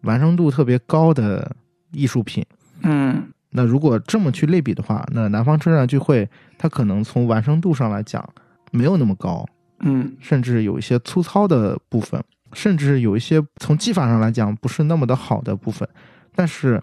[0.01, 1.55] 完成度特别高的
[1.93, 2.44] 艺术品。
[2.82, 6.27] 嗯，那如果这么去类比的话，那《南方车站聚会》
[6.59, 8.28] 它可能从完成度上来讲
[8.73, 9.47] 没有那么高，
[9.78, 12.20] 嗯，甚至有一些粗糙的部分。
[12.55, 15.89] 甚至有一些从技法上来讲不是那么的好的部分，
[16.35, 16.82] 但是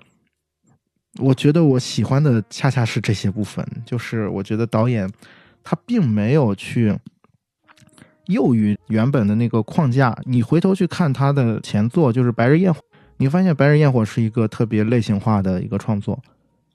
[1.20, 3.66] 我觉得我喜欢的恰恰是这些部分。
[3.86, 5.10] 就是我觉得导演
[5.64, 6.98] 他并没有去
[8.28, 10.18] 囿于原本的那个框架。
[10.24, 12.80] 你回头去看他的前作，就是《白日焰火》，
[13.18, 16.20] 你发现《白日焰火》是一个特别类型化的一个创作，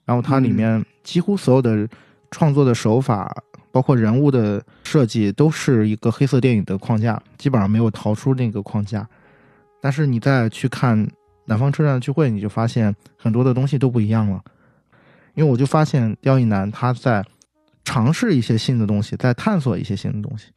[0.05, 1.87] 然后它里面几乎所有的
[2.31, 3.35] 创作的手法。
[3.71, 9.09] 包括人物的设计都是一个黑色电影的框架，基本上没有逃出那个框架。
[9.81, 11.03] 但是你再去看
[11.45, 14.41] 《南方车站聚会》，你就发现很多的东西都不一样了。
[15.35, 17.25] 因为我就发现刁亦男他在
[17.83, 20.47] 尝试一些新的东西，在探索一些新的东西，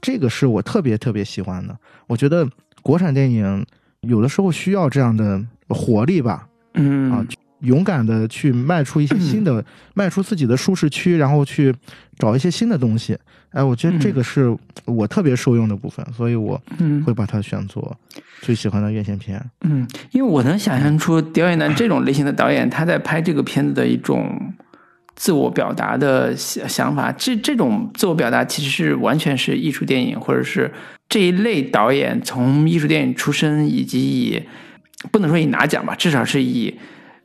[0.00, 1.76] 这个是我特别特别喜欢的。
[2.06, 2.48] 我觉得
[2.82, 3.64] 国产电影
[4.00, 7.26] 有的时候需要这样的活力吧，嗯啊。
[7.62, 9.64] 勇敢的去迈出一些新的，
[9.94, 11.74] 迈出自己的舒适区，然后去
[12.18, 13.16] 找一些新的东西。
[13.50, 16.60] 哎，我觉得这个是我特别受用的部分，所以我
[17.04, 17.96] 会把它选作
[18.40, 19.42] 最喜欢的院线片。
[19.60, 24.54] 嗯，因为我能想象出刁亦男这种类型的导演，他在拍这个片子的一种
[25.14, 27.12] 自我表达的想想法。
[27.12, 30.72] 这这种自我表达其实是完全是艺术电影，或者是
[31.08, 34.42] 这一类导演从艺术电影出身，以及以
[35.10, 36.74] 不能说以拿奖吧，至少是以。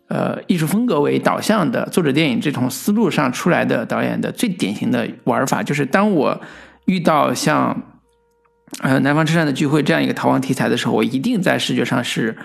[0.08, 6.40] 呃，艺术风格为导向的作者电影这种思路上出来的导演的最典型的玩法，就是当我
[6.86, 7.76] 遇到像
[8.80, 12.38] 呃《南方车站的聚会》这样一个逃亡题材的时候，我一定在视觉上是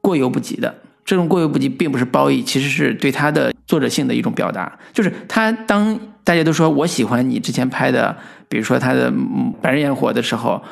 [0.00, 0.74] 过犹不及的。
[1.04, 4.78] 这种过犹不及并不是褒义，其实是对他的作者性的一种表达。
[4.92, 8.16] 就是他当大家都说我喜欢你之前拍的，
[8.48, 9.10] 比如说他的
[9.62, 10.62] 《白日焰火》的时候。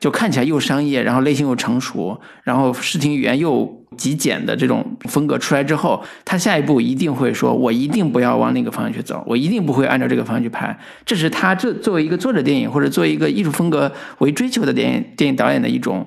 [0.00, 16.06] 就看起来又商业，然后类型又成熟，然后视听语言又极简的这种风格出来之后，他下一步一定会说：“我一定不要往那个方向去走，我一定不会按照这个方向去拍。”这是他这作为一个作者电影或者作为一个艺术风格为追求的电影电影导演的一种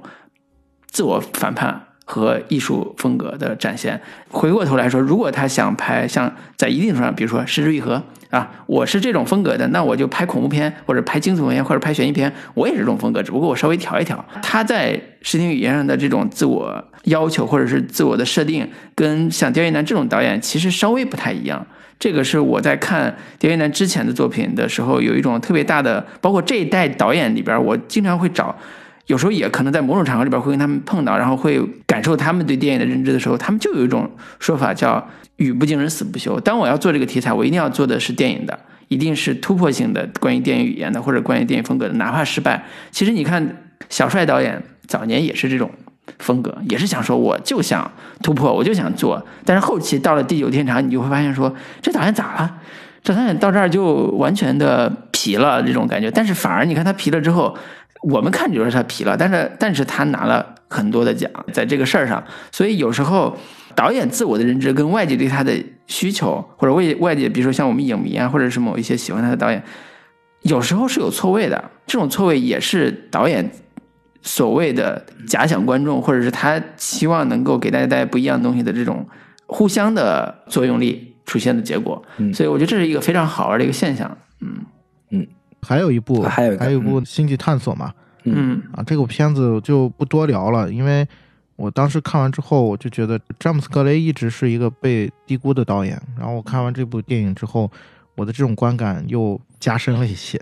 [0.88, 4.00] 自我反叛和艺术风格的展现。
[4.30, 7.96] 回过头来说，如果他想拍像在一定程度上，比如说《失之愈合》。
[8.32, 14.26] 啊，我是这种风格的，那我就拍恐怖片，或者拍惊悚片，或者拍悬疑片，我也是这种风格，只不过我稍微调一调。
[14.42, 21.66] 他在视听语言上的这种自我要求，或者是自我的设定，跟像刁亦男这种导演其实稍微不太一样。
[21.98, 28.54] 这个是我在看刁亦男之前的作品的时候，有一种特别大的，包括这一代导演里边，我经常会找，
[29.08, 34.10] 有时候也可能在某种场合里边会跟他们碰到，然后会感受他们对电影的认知的时候，他们就有一种
[34.40, 35.08] 说法叫。
[35.38, 36.40] 语不惊人死不休。
[36.40, 38.58] 当我要做这个题材，我一定要做的是电影的，
[38.88, 42.64] 一定是突破性的关于电影语言的，或者关于电影风格的，哪怕失败。
[42.90, 43.46] 其实你看，
[43.90, 45.70] 小帅导演早年也是这种
[46.20, 47.92] 风格，也是想说我就想
[48.24, 49.22] 突破，我就想做。
[49.44, 52.56] 但是后期到了《地久天长》，你就会发现说，这导演咋了？
[53.04, 56.10] 这导演到这儿就完全的皮了，这种感觉。
[56.10, 57.54] 但是反而你看他皮了之后，
[58.04, 62.24] 我们看就是他皮了，但是但是他拿了很多的奖在这个事儿上。
[62.52, 63.38] 所以有时候。
[63.76, 65.54] 导演自我的认知跟外界对他的
[65.86, 69.62] 需求，或者外外界，比如说像我们影迷啊，或者是某一些喜欢他的导演，
[70.44, 71.62] 有时候是有错位的。
[71.86, 73.52] 这种错位也是导演
[74.22, 79.06] 所谓的假想观众，或者是他希望能够给大家带来不一样东西的这种
[79.46, 82.02] 互相的作用力出现的结果。
[82.34, 84.18] 所以我觉得这是一个非常好玩的一个现象。
[84.40, 84.66] 嗯，
[85.66, 87.92] 还有一部，还有还有一部《星际探索》嘛。
[88.24, 91.08] 嗯啊，这个片子就不多聊了，因为。
[91.58, 95.98] 我当时看完之后，我就觉得詹姆斯·格雷一直是一个被低估的导演。
[96.20, 97.72] 然后我看完这部电影之后，
[98.16, 100.38] 我的这种观感又加深了一些。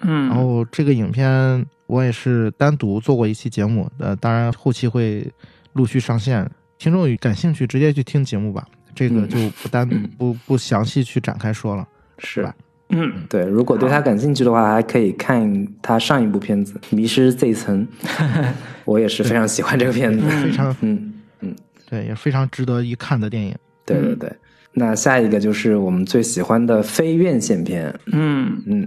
[0.00, 5.32] 嗯，然后这个影片我也是单独做过一期节目，呃，当然后期会
[5.74, 6.44] 陆续上线。
[6.78, 9.88] 听众感兴趣，直接去听节目吧，这个就不单
[10.18, 11.86] 不不详细去展开说了，
[12.18, 12.52] 是吧？
[12.90, 17.86] 嗯，对，如果对他感兴趣的话，还可以看他上一部片子《迷失这一层
[18.84, 21.54] 》，我也是非常喜欢这个片子，非常嗯嗯，
[21.90, 23.54] 对，也非常值得一看的电影。
[23.84, 24.32] 对对对。
[24.78, 27.92] 那下一个就是我们最喜欢的非院线片。
[28.12, 28.86] 嗯，嗯，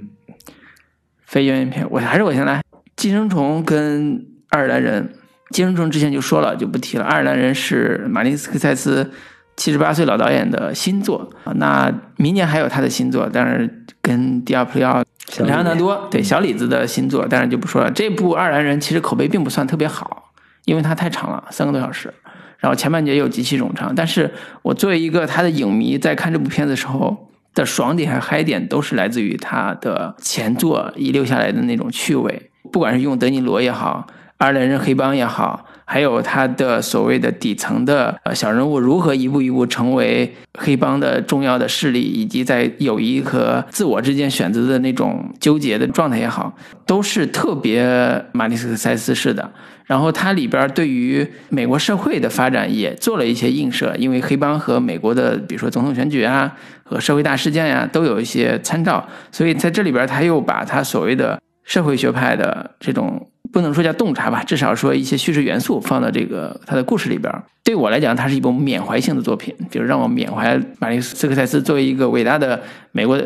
[1.25, 2.61] 非院线片，我还是我先来。
[2.95, 5.09] 寄生虫跟爱尔兰人，
[5.49, 7.03] 寄生虫之前就说了，就不提了。
[7.03, 9.09] 爱尔兰人是马丁斯科塞斯
[9.55, 11.53] 七十八岁老导演的新作啊。
[11.55, 17.91] 那明年还有他的新作，但是跟迪奥普里奥、小李莱昂纳多对小李子的新作，当然就不说了。
[17.91, 20.31] 这部爱尔兰人其实口碑并不算特别好，
[20.65, 22.13] 因为它太长了，三个多小时。
[22.57, 34.07] 然后前半节又极其冗长，但是我作为一个他的影迷，在看这部片子的时候的爽点和嗨点，都是来自于他的前作遗留下来的那种趣味，不管是用德尼罗也好，
[34.39, 46.55] 爱尔兰人黑帮也好，还有他的所谓的底层的呃小人物如何一步一步成为黑帮的重要的势力，以及在友谊和自我之间选择的那种纠结的状态也好，
[46.85, 49.51] 都是特别马蒂斯科塞斯式的。
[49.87, 67.33] 然后它里边对于美国社会的发展也做了一些映射，因为黑帮和美国的比如说总统选举啊和社会大事件呀、都有一些参照，所以在这里边他又把他所谓的社会学派的这种不能说叫洞察吧，至少说一些叙事元素放到这个他的故事里边。
[67.63, 72.61] 对我来讲，它是一部缅怀性的作品，就是让我缅怀马丽斯科塞斯作为一个伟大的
[72.91, 73.21] 美国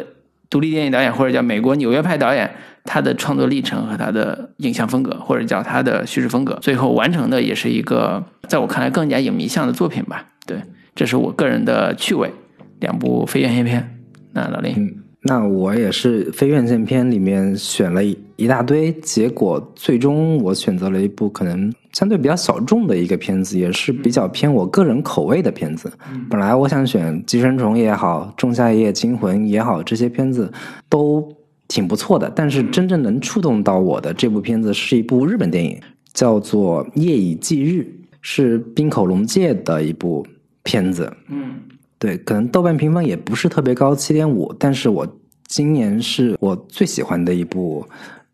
[0.49, 2.49] 独立电影导演，或者叫美国纽约派导演，
[2.83, 10.25] 他的创作历程和他的影像风格，或者叫他的叙事风格，最后完成的也是一个在我看来更加影迷向的作品吧。
[10.45, 10.61] 对，
[10.95, 12.31] 这是我个人的趣味，
[12.79, 13.89] 两部非院线片。
[14.33, 25.91] 那老林，那我也是非院线片里面选了一一大堆，结果最终我选择了一部可能相对比较小众的一个片子，也是比较偏我个人口味的片子。
[26.29, 30.51] 本来我想选《寄生虫》也好，《仲夏夜惊魂》也好，这些片子
[30.89, 31.25] 都
[31.69, 35.79] 挺不错的，但是真正能触动到我的这部片子是一部日本电影，
[36.13, 37.81] 叫做《夜以继日》，
[38.21, 40.25] 是滨口龙介的一部
[40.63, 41.09] 片子。
[41.29, 41.53] 嗯
[42.03, 45.07] 对，可能豆瓣评分也不是特别高，七点五，但是我
[45.47, 47.87] 今年是我最喜欢的一部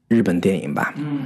[0.07, 0.91] 日本电影吧。
[0.97, 1.19] 嗯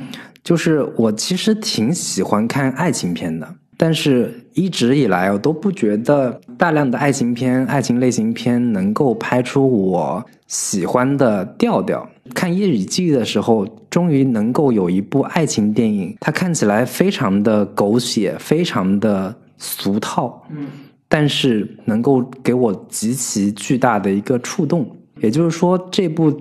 [0.43, 3.47] 就是我其实挺喜欢看爱情片的，
[3.77, 12.05] 但是一直以来我都不觉得大量的爱情片、爱情类型片能够拍出我喜欢的调调。
[12.33, 20.67] 看《夜以继》的时候，终于能够有一部爱情电影，它看起来非常的狗血，非常的俗套，嗯
[21.15, 24.97] 但是能够给我极其巨大的一个触动。
[25.21, 26.35] 也就是说，这部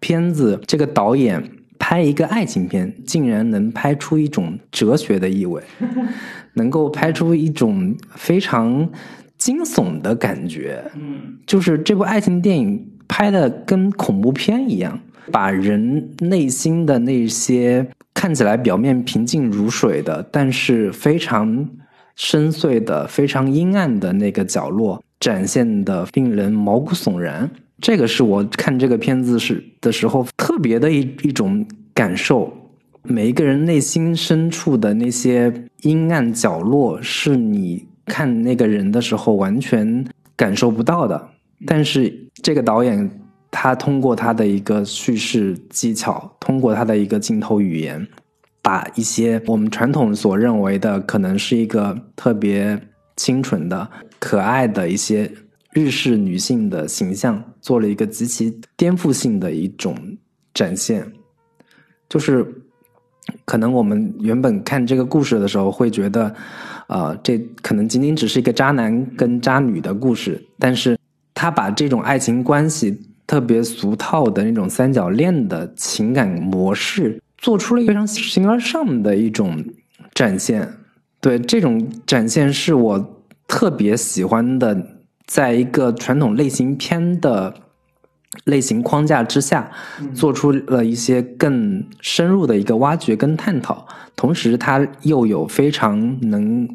[0.00, 5.62] 片子这个导演拍一个爱情片，竟然能拍出一种哲学的意味，
[6.54, 8.88] 能够拍出一种非常
[9.36, 10.82] 惊悚的感觉。
[10.94, 14.98] 嗯就是这部爱情电影拍的跟恐怖片一样，
[15.30, 21.68] 把人内心的那些看起来表面平静如水的，但是非常
[22.16, 27.48] 深邃的、非常阴暗的那个角落展现的令人毛骨悚然。
[27.78, 31.64] 这个是我看这个片子是的时候特别的一一种
[31.94, 32.52] 感受。
[33.02, 35.52] 每一个人内心深处的那些
[35.82, 41.28] 阴暗角落，是你看那个人的时候完全感受不到的。
[41.66, 42.12] 但是
[42.42, 43.08] 这个导演，
[43.50, 48.04] 他通过他的一个叙事技巧，通过他的一个镜头语言，
[48.66, 52.76] 把一些我们传统所认为的可能是一个特别
[53.14, 53.88] 清纯的、
[54.18, 55.30] 可爱的一些
[55.70, 59.96] 日式女性的形象，做了一个极其颠覆性的一种
[60.52, 61.06] 展现。
[62.08, 62.44] 就是
[63.44, 66.34] 可能我们原本看这个故事的时候会觉得，
[66.88, 70.98] 呃，这可能仅仅只是一个渣男跟渣女的故事，但是
[71.34, 79.64] 他把这种爱情关系特别俗套的那种三角恋的情感模式，做出了非常形而上的一种
[80.14, 80.74] 展现。
[81.20, 87.54] 对这种展现是我特别喜欢的，在一个传统类型片的
[88.44, 89.70] 类型框架之下，
[90.14, 96.68] 做出了一些更深入的一个挖掘跟探讨，同时它又有非常能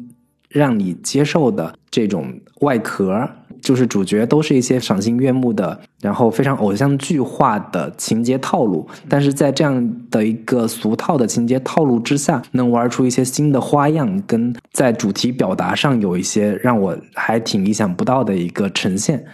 [0.48, 3.30] 让你接受的这种外壳，
[3.62, 19.24] 就是主角都是一些赏心悦目的，然后非常偶像剧化的情节套路，但是在这样的一个俗套的情节套路之下，能玩出一些新的花样，跟在主题表达上有一些让我还挺意想不到的一个呈现。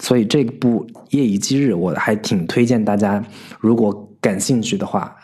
[0.00, 3.24] 所以这部《夜以继日》我还挺推荐大家，
[3.58, 5.16] 如果感兴趣的话，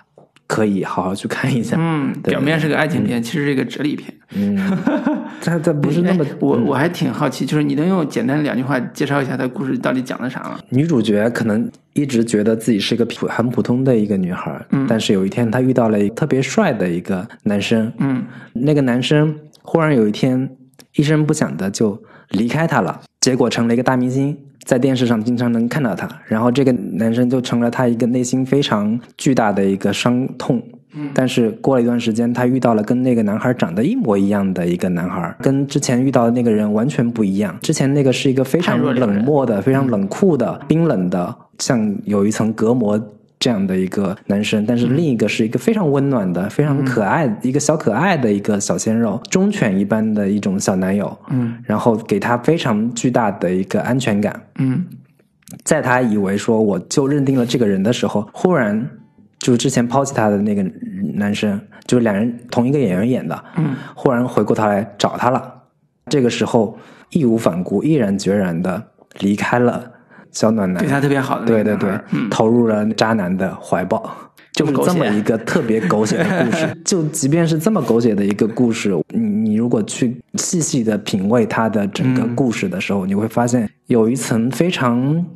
[0.46, 1.76] 可以好好去看一下。
[1.78, 4.14] 嗯，表面是个爱情片，其实是一个哲理片。
[4.34, 4.56] 嗯，
[5.42, 10.58] 他他不是那么哎我我还挺好奇，就是你能用简单的两句话介绍一下他故事到底讲的啥吗？
[10.70, 20.48] 女主角可能一直觉得自己是一个普很普通的一个女孩，嗯但是有一天她遇到了一个特别帅的一个男生，嗯那个男生忽然有一天
[20.96, 26.08] 一声不响的就离开她了，结果成了一个大明星，在电视上经常能看到他。
[26.26, 30.62] 然后这个男生就成了她一个内心非常巨大的一个伤痛。
[31.14, 37.56] 但是过了一段时间，他遇到了跟那个男孩长得一模一样的一个男孩，跟之前遇到的那个人完全不一样。
[37.62, 43.00] 之前那个是一个非常冷漠的、非常冷酷的、冰冷的，像有一层隔膜
[43.38, 44.66] 这样的一个男生。
[44.66, 51.16] 但是另一个是一个非常温暖的、非常可爱、一个小可爱的一个小鲜肉，忠犬一般的一种小男友。
[51.30, 54.38] 嗯，然后给他非常巨大的一个安全感。
[54.58, 54.84] 嗯，
[55.64, 58.86] 在他以为说我就认定了这个人的时候，忽然。
[59.42, 60.64] 就是之前抛弃他的那个
[61.14, 65.52] 男生，就是两人同一个演员演的，嗯，忽然回过头来找他了。
[66.06, 66.78] 这个时候
[67.10, 68.80] 义无反顾、毅然决然的
[69.18, 69.84] 离开了
[70.30, 74.16] 小暖男，对他特别好的，对对对，嗯，投入了渣男的怀抱，
[74.52, 76.76] 就是这么一个特别狗血的故事。
[76.86, 85.26] 就即便是这么狗血的一个故事，你你如果去细细的品味它的整个故事的时候，你会发现有一层非常。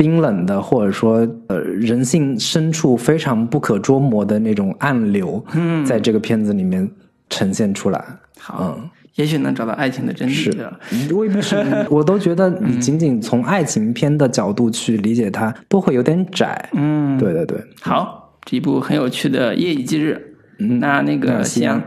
[0.00, 6.90] 冰冷的，或者说呃人性深处非常不可捉摸的那种暗流，嗯，在这个片子里面
[7.28, 8.02] 呈现出来。
[8.38, 8.80] 好，
[9.16, 10.32] 也许能找到爱情的真谛。
[10.32, 16.70] 是，未必是， 我都觉得你仅仅从爱情片的角度去理解它，都会有点窄。
[16.72, 17.62] 嗯，对对对。
[17.82, 20.34] 好，这一部很有趣的《夜以继日》。
[20.78, 21.82] 那那个夕阳，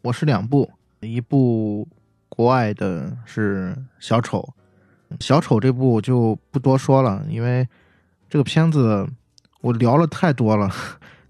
[0.00, 0.70] 我是两部，
[1.02, 1.86] 一部
[2.30, 4.48] 国外的是小丑。
[5.20, 7.66] 小丑这部就不多说了，因为
[8.28, 9.08] 这个片子
[9.62, 10.70] 我聊了太多了。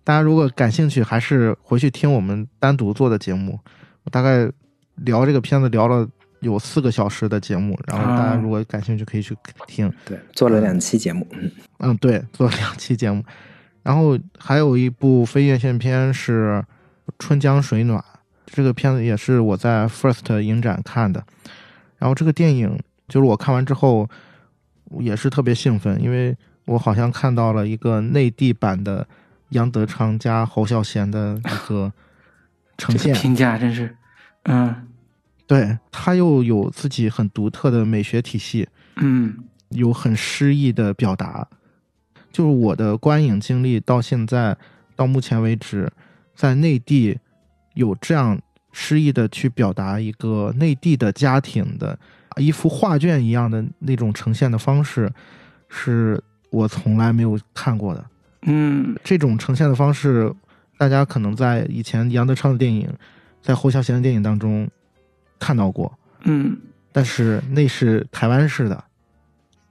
[0.03, 3.59] 大家如果感兴趣，还是回去听我们单独做的节目。
[4.05, 4.51] 我大概
[4.97, 6.09] 聊这个片子聊了
[6.41, 9.37] 有四个小时的节目，然后大家如果感兴趣可以去
[9.67, 9.93] 听。
[10.05, 11.27] 对，做了两期节目。
[11.79, 13.23] 嗯，对，做了两期节目。
[13.83, 16.65] 然后还有一部非院线片是
[17.19, 18.01] 《春江水暖》，
[18.47, 21.25] 这个片子也是我在 First 影展看的。
[21.99, 22.79] 然后这个电影。
[23.09, 24.09] 就是我看完之后，
[25.01, 26.37] 也是特别兴奋，因为
[26.67, 29.07] 我好像看到了一个内地版的
[29.51, 31.91] 杨德昌加侯孝贤的一个
[32.77, 33.15] 呈现。
[33.15, 33.97] 评价真是，
[34.45, 34.87] 嗯，
[35.47, 39.37] 对他又有自己很独特的美学体系，嗯，
[39.71, 41.49] 有很诗意的表达。
[42.31, 44.57] 就是我的观影经历到现在
[44.95, 45.91] 到目前为止，
[46.35, 47.19] 在内地
[47.73, 48.39] 有这样
[48.71, 51.99] 诗意的去表达一个内地的家庭的。
[52.37, 55.11] 一幅画卷一样的那种呈现的方式，
[55.69, 58.05] 是我从来没有看过的。
[58.43, 60.33] 嗯，这种呈现的方式，
[60.77, 62.89] 大家可能在以前杨德昌的电影，
[63.43, 64.69] 在侯孝贤的电影当中
[65.39, 65.93] 看到过。
[66.23, 66.57] 嗯，
[66.93, 68.85] 但是那是台湾式的，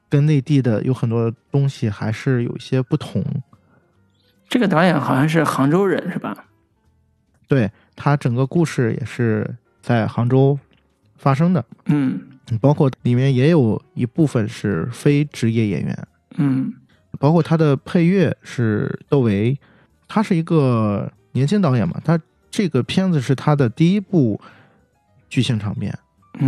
[0.09, 3.23] 跟内地的有很多东西还是有一些不同。
[4.49, 6.45] 这个导演好像是杭州人，是吧？
[7.47, 10.59] 对他整个故事也是在杭州
[11.15, 11.63] 发生的。
[11.85, 12.21] 嗯。
[12.61, 16.07] 包括里面也有一部分是非职业演员，
[16.37, 16.73] 嗯，
[17.19, 19.57] 包括他的配乐是窦唯，
[20.07, 22.17] 他是一个年轻导演嘛，他
[22.49, 24.39] 这个片子是他的第一部
[25.29, 25.93] 剧情长片，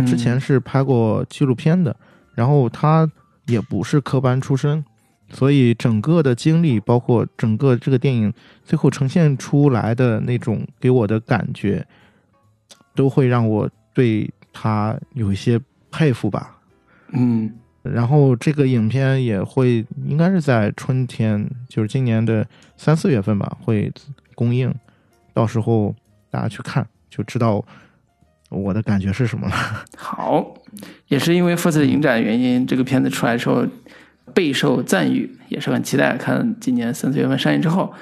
[0.06, 1.94] 之前是拍过纪录片的，
[2.34, 3.06] 然后他
[3.46, 4.82] 也不是科班出身，
[5.30, 8.32] 所以整个的经历，包括整个这个电影
[8.64, 11.86] 最后呈现出来的那种给我的感觉，
[12.94, 15.60] 都会让我对他有一些。
[15.90, 16.58] 佩服吧，
[17.12, 17.52] 嗯，
[17.82, 22.46] 然后这个影片也会应该是在春天，就是今年的
[22.76, 23.92] 三四月份吧，会
[24.34, 24.72] 公映，
[25.34, 25.94] 到时候
[26.30, 27.64] 大家去看就知道
[28.48, 29.54] 我的感觉是什么了。
[29.96, 30.54] 好，
[31.08, 33.66] 也是因为 First 影展原因，这个片子出来的时候
[34.32, 37.92] 备受赞誉，也是很期待看今年三四月份上映之后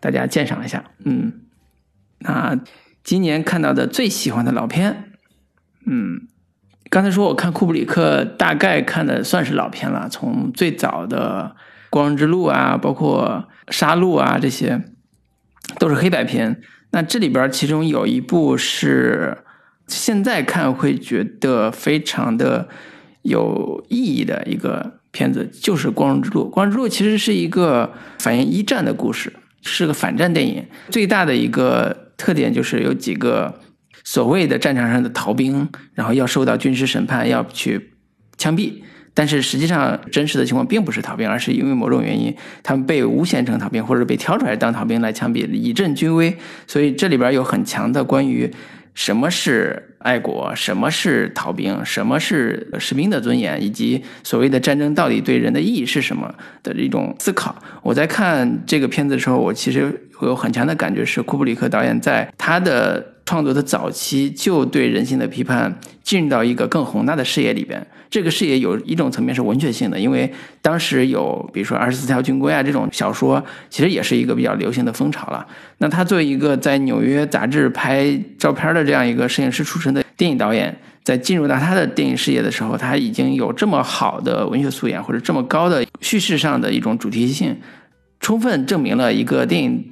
[0.00, 0.84] 大家鉴赏一下。
[1.04, 1.40] 嗯，
[2.20, 2.58] 那
[3.02, 5.12] 今年看到的最喜欢的老片，
[5.84, 6.28] 嗯。
[6.94, 10.08] 刚才说我看库布里克，大概看的算是老片了。
[10.08, 11.52] 从最早的
[11.90, 14.80] 《光荣之路》啊，包括《杀戮》啊，这些
[15.80, 16.62] 都是黑白片。
[16.92, 19.38] 那这里边其中有一部是
[19.88, 22.68] 现在看会觉得非常的
[23.22, 26.44] 有意义的一个片子，就是《光荣之路》。
[26.50, 30.64] 《光荣之路》其实是一个反映一战的故事，是个反战电影。
[30.90, 33.52] 最大的一个特点就是有几个。
[34.04, 37.90] 所谓的战场上的逃兵，然后要受到军事审判，要去
[38.36, 38.74] 枪毙。
[39.16, 46.36] 但是实际上，真实的情况并不是逃兵，而是因为某种原因，他们被诬陷成逃兵，或者被挑出来当逃兵来枪毙，以振军威。
[46.66, 48.52] 所以这里边有很强的关于
[48.92, 57.54] 什么是爱国，什么是逃兵，什么是士兵的尊严，以及所谓的战争到底对人的意义是什么的一种思考。
[57.82, 63.13] 我在看这个片子的时候，我其实有很强的感觉，是库布里克导演在他的。
[63.24, 67.86] 创作的早期就对人性的批判进入到一个更宏大的视野里边。
[68.10, 70.32] 这个视野有一种层面是文学性的，因为
[70.62, 75.44] 当时有比如说《二十四条军规》啊这种小说，其实也是一个比较流行的风潮了。
[75.78, 87.56] 那他作为一个在纽约杂志拍照片的这样一个摄影师出身的电影导演，在进入到他的电影事业的时候，他已经有这么好的文学素养或者这么高的叙事上的一种主题性，
[88.20, 89.84] 充分证明了一个电影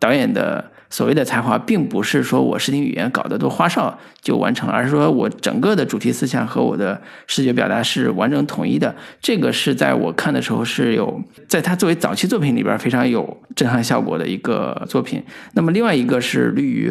[0.00, 0.72] 导演的。
[0.90, 8.94] 所谓的才华，并不是说我视听语言搞得多花哨就完成了，而是说我整个的主题思想和我的视觉表达是完整统一的。
[9.20, 15.22] 这个是在我看的时候是有，在他作为早期作品里边非常有震撼效果的一个作品。
[15.52, 16.90] 那么另外一个是《绿鱼》，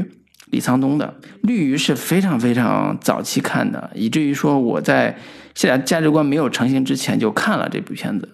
[0.51, 5.17] 李沧东的《绿鱼》是非常非常早期看的，以至于说我在
[5.55, 8.29] 现在价值观没有成型之前就看了这部片子。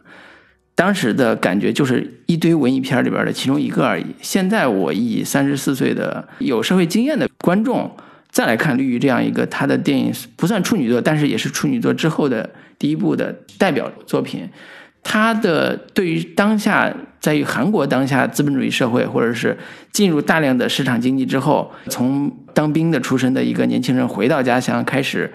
[0.75, 4.05] 当时的感觉就是一堆文艺片里边的其中一个而已。
[4.21, 7.95] 现在我以三十四岁的有社会经验的观众
[8.31, 14.49] 再来看《绿鱼》这样一个他的电影，不算处女作，但是也是处女作之后的第一部的代表作品。
[15.03, 19.55] 他的对于当下，在于韩国当下资本主义社会，或者是
[19.91, 25.31] 进入大量的市场经济之后，从当兵的出身的一个年轻人回到家乡，开始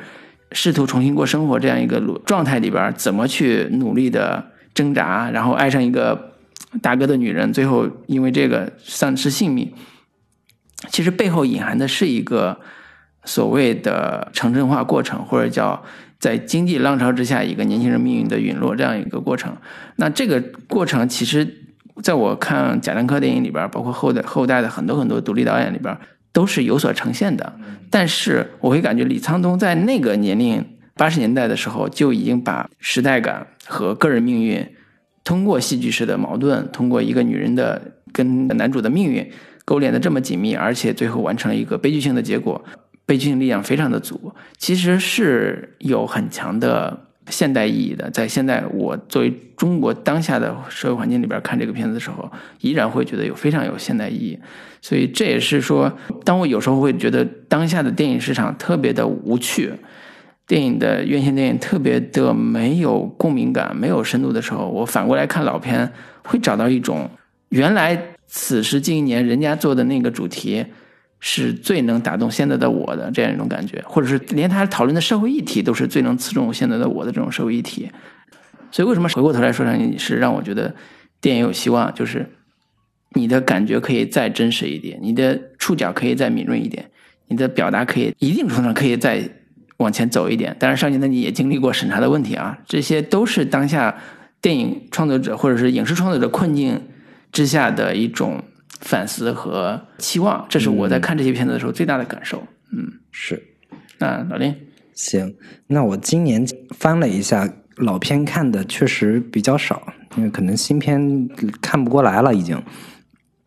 [0.50, 4.44] 试图重新过生活这样一个状态里边，怎么去努力的。
[4.74, 6.32] 挣扎，然后爱上一个
[6.80, 9.72] 大哥的女人，最后因为这个丧失性命。
[10.90, 12.60] 其实背后隐含的是一个
[13.24, 15.82] 所谓的城镇化过程，或者叫
[16.20, 19.56] 在经济浪潮之下一个年轻人命运的陨落这样一个过程。
[19.96, 21.64] 那这个过程，其实
[22.02, 25.98] 在我看贾樟柯电影里边，包括后代后代的很多很多独立导演里边，
[26.32, 27.52] 都是有所呈现的。
[27.90, 30.64] 但是我会感觉李沧东在那个年龄。
[30.98, 34.66] 八十年代的时候就已经把时代感和个人命运
[35.22, 37.80] 通过戏剧式的矛盾，通过一个女人的
[38.12, 39.30] 跟男主的命运
[39.64, 42.64] 勾连的这么紧密，而且最后完成了一个悲剧性的结果，
[43.04, 48.10] 悲剧性力量非常的足，其实是有很强的现代意义的。
[48.10, 52.30] 在现在我作为中国当下的社会环境里边看这个片子的时候，
[52.62, 54.38] 依然会觉得有非常有现代意义。
[54.80, 55.92] 所以这也是说，
[56.24, 59.72] 当我有时候会觉得当下的电影市场特别的无趣。
[60.48, 65.92] 电影的院线电影特别的没有共鸣感、没有深度的时候，我反过来看老片，
[66.24, 67.10] 会找到一种
[67.50, 70.64] 原来此时近一年人家做的那个主题
[71.20, 77.90] 是最能打动现在的我的这样一种感觉，或者是连他讨论的社会议题都是最能刺中现在的我的这种社会议题。
[78.70, 80.74] 所以为什么回过头来说上你是让我觉得
[81.20, 82.26] 电影有希望，就是
[83.10, 86.90] 你的感觉可以再真实一点，你的触角可以再敏锐一点，
[87.26, 89.28] 你的表达可以一定程度上可以再。
[89.78, 93.96] 往前走一点，当然，少年的你也经历过审查的问题啊，这些都是当下
[94.40, 96.80] 电影创作者或者是影视创作者困境
[97.32, 98.42] 之下的一种
[98.80, 102.42] 反思和期望，这是我在看这些片子的时候最大的感受。
[102.72, 103.42] 嗯，是。
[103.98, 104.54] 那老林，
[104.94, 105.34] 行，
[105.68, 109.82] 那我今年翻了一下老片，看的确实比较少，
[110.16, 111.28] 因为可能新片
[111.60, 112.60] 看不过来了，已经。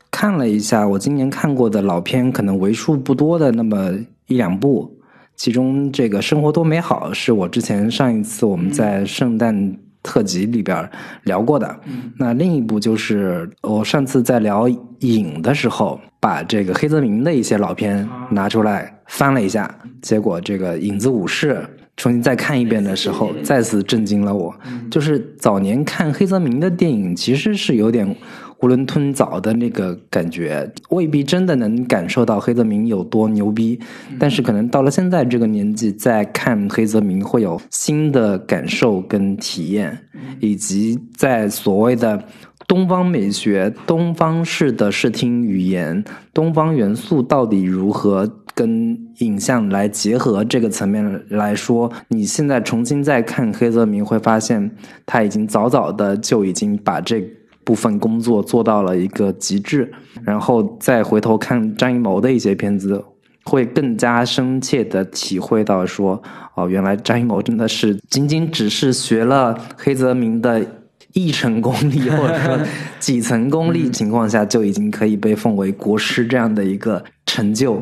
[0.09, 3.93] 看了一下我今年看过的老片，可能为数不多的那么
[4.27, 5.00] 一两部。
[5.41, 10.87] 其中这个《生活多美好》是我之前上一次我们在圣诞特辑里边
[11.23, 11.79] 聊过的。
[12.19, 14.69] 那另一部就是我上次在聊
[14.99, 21.53] 影的时候，把这个黑泽明的一些老片拿出来翻了一下，结果这个《影子武士》
[21.97, 24.55] 重新再看一遍的时候，再次震惊了我。
[24.91, 28.15] 就是早年看黑泽明的电影，其实是有点。
[28.61, 33.79] 囫囵吞枣的那个感觉，未必真的能感受到黑泽明有多牛逼，
[34.19, 39.97] 但是可能到了现在这个年纪，再看黑泽明会有新的感受跟体验，
[40.39, 42.23] 以及在所谓的
[42.67, 54.69] 东方美学、东方式的视听语言、东方元素到底如何跟影像来结合这个层面来说，你现在重新再看黑泽明，会发现
[55.07, 57.27] 他已经早早的就已经把这。
[57.63, 59.91] 部分工作做到了一个极致，
[60.23, 63.03] 然后再回头看张艺谋的一些片子，
[63.43, 66.21] 会更加深切的体会到说，
[66.55, 70.65] 哦，原来张艺谋真的是仅仅只是学了黑泽明的
[71.13, 72.57] 一成功力，或者说
[72.99, 77.81] 几层功力情况下，就已经可以被奉为国师这样的一个成就。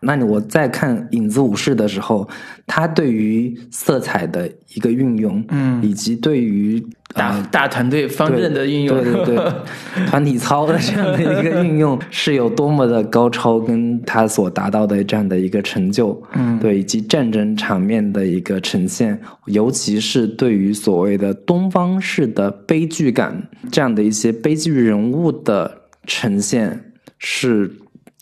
[0.00, 2.28] 那我在看《影子武士》的时候，
[2.68, 6.80] 他对于色彩的一个运用，嗯，以及对于
[7.14, 9.52] 大大团队方阵的运用，对对对，
[10.08, 27.70] 团体操的这样的一个运用是有多么的高超，跟他所达到的这样的一个成就，嗯，对，以及战争场面的一个呈现，尤其是对于所谓的东方式的悲剧感这样的一些悲剧人物的呈现，是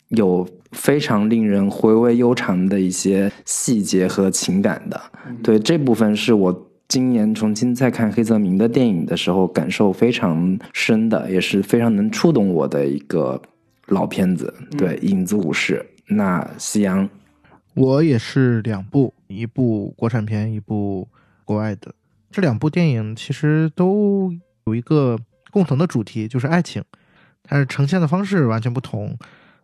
[0.08, 0.46] 有。
[0.72, 5.00] 非常令人回味悠长的一些细节和情感的。
[5.42, 13.40] 对这部分是我今年重新再看黑泽明的电影的时候感受非常深的，也是非常能触动我的一个
[13.86, 14.54] 老片子。
[14.78, 15.84] 对，《影子武士》
[16.14, 17.08] 那夕阳，
[17.74, 21.08] 我也是两部，一部国产片，一部
[21.44, 21.92] 国外的。
[22.30, 24.32] 这两部电影其实都
[24.66, 25.18] 有一个
[25.50, 26.82] 共同的主题，就是爱情，
[27.42, 29.16] 但是呈现的方式完全不同。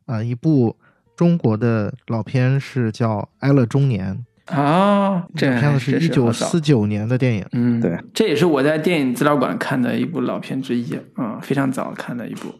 [0.06, 0.76] 啊、一部
[1.14, 4.14] 中国的老片是叫《哀乐中年》，
[4.48, 7.46] 哦，这这片子是一九四九年的电影。
[7.52, 12.50] 嗯，对，这也是我在电影资料馆看的一部老片之一，嗯，非常早看的一部。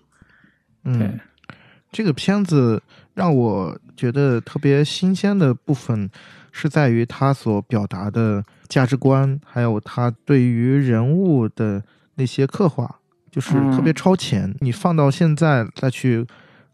[0.85, 1.21] 对嗯，
[1.91, 2.81] 这个片子
[3.15, 6.09] 让我觉得特别新鲜的部分，
[6.53, 11.83] 是在于它所表达的价值观，还有它对于人物的
[12.15, 12.99] 那些刻画，
[13.31, 14.55] 就是特别超前。
[14.61, 16.25] 你放到现在再去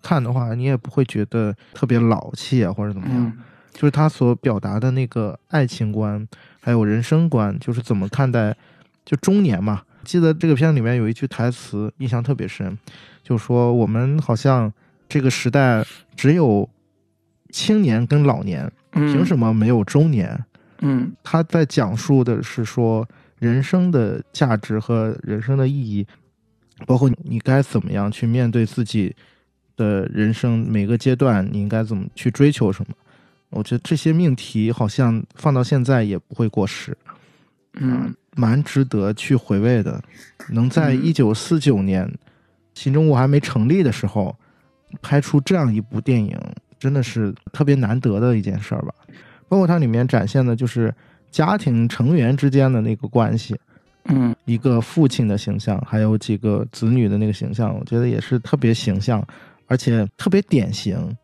[0.02, 3.16] 看的话，你也不会觉得特别老气啊，或者怎么样。
[3.18, 3.32] 嗯
[3.78, 6.26] 就是他所表达的那个爱情观，
[6.58, 8.56] 还有人生观，就是怎么看待
[9.04, 9.82] 就中年嘛。
[10.02, 12.76] 记得这个片子里面有一句台词印象特别深，
[13.22, 14.72] 就说我们好像
[15.08, 15.86] 这个时代
[16.16, 16.68] 只有
[17.50, 20.44] 青年跟老年，嗯，凭什么没有中年？
[20.80, 26.04] 嗯他在讲述的是说人生的价值和人生的意义，
[26.84, 29.14] 包括你该怎么样去面对自己
[29.76, 32.92] 的人生每个阶段，你应该怎么去追求什么。
[33.50, 36.96] 我觉得这些命题好像放到现在也不会过时，
[37.74, 40.00] 嗯蛮值得去回味的。
[40.50, 42.10] 能在嗯一九四九年
[42.74, 44.34] 新中国还没成立的时候
[45.00, 46.38] 拍出这样一部电影，
[46.78, 48.94] 真的是特别难得的一件事儿吧。
[49.48, 50.94] 包括它里面展现的就是
[51.30, 53.58] 家庭成员之间的那个关系，
[54.04, 59.26] 嗯一个父亲的形象，还有几个子女的那个形象，我觉得也是特别形象，
[59.66, 61.16] 而且特别典型。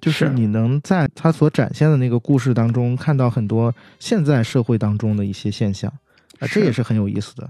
[0.00, 5.92] 就是是你能在他所展现的那个故事当中看到很多现在社会当中的一些现象，
[6.38, 7.48] 啊，这也是很有意思的。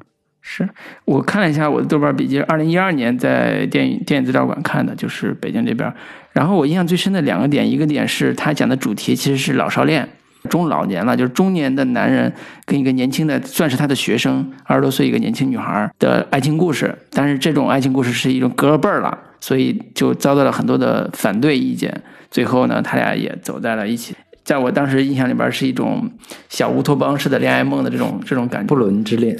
[0.48, 0.68] 是
[1.05, 5.93] 我看了一下我的豆瓣笔记，二零一二年在电影电影资料馆看的，就是北京这边。
[6.32, 10.09] 然后我印象最深的两个点，一个点是他讲的主题其实是老少恋，
[10.48, 12.32] 中老年了，就是中年的男人
[12.64, 16.97] 跟一个年轻的，算是他的学生，二十多岁一个年轻女孩的爱情故事。
[17.10, 22.03] 但是这种爱情故事是一种隔了辈儿了，所以就遭到了很多的反对意见。
[22.31, 24.15] 最后呢，他俩也走在了一起。
[24.45, 26.09] 在我当时印象里边，是一种
[26.49, 28.77] 小乌托邦式的恋爱梦的这种这种感觉不。
[28.77, 29.37] 伦之恋，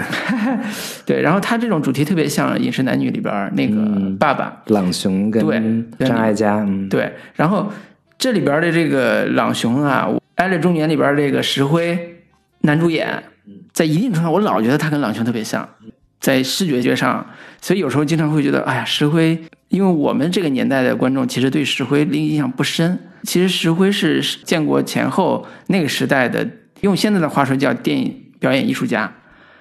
[1.07, 7.71] 对，然后他这种主题特别像《饮食男女》里边那个嗯爸爸，朗雄对跟张艾嘉，嗯，对，然后
[8.19, 12.17] 这里边的这个朗雄啊，《爱乐中年》里边这个石灰
[12.63, 13.23] 男主演，
[13.73, 15.69] 在一定程度上，我老觉得他跟朗雄特别像，
[16.19, 17.25] 在视觉觉上，
[17.61, 26.49] 所以有时候经常会觉得，哎呀，石灰，因为我们这个年代的观众其实对石灰印象不深，其实石灰是建国前后那个时代的，
[26.83, 29.13] 用现在的话说叫电影表演艺术家。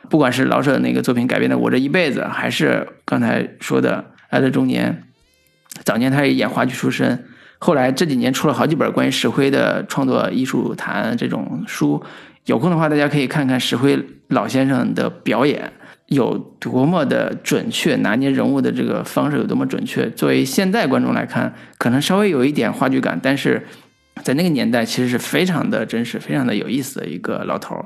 [0.07, 5.03] 不管是老舍那个作品改编的《我这一辈子》，还是刚才说的《爱乐中年》，
[5.83, 7.25] 早年他也演话剧出身，
[7.57, 12.03] 后来这几年出了好几本关于石灰的创作艺术谈这种书，
[12.45, 15.73] 有空的话大家可以看看石灰老先生的表演。
[16.07, 20.09] 有多么的准确，拿捏人物的这个方式有多么准确。
[20.11, 23.65] 作为现代观众来看，可能稍微有一点话剧感，但是
[24.23, 27.85] 在那个年代其实是非常的真实、非常的有意思的一个老头儿。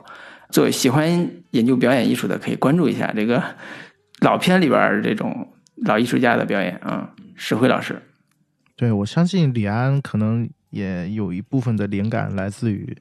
[0.49, 3.41] 作为喜欢研究表演艺术的，可以关注一下这个
[4.21, 5.53] 老片里边儿这种
[5.85, 8.01] 老艺术家的表演啊，石辉老师。
[8.75, 12.97] 对我相信李安可能也有一部分的灵感来自于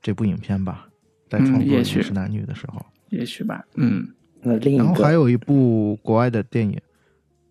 [0.00, 0.86] 这部影片吧，
[1.28, 2.84] 在嗯创作《饮也许食男女》的时候。
[3.12, 4.08] 也许吧，嗯
[4.40, 6.76] 那另一个然后还有一部国外的电影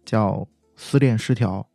[0.04, 0.32] 叫
[0.76, 1.66] 《思恋失调》，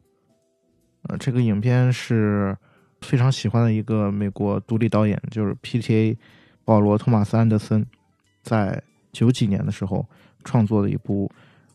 [1.09, 2.55] 呃，这个影片是
[3.01, 6.19] 非常喜欢的一个美国独立导演，就是 P.T.A.
[6.65, 7.87] 保罗·托马斯·安德森，
[8.43, 8.83] 在
[9.13, 10.07] 九几年的时候
[10.45, 11.31] 创作的一部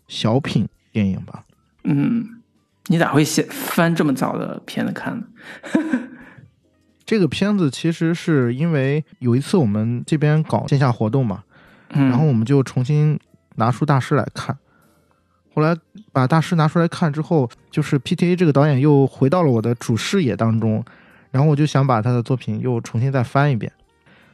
[0.07, 1.45] 小品电影吧。
[1.85, 2.41] 嗯，
[2.87, 5.27] 你咋会写翻这么早的片子看呢？
[7.05, 11.43] 这个片子其实是因为有一次我们这边搞线下活动嘛，
[11.93, 13.19] 嗯，然后我们就重新
[13.55, 14.57] 拿出大师来看。
[15.53, 15.75] 后来
[16.13, 20.83] 把大师拿出来看之后，就是 P.T.A 这个导演又回到了我的主视野当中，
[21.29, 23.69] 然后我就想把他的作品又重新再翻一遍，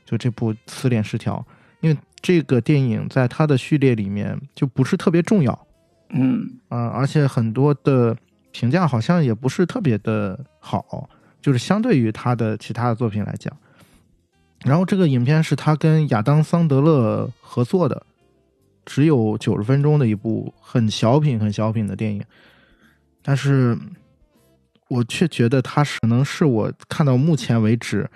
[0.06, 1.44] 就这部《词典失调》，
[1.82, 5.68] 因为这个电影在他的序列里面就不是特别重要，
[6.10, 8.16] 嗯啊、而且很多的
[8.52, 11.10] 评价好像也不是特别的好，
[11.42, 13.52] 就是相对于他的其他的作品来讲。
[14.68, 18.06] 然后这个影片是他跟亚当·桑德勒合作的，
[18.86, 22.22] 只有九十分钟的一部很小品、很小品的电影，
[23.22, 23.78] 但是
[24.90, 28.10] 我却觉得它是可能是我看到目前为止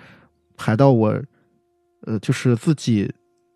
[0.56, 1.22] 排到我
[2.06, 3.12] 呃就是自己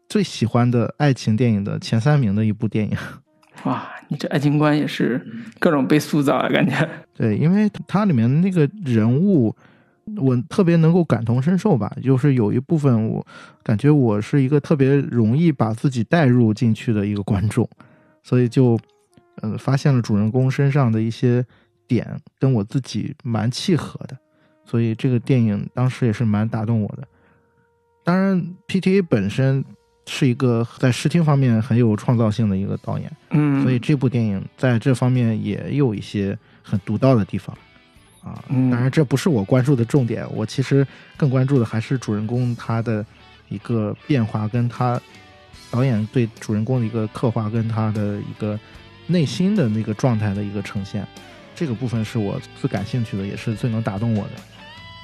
[0.09, 2.97] 最喜欢的爱情电影的前三名的一部电影。
[3.65, 5.27] 哇，你这爱情观也是
[5.59, 6.89] 各种被塑造啊，感觉。
[7.15, 9.57] 对，因为它里面那个人物，
[10.17, 11.95] 我特别能够感同身受吧。
[12.03, 13.27] 就是有一部分，我
[13.63, 17.69] 感觉我是一个特别容易把自己带入进去的一个观众，
[18.23, 18.79] 所以就，
[19.43, 21.45] 呃，发现了主人公身上的一些
[21.87, 24.17] 点跟我自己蛮契合的，
[24.65, 27.07] 所以这个电影当时也是蛮打动我的。
[28.05, 29.65] 当然，P.T.A 本身
[30.07, 33.11] 是一个在视听方面很有创造性的一个导演。
[33.31, 37.57] 嗯，所以这部电影在这方面也有一些很独到的地方，
[38.27, 40.85] 啊，嗯当然这不是我关注的重点，我其实
[41.17, 43.07] 更关注的还是主人公他的
[43.49, 45.01] 一个变化，跟他
[45.71, 48.59] 导演对主人公的一个刻画，跟他的一个
[49.07, 51.07] 内心的那个状态的一个呈现，
[51.55, 54.33] 这个部分是我最感兴趣的，也是最能打动我的。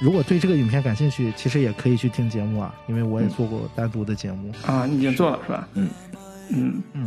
[0.01, 4.53] 如果对这个影片感兴趣，其实也可以去听节目啊，因为我也做过单独的节目。
[4.67, 5.69] 啊，你已经做了是吧？
[5.75, 5.89] 嗯
[6.49, 7.07] 嗯嗯，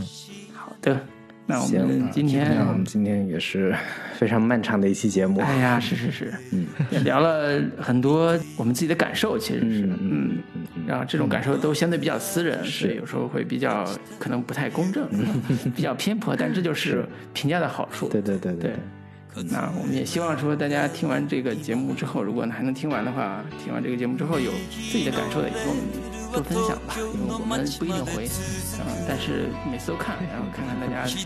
[0.53, 1.05] 好的。
[1.47, 3.75] 那我们今天，那我们今天也是
[4.17, 5.39] 非常漫长的一期节目。
[5.41, 10.39] 哎呀，是是是，嗯，也聊了很多我们自己的感受，其实是，嗯
[10.87, 13.85] 然后这种感受都相对比较私人，所以有时候会比较
[14.17, 15.07] 可能不太公正，
[15.75, 18.07] 比较偏颇，但这就是评价的好处。
[18.09, 18.53] 对对对。
[18.53, 18.73] 对，
[19.51, 25.83] 那我们也希望说，大家听完这个节目之后，如果还能听完的话，听完这个节目之后有自己的感受的，也跟我们
[26.35, 28.27] 多分享吧，因为我们不一定回，
[28.79, 31.23] 嗯、但是每次都看，然后看看大家有什么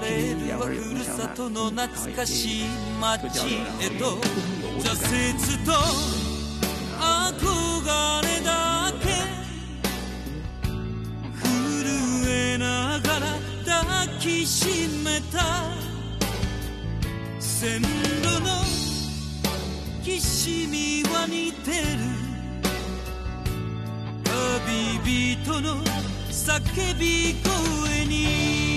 [0.00, 4.08] 批评意见或者有什么想法，然后也可以多交流，然后也互通
[4.62, 5.34] 有无的感觉。
[5.34, 5.72] 挫と
[7.00, 7.84] 憧
[8.22, 8.48] れだ
[9.00, 9.04] け
[11.42, 11.44] 震
[12.28, 12.64] えな
[13.00, 13.22] がら
[13.64, 15.34] 抱きしめた
[17.40, 18.48] 線路の
[20.02, 22.23] きしみは似てる
[24.34, 25.76] 旅人の
[26.30, 28.73] 叫び声に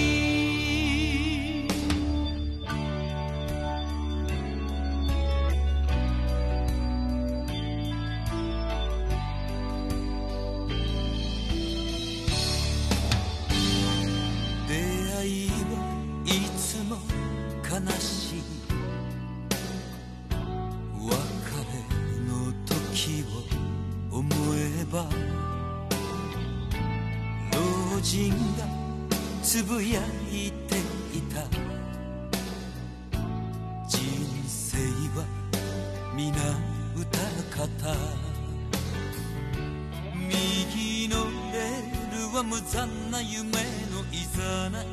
[42.37, 44.85] は無残な夢のいざない。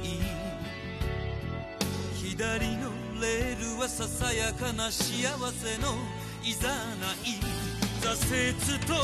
[2.15, 2.91] 左の
[3.21, 5.95] レールはささやかな幸せの
[6.43, 7.37] いざない。
[8.01, 8.55] 挫折
[8.87, 8.95] と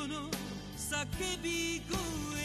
[0.00, 0.30] 旅人の
[0.78, 2.39] 叫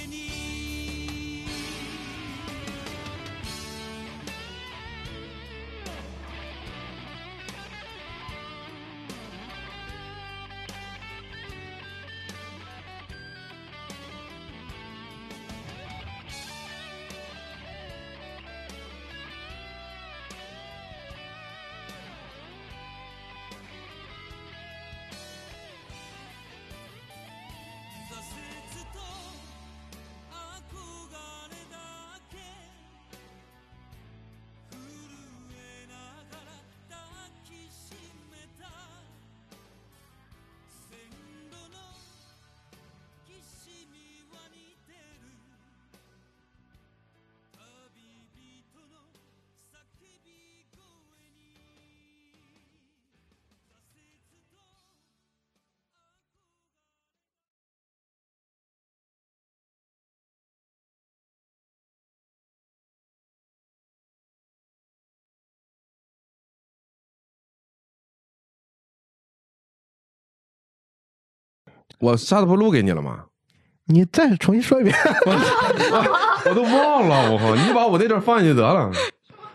[71.99, 73.26] 我沙特不录给你了吗？
[73.88, 74.95] 你再重新说一遍。
[76.47, 77.55] 我都忘了，我靠！
[77.55, 78.91] 你把我那段放进去得了，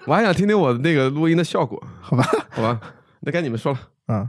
[0.06, 2.80] 我还想听听我那个录音的效果，好吧，好吧？
[3.20, 3.78] 那该你们说了。
[4.06, 4.28] 啊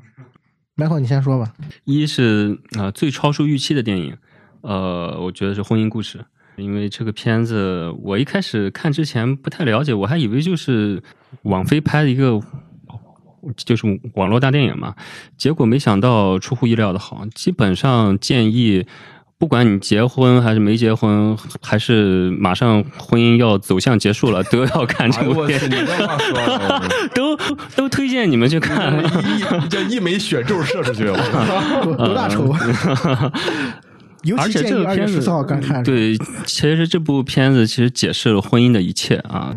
[0.75, 1.53] ，Michael，你先说吧。
[1.85, 4.17] 一是啊、呃最超出预期的电影，
[4.61, 6.17] 呃，我觉得是《婚姻故事》，
[6.57, 11.01] 因为这个片子我一开始看之前不太了解，我还以为就是
[11.43, 12.41] 网飞拍的一个。
[13.55, 13.85] 就是
[14.15, 14.95] 网络大电影嘛，
[15.37, 17.25] 结果没想到出乎意料的好。
[17.33, 18.85] 基本上建议，
[19.37, 25.81] 不管你结婚还是没结婚，还是马上婚姻要走向结束了，都要看这部片哎我去，。
[25.81, 26.81] 你这话说，
[27.15, 27.37] 都
[27.75, 29.03] 都推荐你们去看。
[29.03, 31.15] 一叫一枚血咒射出去， 我
[31.83, 32.53] 多多大仇？
[34.23, 36.15] 尤而且其建议二月这个片子十四号刚看，，对，
[36.45, 39.51] 其实这部片子其实解释了婚姻的一切啊。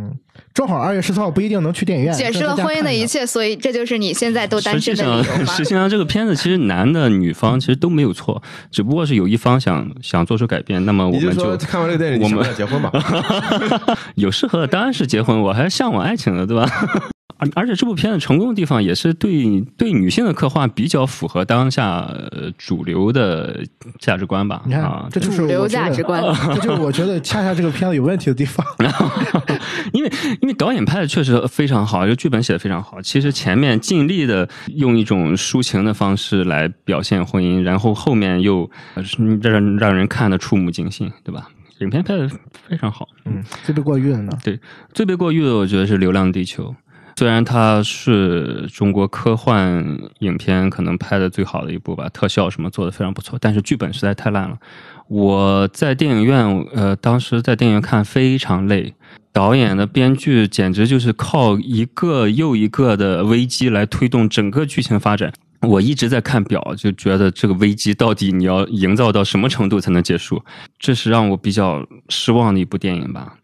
[0.55, 5.65] 正好二月十四号不一定能去电影院，解释了婚姻的一切，所以这就是你现在都单身的上，理由吗实？
[5.65, 8.41] 际上这个片子其实男的、女方其实都没有错，
[8.71, 12.93] 只不过是有一方想想做出改变，那么我们就看完这个电影，你我们结婚吧？
[14.15, 16.71] 有适合的当然是结婚，我还是向往爱情的，对吧？
[17.37, 23.63] 而而且这部片子成功的地方也是对对女性的刻画比较符合当下呃主流的
[23.99, 24.63] 价值观吧？
[24.67, 26.23] 你看啊，，这就是主流我觉得价值观
[26.55, 28.65] 这就是我觉得恰恰这个片子有问题的地方。
[29.93, 33.01] 因为因为导演拍的确实非常好，就剧本写的非常好。
[33.03, 39.03] 其实前面尽力的用一种抒情的方式来表现婚姻，然后后面又呃
[39.43, 41.49] 让让人看的触目惊心，对吧？
[41.81, 42.29] 影片拍的
[42.69, 43.09] 非常好。
[43.25, 44.33] 嗯，最被过誉的呢？
[44.43, 44.59] 对
[44.93, 46.65] 最被过誉的，我觉得是《流浪地球》，
[47.17, 49.85] 虽然它是中国科幻
[50.19, 54.59] 影片可能拍的最好的一部吧，特效什么做的非常不错，但是剧本实在太烂了。
[55.07, 58.95] 我在电影院，呃，当时在电影院看非常累。
[59.33, 65.33] 导演的编剧简直就是靠一个又一个的危机来推动整个剧情发展。
[65.61, 70.43] 我一直在看表，就觉得这个危机到底你要营造到什么程度才能结束？
[70.79, 73.35] 这是让我比较失望的一部电影吧。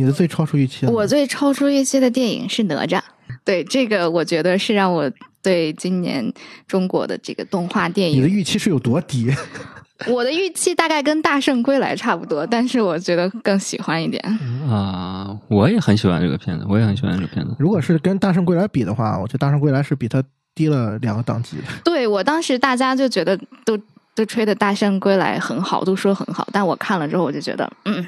[0.00, 2.98] 你的最超出预期我最超出预期的电影是哪吒，
[3.44, 5.10] 对这个我觉得是让我
[5.42, 6.32] 对今年
[6.66, 9.30] 中国的这个动画电影你的，预期是有多低？
[10.08, 14.22] 我的预期大概跟《大圣归来》差不多，但是我觉得更喜欢一点。
[14.66, 17.54] 啊，我也很喜欢这个片子，我也很喜欢这个片子。
[17.58, 20.24] 如果是跟《大圣归来》比的话，我觉得《大圣归来》是比它
[20.54, 21.58] 低了两个档级。
[21.84, 23.78] 对我当时大家就觉得都
[24.14, 28.02] 都吹的《大圣归来》很好，都说很好，但我看了之后我就觉得，嗯，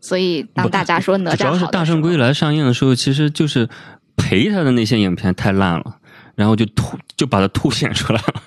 [0.00, 3.68] 所以当大家说哪吒主要是《大圣归来》上映的时候，其实就是
[4.16, 5.98] 陪他的那些影片太烂了，
[6.34, 8.42] 然后就突就把它凸显出来了。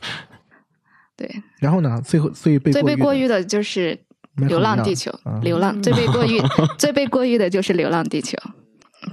[1.18, 3.98] 对然后呢，最后最被最被过誉誉的就是
[4.48, 6.42] 《流浪地球》啊流浪最被过誉
[6.80, 8.38] 最被过誉的就是《流浪地球》。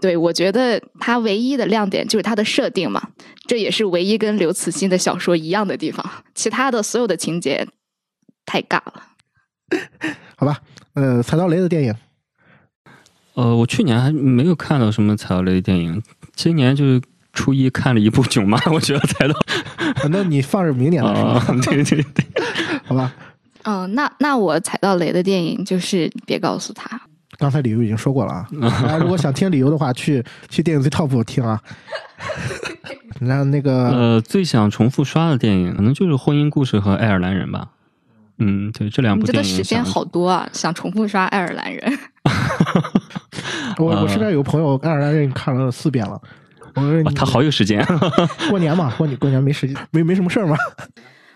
[0.00, 3.10] 对，我觉得它唯一的亮点就是它的设定嘛，
[3.46, 6.04] 这也是唯一跟刘慈欣的小说一样的地方。
[6.34, 7.66] 其他的所有的情节
[8.44, 9.02] 太尬了。
[10.36, 10.60] 好吧？
[10.94, 11.94] 呃，踩到雷的电影，
[13.36, 16.02] 呃，我去年还没有看到什么踩到雷的电影，
[16.34, 17.00] 今年就是
[17.32, 19.34] 初一看了一部《囧妈》，我觉得踩到
[19.78, 22.24] 啊那你放着明年的是啊吧？，对对对，
[22.84, 23.12] 好吧？
[23.64, 27.00] 嗯，那那我踩到雷的电影就是别告诉他。
[27.38, 28.48] 刚才理由已经说过了 啊，
[28.82, 31.60] 大家如果想听理由的话，去去电影最 top 听啊。
[33.20, 37.68] 然后那个呃，最想重复刷的电影可能就是《婚姻故事》和《爱尔兰人》吧。
[38.38, 41.80] 嗯，对，这两部电影时间好多啊，想重复刷《爱尔兰人》。
[43.78, 46.20] 我我呃身边有朋友爱尔兰人看了四遍了。
[46.74, 47.82] 我说你哇他好有时间。
[48.50, 50.56] 过年嘛，过年过年没时间，没没什么事儿嘛。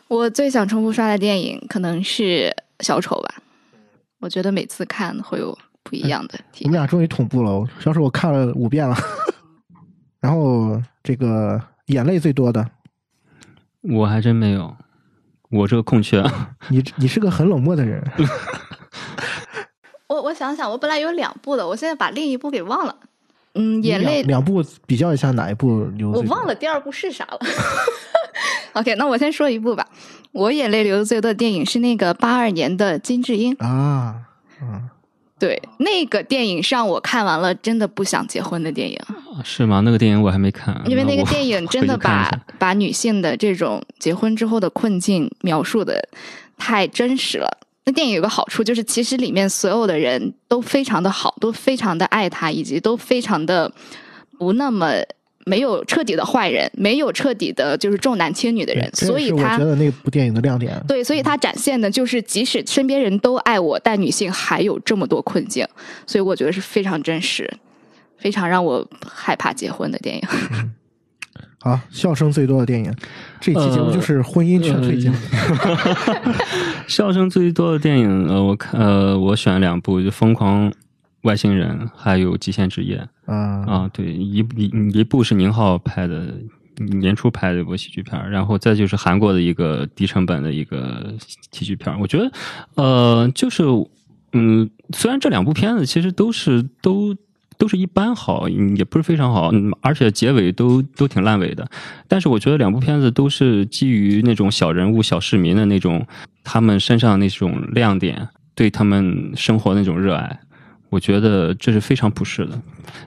[0.09, 3.35] 我最想重复刷的电影可能是小丑吧，
[4.19, 6.69] 我觉得每次看会有不一样的体验。
[6.69, 8.95] 我们俩终于同步了，小丑我看了五遍了。
[10.21, 12.69] 然后这个眼泪最多的，
[13.81, 14.77] 我还真没有，
[15.51, 16.23] 我这个空缺。
[16.71, 18.03] 你你是个很冷漠的人。
[20.09, 22.95] 我我想想，我本来有两部的，我现在把另一部给忘了。
[23.55, 26.11] 嗯，眼泪两两部比较一下哪一部流？
[26.11, 26.55] 我忘了。
[26.55, 27.39] 第二部是啥了。
[28.75, 29.87] OK，那我先说一部吧。
[30.33, 33.53] 我眼泪流的最多的电影是那个八二年的《金智英》。
[33.65, 34.25] 啊，嗯，
[35.41, 39.01] 对，那个电影是让我看完了真的不想结婚的电影，
[39.43, 39.81] 是吗？
[39.81, 46.07] 那个电影我还没看，因为那个电影 真的把把女性的这种结婚之后的困境描述的
[46.59, 47.49] 太真实了。
[47.87, 53.73] 那电影有个好处就是，其实里面所有的人都非常的好，都非常的爱他，以及都非常的
[54.39, 54.93] 不那么
[55.47, 60.83] 没有彻底的坏人，没有彻底的就是重男轻女的人，这也是我所以他觉得那部电影的亮点。
[60.87, 65.67] 对，所以他展现的就是，即使身边人都爱我，但女性还有这么多困境，
[66.07, 67.51] 所以我觉得是非常真实，
[68.19, 70.23] 非常让我害怕结婚的电影。
[71.63, 72.91] 好，笑声最多的电影，
[73.41, 75.17] 这期节目呃就是婚姻劝退节目。
[76.89, 80.73] 笑声最多的电影，呃，我看，呃，我选两部，就《疯狂
[81.23, 82.97] 外星人》还有《极限职业》
[83.31, 86.35] 啊啊，对，一一一部是宁浩拍的，
[86.77, 91.15] 年初拍的一部喜剧片，然后再就是韩国的一个低成本的一个
[91.53, 91.99] 喜剧片。
[92.01, 92.33] 我觉得，
[92.75, 93.63] 呃，就是，
[94.33, 97.15] 嗯，虽然这两部片子其实都是都
[97.57, 101.69] 都是一般好，也不是非常好，而且结尾都都挺烂尾的。
[102.09, 106.05] 但是我觉得两部片子都是基于那种小人物、小市民的那种
[106.43, 110.41] 他们身上那种亮点，对他们生活那种热爱。
[110.91, 112.61] 我觉得这是非常不是的。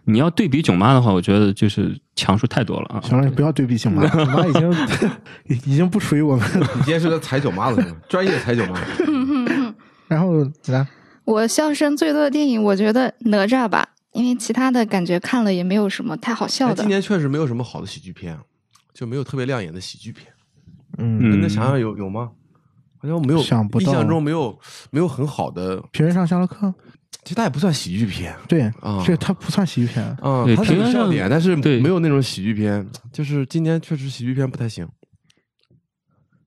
[0.05, 3.01] 你要对比囧妈的话，我觉得就是强数太多了啊。
[3.01, 4.73] 行了，你不要对比囧妈，囧妈已经
[5.67, 6.49] 已经不属于我们。
[6.59, 7.95] 你今天是在踩囧妈的吗？
[8.09, 8.79] 专业踩囧妈。
[10.07, 10.33] 然后
[10.67, 10.87] 来，
[11.25, 16.87] 我笑声最多的电影，我觉得哪吒吧，因为其他的感觉看了也没有什么太好笑的哎今。
[16.87, 18.37] 年确实没有什么好的喜剧片，
[18.93, 20.27] 就没有特别亮眼的喜剧片。
[20.99, 22.29] 嗯，那想想有有吗？
[22.99, 24.57] 好像没有，想不到印象中没有
[24.89, 26.73] 没有很好的，平原上夏洛克，
[27.23, 28.35] 其实它也不算喜剧片。
[28.47, 30.03] 对啊，这它不算喜剧片。
[30.21, 31.79] 啊，对它是有平原上笑点，但是对。
[31.79, 32.85] 没有那种喜剧片。
[33.11, 34.87] 就是今年确实喜剧片不太行。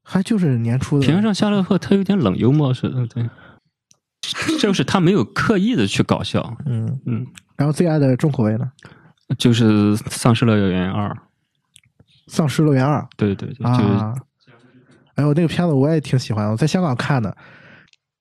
[0.03, 1.05] 还就是年初的。
[1.05, 3.29] 平原上夏洛克他有点冷幽默似的，对，
[4.61, 7.01] 就是他没有刻意的去搞笑，嗯。
[7.07, 7.27] 嗯，
[7.57, 8.71] 然后最爱的重口味呢，
[9.37, 11.09] 就是《丧尸乐园二》，
[12.29, 13.05] 《丧尸乐园二。
[13.17, 13.77] 对对对，》啊。
[13.77, 14.23] 就是。
[15.17, 17.35] 哎呦，那个片子我也挺喜欢，我在香港看的。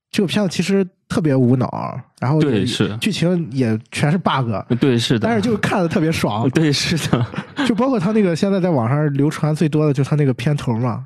[0.09, 2.95] 这个片子其实特别无脑，然后对是。
[2.97, 6.49] 剧情也全是 bug，对是的，但是就是看的特别爽。
[6.51, 7.25] 对是的，
[7.65, 11.05] 就包括他那个现在在网上流传最多的就是他那个片头嘛，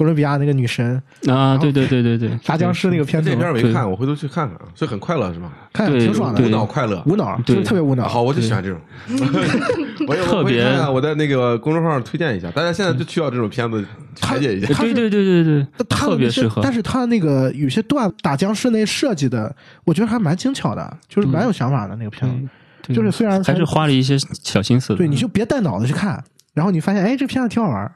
[0.00, 5.52] 哥伦比亚那个女神啊，对对对对对，杀 僵尸那个片子，那，片儿没对看，我回头去看看，所以很快乐是吧？
[5.74, 7.02] 看着挺爽的无，脑快乐。
[7.04, 8.08] 无脑，对就是特别无脑。
[8.08, 8.80] 好，我就喜欢这种。
[10.08, 13.84] 我也特别我在那个公众号上推荐一下，大家现在就需要这种片子
[14.22, 14.68] 排解一下。
[14.72, 16.62] 对对对对对，特别适合。
[16.62, 19.54] 但是他那个有些段打僵尸那设计的，
[19.84, 22.48] 我觉得还蛮精巧的，就是蛮有想法的那个片子。
[22.82, 26.24] 对就是虽然还是花了一些小心思，对，你就别带脑子去看，
[26.54, 27.92] 然后你发现哎，这片子挺好玩。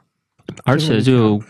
[0.63, 1.41] 而且就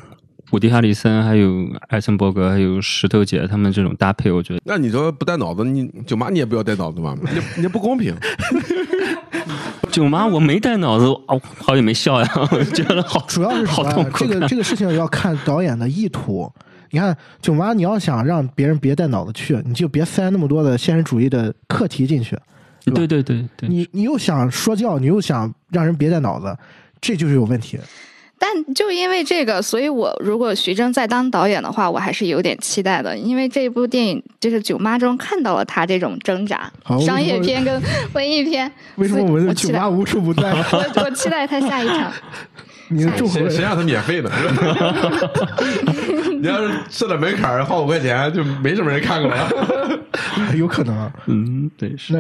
[0.52, 8.16] 伍迪·哈里森、还有艾森伯格、还有石头姐他们这种搭配，我觉得那你说不带脑子，你舅妈你也不要带脑子嘛，你你不公平。
[9.92, 13.84] 舅妈我没带脑子，哦，好久没笑呀，我觉得好主要是什好？
[13.92, 16.52] 痛苦这个这个事情要看导演的意图。
[16.92, 22.38] 你看，囧妈，你要想让别人别带脑子去，你就别塞那么多的现实主义的课题进去。
[22.94, 26.56] 对对对对，你你又想说教，你又想让人别带脑子，
[27.02, 27.80] 这就是有问题。
[28.38, 36.72] 但就因为这个，所以我如果徐峥再当导演的话，我还是有点期待的，因为这部电影就是《囧妈》中看到了他这种挣扎，
[37.06, 37.82] 商业片跟
[38.14, 38.72] 文艺片。
[38.96, 40.52] 为什么我们的期待囧妈无处不在？
[40.72, 42.12] 我我期待他下一场。
[42.88, 44.30] 你的重口谁谁让他免费的？
[46.40, 49.50] 你要是设了门槛儿，花五块钱，就没什么人看过了。
[50.56, 51.12] 有可能。
[51.26, 52.14] 嗯，对是。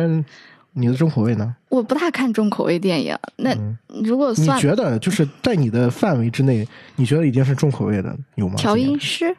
[0.76, 1.56] 那你的重口味呢？
[1.70, 3.56] 我不大看重口味电影，那
[4.04, 8.56] 如果嗯你算觉得就是在你的范围之内，你觉得已经是重口味的有吗？
[8.58, 9.36] 调音师，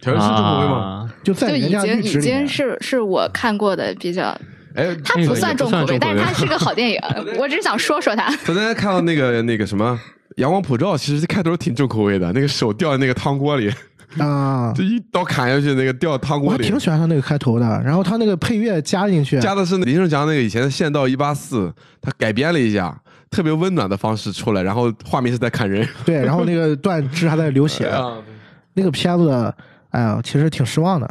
[0.00, 0.74] 调音师重口味吗？
[0.76, 1.14] 啊？
[1.22, 4.36] 就在就已人家经已经是是我看过的比较，
[4.74, 7.00] 哎，它不算重口味，算重口味但是它 是个好电影。
[7.38, 8.30] 我只是想说说它。
[8.44, 9.98] 昨天看到那个那个什么
[10.36, 13.70] 《阳光普照》，其实开头挺重口味的，那个手掉在那个汤锅里，
[14.18, 14.72] 啊。
[14.76, 16.78] 就一刀砍下去，那个掉汤锅里我还挺。
[16.78, 21.68] 喜欢他那个开头的，然后他那个配乐加进去，加的是林生祥那个以前的《县道一八四》，
[22.02, 22.94] 他改编了一下，
[23.30, 25.88] 特别温暖的方式出来，然后画面是在砍人。
[26.04, 28.18] 对，然后那个断肢还在流血， 啊，
[28.74, 29.54] 那个片子，
[29.90, 31.08] 哎呀，其实挺失望的。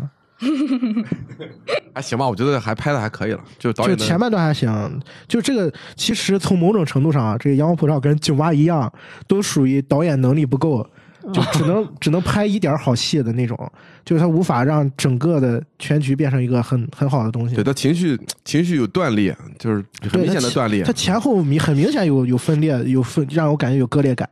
[1.95, 8.91] 还行吧，我觉得还拍的还可以了，就导就演的前半段还行，就这个其实从某种程度上啊，这个《阳光普照》跟《囧妈》一样，
[9.25, 10.85] 都属于导演能力不够，
[11.32, 13.58] 就只能 只能拍一点好戏的那种，
[14.04, 17.64] 就是他无法让整个的全局变成一个很很好的东西对。
[17.64, 20.91] 他情绪情绪有断裂，就是很明显的断裂他。
[20.91, 24.28] 前后明很明显有有分裂，有分让我感觉有割裂感，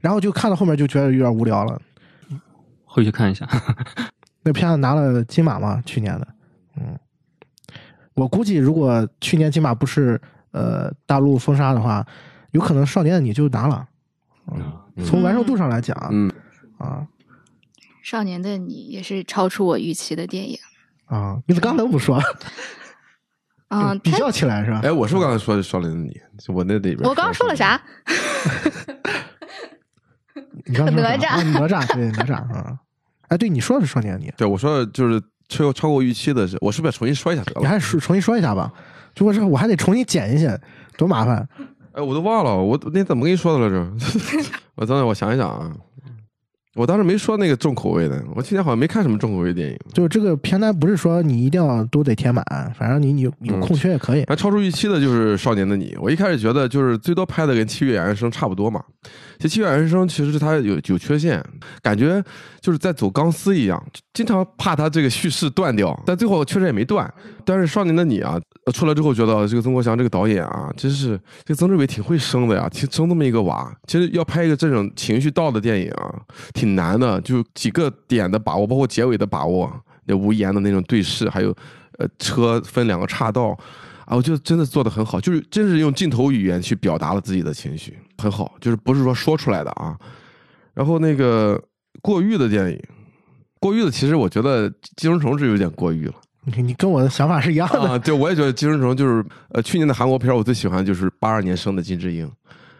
[0.00, 1.80] 然后就看到后面就觉得有点无聊了。
[2.84, 3.46] 回去看一下。
[4.44, 6.28] 那片子拿了金马吗，去年的，
[6.76, 6.96] 嗯，
[8.14, 10.20] 我估计如果去年金马不是
[10.52, 12.06] 呃大陆封杀的话，
[12.52, 13.84] 有可能《少年的你》就拿了。
[14.52, 16.30] 嗯，从完成度上来讲，嗯
[16.78, 17.06] 啊
[18.02, 20.56] 少年的你也是超出我预期的电影。
[21.06, 22.20] 啊，你怎么刚才不说？
[23.68, 24.80] 啊，比较起来是吧？
[24.84, 26.10] 哎，我是不是刚才说的《少年的你》？
[26.52, 27.80] 我那里边我刚刚说了啥？
[30.66, 32.78] 哪吒啊哪吒对哪吒啊！
[33.28, 37.60] 哎，对，你说的是《少年的你》，对我说的就是超超过预期的是，我是不是要重新说一下得了？
[37.60, 38.72] 你还是重新说一下吧。
[39.16, 40.60] 如果是我还得重新剪一剪，
[40.96, 41.48] 多麻烦。
[41.92, 43.92] 哎，我都忘了，我那怎么跟你说的来着？
[44.76, 45.72] 我等等，我想一想啊。
[46.76, 49.78] 我当时没说那个重口味的，我去年好像没看什么重口味电影。
[49.94, 52.44] 就是这个片单不是说你一定要都得填满，
[52.78, 54.24] 反正你你有空缺也可以。
[54.28, 58.82] 还超出预期的就是《少年的你》，我一开始觉得就是最多拍的跟《七月与安生》差不多嘛。
[59.38, 61.44] 其实《七月与安生》其实它有有缺陷，
[61.82, 62.22] 感觉
[62.60, 63.82] 就是在走钢丝一样，
[64.12, 67.12] 经常怕它这个叙事断掉，但最后确实也没断。
[67.44, 68.40] 但是《少年的你》啊，
[68.72, 73.72] 出来之后觉得这个曾国祥这个导演啊，真是这曾志伟挺会生的呀，挺生这么一个娃。
[73.86, 76.14] 其实要拍一个这种情绪到的电影啊，
[76.54, 79.72] 挺难的，就几个点的把握，包括结尾的把握，
[80.06, 81.54] 那无言的那种对视，还有
[81.98, 83.56] 呃车分两个岔道。
[84.06, 89.98] 啊，我觉得真的做的很好，就是真是用镜头语言去表达了自己的情绪，很好，就是不是说说出来的啊。
[90.74, 91.62] 然后那个
[92.02, 92.82] 过誉的电影，
[93.58, 96.14] 过誉的其实我觉得《寄生虫》是有点过誉了
[96.44, 97.80] 你你跟我的想法是一样的。
[97.80, 97.98] 啊。
[98.00, 102.30] 对，我也觉得《寄生虫》就是呃去年的韩国片，我最喜欢就是八二年生的金智英，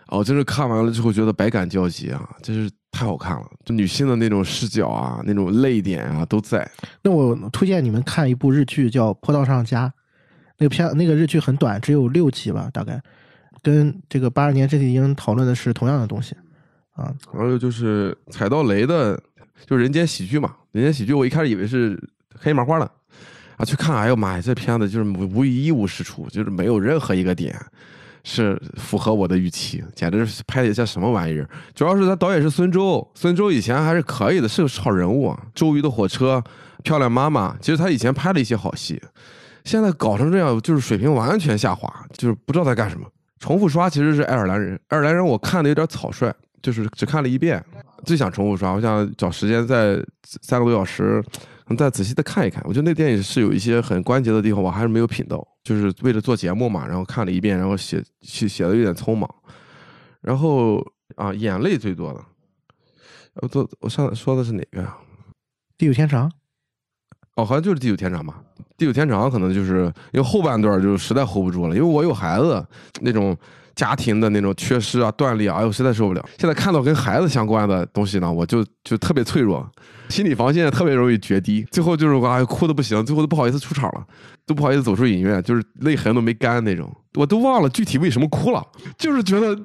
[0.09, 6.71] 哦，真是看完了之后觉得百感交集啊，真是太好看了，就女性的那种视角啊，那种泪点啊都在。
[7.03, 9.89] 那我推荐你们看一部日剧叫《坡道上家》，
[10.59, 13.03] 那个片那个日剧很短，只有六集吧，大概
[13.73, 16.37] 跟这个八二年这体英讨论的是同样的东西
[16.93, 17.13] 啊。
[17.35, 19.21] 然后就是踩到雷的，
[19.67, 20.55] 就是人间喜剧嘛。
[20.71, 22.01] 人间喜剧，我一开始以为是
[22.39, 22.89] 黑麻花的，
[23.57, 27.59] 啊，去看，哎呦妈呀，这片子就是无无一无是处，就是没有任何一个点
[28.23, 31.49] 是符合我的预期，简直是拍的像什么玩意儿。
[31.75, 35.43] 主要是他导演是孙周，孙周以前还是可以的，是个好人物啊。
[35.55, 36.41] 周瑜的火车、
[36.85, 39.03] 漂亮妈妈，其实他以前拍了一些好戏，
[39.65, 43.07] 现在搞成这样，就是水平完全下滑，就是不知道在干什么。
[43.39, 46.33] 重复刷其实是爱尔兰人，爱尔兰人我看的有点草率，
[46.63, 47.63] 就是只看了一遍，
[48.05, 51.23] 最想重复刷，我想找时间再三个多小时，
[51.77, 52.63] 再仔细的看一看。
[52.67, 59.29] 我觉得那电影是有一些很关节的地方，我还是没有品到，就是为了做节目嘛，然后看了一遍，然后写写写的有点匆忙，
[60.23, 60.83] 然后
[61.17, 62.25] 啊，眼泪最多的，
[63.43, 64.97] 我做我上说的是哪个呀？
[65.77, 66.33] 地久天长，
[67.37, 68.35] 哦，好像就是地久天长吧。
[68.77, 72.63] 地久天长可能就是因为后半段就实在 hold 不住了，因为我有孩子，
[73.01, 73.37] 那种
[73.75, 76.29] 家庭的那种缺失啊、断裂啊，哎呦，实在受不了。
[76.39, 79.67] 现在看到跟孩子相关的东西呢，我就就特别脆弱，
[80.09, 84.05] 心理防线特别容易决堤，最后就是我哎哭的不行，最后都不好意思出场了，
[84.45, 88.63] 都不好意思走出影院，就是泪痕都没干那种，我都忘了具体为什么哭了，
[88.99, 89.59] 就是觉得。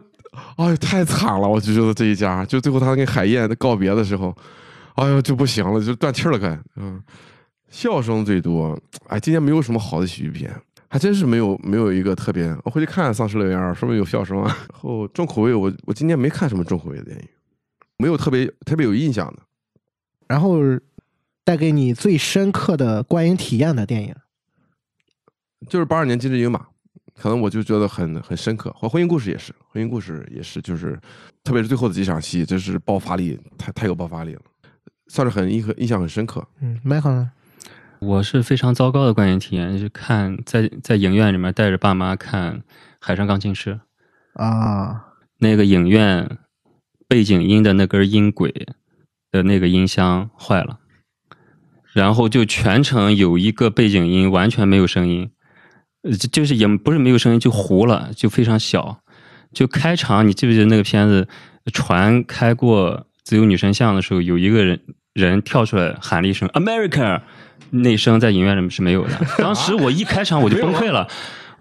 [0.56, 1.46] 哎，太惨了！
[1.46, 4.34] 我就觉得这一家，就最后他跟海燕告别的时候，
[4.96, 6.98] 哎呦就不行了，就断气了，快，嗯，
[7.72, 8.80] 笑声最多。
[9.08, 10.54] 哎，今年没有什么好的喜剧片，
[10.88, 12.56] 还真是没有没有一个特别。
[12.64, 14.56] 我回去看《丧尸乐园二》，说不定有笑声啊。
[14.72, 17.28] 然后重口味，我我今年没看什么重口味的电影，
[17.98, 19.40] 没有特别特别有印象的。
[20.28, 20.60] 然后
[21.44, 24.14] 带给你最深刻的观影体验的电影。
[25.70, 26.68] 就是八二年金智英嘛，
[27.16, 28.74] 可能我就觉得很很深刻。
[28.78, 31.00] 和婚姻故事也是，婚姻故事也是，就是
[31.44, 34.42] 特别是最后的几场戏，真是爆发力太太有爆发力了，
[35.08, 36.46] 算是很印印象很深刻。
[36.60, 37.32] 嗯，Michael 呢？
[38.02, 42.56] 我是非常糟糕的观影体验，是看在在影院里面带着爸妈看
[43.00, 43.80] 《海上钢琴师》，
[44.44, 45.06] 啊，
[45.38, 46.40] 那个影院
[47.08, 48.52] 背景音的那根音轨
[49.32, 50.80] 的那个音箱坏了，
[51.94, 55.30] 然后就全程有一个背景音完全没有声音，
[56.02, 59.04] 呃，就就是也不是没有声音，就糊了，就非常小。
[59.54, 61.28] 就开场，你记不记得那个片子，
[61.72, 64.80] 船开过自由女神像的时候，有一个人
[65.14, 67.22] 人跳出来喊了一声 “America”，
[67.70, 69.10] 那声在影院里面是没有的。
[69.38, 71.08] 当时我一开场我就崩溃了。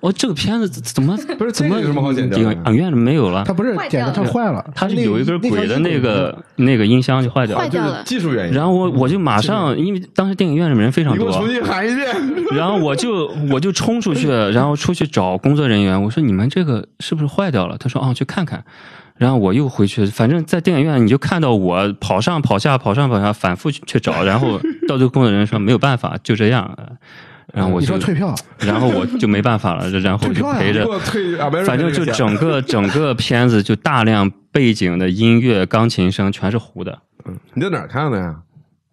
[0.01, 3.45] 哦，这个片子怎么 不是怎么这个有什么好剪掉的影影院里没有了？
[3.47, 8.03] 它不是剪的，它坏了，它是有一根那条轨的那个那个音箱就坏掉了，坏掉了。
[8.07, 8.55] 技术原因。
[8.55, 12.09] 然后我我就马上，因为当时电影院里面人非常多，给我重新喊一遍。
[12.53, 17.77] 然后我就我就冲出去，然后出去找工作人员，我说你们这个是不是坏掉了？
[17.77, 18.65] 他说哦，去看看。
[19.21, 26.75] 然后我又回去，反正在电影院你就看到我跑上跑下跑上跑下，反复去去找，然后到最后工作人员说没有办法，就这样。
[27.53, 30.87] 然后我你就说退票，然后我就没办法了， 然后就陪着
[31.67, 38.37] 反正就整个整个片子就大量背景的音乐、钢琴声全是糊的，嗯你在哪儿看的呀？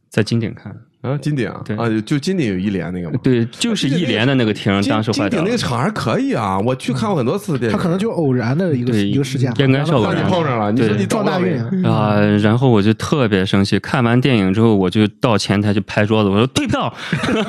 [0.09, 0.75] 在金鼎看。
[1.01, 3.19] 啊，金鼎啊，对啊，就金鼎有一联那个嘛。
[3.21, 5.57] 对，就是一联的那个厅，当时坏掉了金鼎那个。
[5.57, 7.77] 场还可以啊，我去看过很多次电影。
[7.77, 11.61] 他可能就偶然的一个一个事件吧，应该是偶然你碰上了，你说对你撞大运。
[11.85, 13.79] 啊、然后我就特别生气。
[13.79, 16.91] 看完电影之后，我就到前台去拍桌子，我说退票。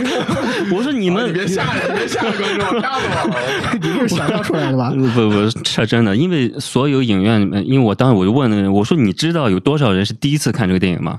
[0.70, 3.72] 我说你们、别吓人，别吓观众，吓死我了。
[3.72, 4.90] 你这是想象出来的吧？
[4.90, 11.18] 不不不，是真的，因为所有影院里面，因为我当时我就问那个人，我说你知道有多少人是第一次看这个电影吗？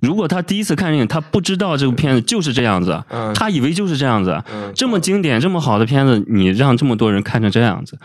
[0.00, 7.98] 如果他第一次看电影，他不知道这部片子就是这样子，嗯他以为就是这样子，嗯这么经典、这么好的片子，你让这么多人看成这样子，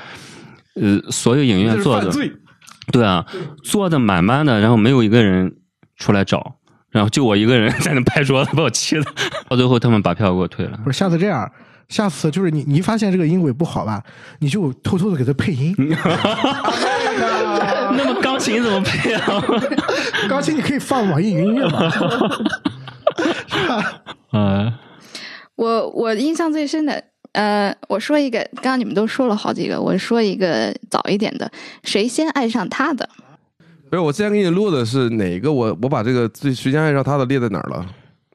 [0.76, 2.12] 呃，所有影院做的。
[2.92, 3.26] 对啊，
[3.64, 5.56] 做的满满的，然后没有一个人
[5.98, 6.58] 出来找，
[6.92, 9.04] 然后就我一个人在那拍桌子，把我气的。
[9.50, 10.78] 到最后他们把票给我退了。
[10.84, 11.52] 不是，下次这样，
[11.90, 14.04] 下次就是你你一发现这个音轨不好吧，
[14.38, 15.74] 你就偷偷的给他配音。
[17.98, 19.44] 那么钢琴怎么配啊？
[20.30, 21.90] 钢琴你可以放网易云音乐嘛，
[23.48, 24.02] 是吧？
[24.32, 24.80] 啊，
[25.56, 27.04] 我我印象最深的，
[27.34, 31.50] 呃，我说一个，刚刚你们都说了好几个，我说一个早一点的，
[31.84, 33.08] 谁先爱上他的？
[33.90, 35.52] 不是，我之前给你录的是哪个？
[35.52, 37.86] 我我把这个最谁先爱上他的列在哪儿了？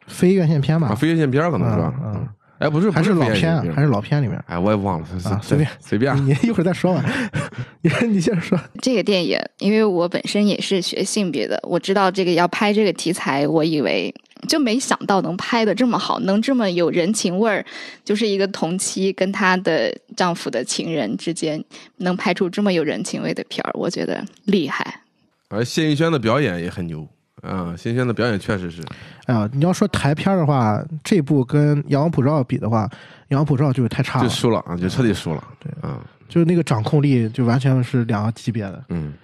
[0.07, 1.93] 非院线片吧啊，，非院线片儿可能是吧？
[2.05, 2.28] 嗯嗯
[2.61, 6.15] 哎，不是，还是老片线，还是老片里面哎，我也忘了，啊，随便随便。
[6.19, 7.03] 你你一会儿再说吧，
[7.81, 8.59] 你你接着说。
[8.82, 14.15] 这个电影，因为我本身也是学性别的，我知道这个要拍这个题材，我以为
[14.47, 17.65] 就没想到能拍的这么好，能这么有人情味儿，
[18.05, 21.65] 就是一个同妻跟她的丈夫的情人之间
[21.97, 25.01] 能拍出这么有人情味的片儿，我觉得厉害。
[25.49, 27.09] 而谢逸轩的表演也很牛
[27.43, 28.83] 啊，谢逸轩的表演确实是，
[29.27, 32.87] 哎呀，你要说台片的话，这部跟《阳光普照》比的话，
[33.29, 35.43] 《阳光普照》就是太差了就，输了啊，就彻底输了。
[35.59, 38.85] 对啊，就是那个掌控力就完全是两个级别的。
[38.91, 39.15] 嗯，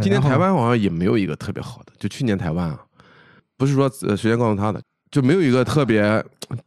[0.00, 2.78] 今年台湾好像也没有一个特别好的，就去年台湾啊，
[3.56, 6.22] 不是说呃时间告诉他的，就没有一个特别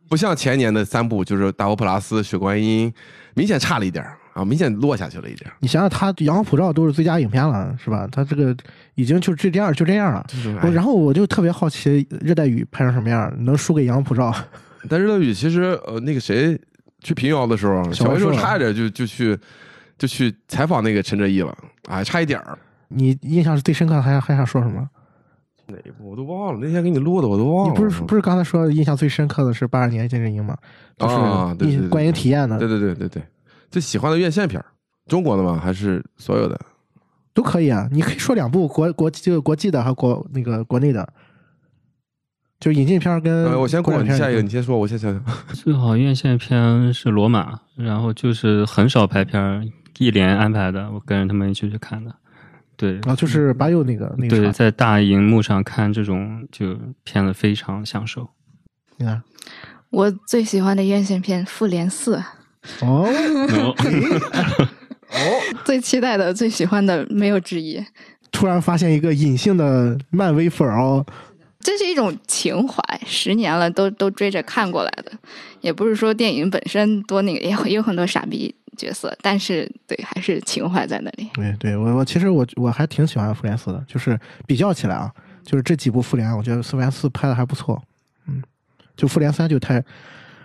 [0.10, 2.92] 不像前年的三部，就是《大佛普拉斯》《雪观音》，
[3.34, 5.48] 明显差了一点儿啊，明显落下去了已经。
[5.60, 8.08] 你想想，他《阳光普照》都是最佳影片了，是吧？
[8.12, 8.56] 他这个
[8.94, 10.26] 已经就这样就这样了。
[10.72, 14.32] 然后我就特别好奇，《热带雨》拍成什么样，能输给《阳光普照》？
[14.88, 16.60] 但热带雨其实呃那个谁
[17.02, 19.38] 去平遥的时候，小白小白兽兽差一点就就去
[19.98, 21.58] 就去采访那个陈哲艺了，
[21.90, 22.58] 哎，差一点儿。
[22.90, 24.88] 你印象是最深刻的，还还想说什么？
[25.70, 27.74] 哪一部我都忘了，那天给你录的我都忘了。
[27.74, 30.56] 你不是不是刚才说印象最深刻的是八二年金正英吗？
[30.98, 33.24] 就是啊对对观影体验的对对对对对，
[33.70, 34.66] 最喜欢的院线片儿，
[35.08, 35.60] 中国的吗？
[35.62, 36.60] 还是所有的？
[37.34, 37.88] 都可以啊。
[37.92, 41.08] 你可以说两部国国这个国际的和国那个国内的，
[42.60, 45.24] 就是引进片儿跟呃，我先过，国产片儿你下一个，你先说，我先想想。
[45.54, 49.64] 最好院线片是《罗马》，然后就是很少拍片儿，
[50.00, 52.16] 一连安排的，我跟着他们一起去看的。
[52.76, 58.30] 对，啊，就是巴佑那个那个对，在大荧幕上看这种就片子非常享受。
[58.98, 59.22] 你看
[59.90, 62.18] 我最喜欢的院线片《复联四》，
[62.82, 63.08] 哦，
[65.66, 67.84] 最期待的、最喜欢的没有之一。
[68.32, 71.06] 突然发现一个隐性的漫威粉儿哦，
[71.60, 75.12] 这是一种情怀，十年了都都追着看过来的，
[75.62, 81.30] 也不是说电影本身多那个， 也有也有很多傻逼角色，但是对，还是情怀在那里。
[81.34, 85.10] 对对，我我其实我我还挺喜欢复联四的，就是比较起来啊，
[85.44, 87.82] 就是这几部复联，我觉得复联四拍的还不错，
[88.28, 88.44] 嗯，
[88.98, 89.84] 就复联三就太，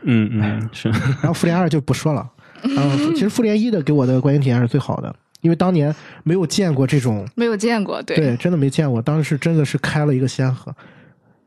[0.04, 0.88] 嗯嗯， 是。
[0.88, 2.28] 然后复联二就不说了，
[2.62, 10.74] 嗯， 其实复联一的给我的观影体验是最好的，因为当年没有见过这种，没有见过，对对，真的没见过，当时真的是开了一个先河，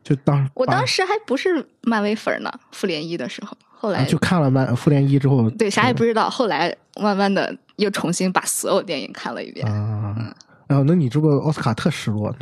[0.04, 9.68] 就当我当时还不是漫威粉呢，复联一的时候，后来、啊就看了漫复联一之后，对啥也不知道，后来慢慢的又重新把所有电影看了一遍。
[9.68, 10.34] 啊。
[10.68, 12.36] 哦，那你这个奥斯卡特失落，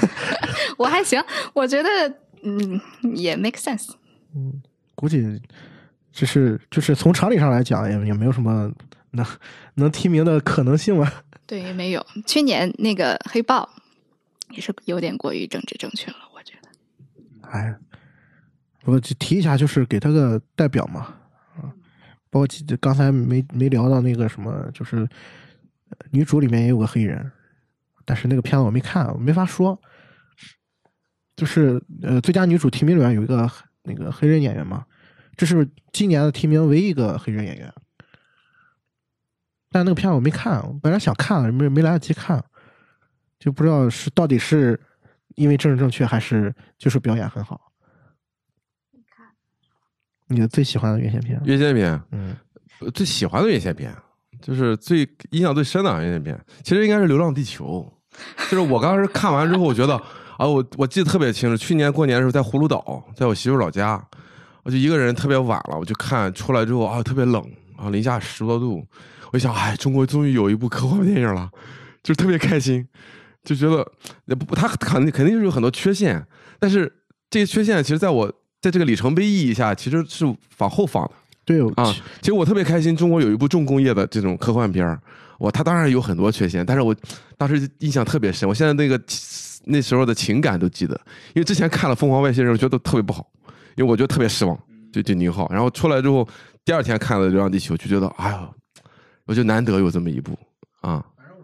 [0.78, 1.22] 我还行，
[1.52, 1.88] 我觉得
[2.42, 2.80] 嗯
[3.14, 3.90] 也 make sense。
[4.98, 5.40] 估计
[6.10, 8.68] 就是就是从常理上来讲，也也没有什么
[9.12, 9.24] 能
[9.74, 11.22] 能提名的可能性吧。
[11.46, 13.68] 对，也没有去年那个黑豹
[14.50, 17.48] 也是有点过于政治正确了，我觉得。
[17.48, 17.72] 哎，
[18.86, 21.14] 我就提一下，就是给他个代表嘛，
[21.54, 21.70] 啊，
[22.28, 22.48] 包括
[22.80, 25.08] 刚才没没聊到那个什么，就是
[25.90, 27.30] 呃女主里面也有个黑人，
[28.04, 29.80] 但是那个片子我没看，我没法说。
[31.36, 33.48] 就是呃，最佳女主提名里面有一个
[33.84, 34.84] 那个黑人演员嘛，
[35.38, 37.72] 这是今年的提名唯一一个黑人演员。
[39.70, 42.44] 但那个片我没看，我本来想看，没没来得及看，
[43.38, 44.78] 就不知道是到底是
[45.36, 47.70] 因为政治正确，还是就是表演很好。
[48.90, 49.26] 你看，
[50.26, 51.40] 你的最喜欢的院线片？
[51.44, 52.36] 院线片，嗯，
[52.80, 53.94] 呃最喜欢的院线片，
[54.40, 57.94] 就是最印象最深的院线片，其实应该是《流浪地球》。
[58.50, 59.94] 就是我当时看完之后，我觉得
[60.38, 64.02] 啊，我我记得特别清楚，去年过年的时候在葫芦岛，在我媳妇老家，
[64.68, 67.42] 我就一个人特别晚了，我就看出来之后啊，特别冷
[67.74, 68.84] 啊，零下十多度，
[69.32, 71.50] 我就想，哎，中国终于有一部科幻电影了，
[72.02, 72.86] 就特别开心，
[73.42, 73.78] 就觉得
[74.26, 76.22] 也不，它肯定肯定是有很多缺陷，
[76.58, 76.92] 但是
[77.30, 78.30] 这些缺陷其实在我
[78.60, 80.26] 在这个里程碑意义下，其实是
[80.58, 81.12] 往后放的。
[81.46, 81.90] 对啊，
[82.20, 85.00] 其实我特别开心，中国有一部重工业的这种科幻片儿，
[85.38, 86.94] 我它当然有很多缺陷，但是我
[87.38, 89.00] 当时印象特别深，我现在那个
[89.64, 90.94] 那时候的情感都记得，
[91.28, 93.26] 因为之前看了《疯狂外星人》，我觉得特别不好，
[93.78, 94.58] 因为我觉得特别失望，
[94.92, 96.28] 就就宁浩，然后出来之后，
[96.64, 98.50] 第二天看了《流浪地球》，就觉得哎呀，
[99.24, 100.36] 我就难得有这么一部
[100.80, 101.02] 啊，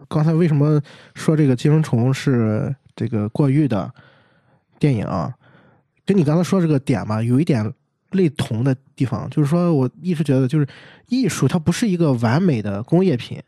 [0.09, 0.81] 刚才为什么
[1.13, 3.89] 说这个寄生虫是这个过誉的？
[4.77, 5.33] 电影啊，
[6.05, 7.73] 跟你刚才说这个点吧，有一点
[8.11, 10.67] 类同的地方，就是说我一直觉得，就是
[11.07, 13.41] 艺术它不是一个完美的工业品，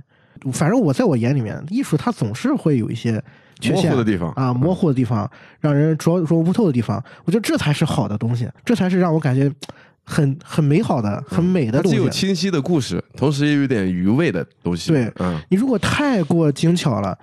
[0.54, 3.22] 反正我在我眼里面，艺术它总是会有一些
[3.60, 5.30] 缺模陷糊的地方啊，模糊的地方，
[5.60, 9.52] 让人琢琢不透的地方，我觉得这才是好的东西，这才是让我感觉
[10.04, 11.98] 很很美好的、很美的东西。
[11.98, 14.92] 有清晰的故事，同时也有点余味的东西。
[14.92, 17.18] 对嗯，你如果太过精巧了，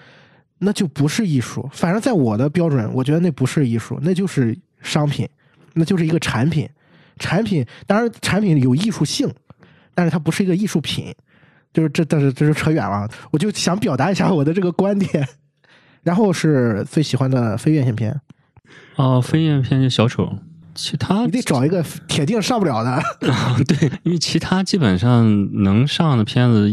[0.58, 1.68] 那就不是艺术。
[1.72, 5.28] 反正在我的标准，我觉得那不是艺术，那就是商品，
[5.74, 6.68] 那就是一个产品。
[7.18, 9.32] 产品当然产品有艺术性，
[9.94, 11.14] 但是它不是一个艺术品。
[11.72, 13.08] 就是这，但是这是扯远了。
[13.32, 15.28] 我就想表达一下我的这个观点。
[16.04, 18.20] 然后是最喜欢的非院线片，
[18.96, 20.38] 哦，非院片就小丑，
[20.74, 22.90] 其他你得找一个铁定上不了的。
[22.90, 26.70] 啊， 对，因为其他基本上能上的片子，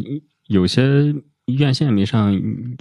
[0.48, 2.32] 有些院线没上，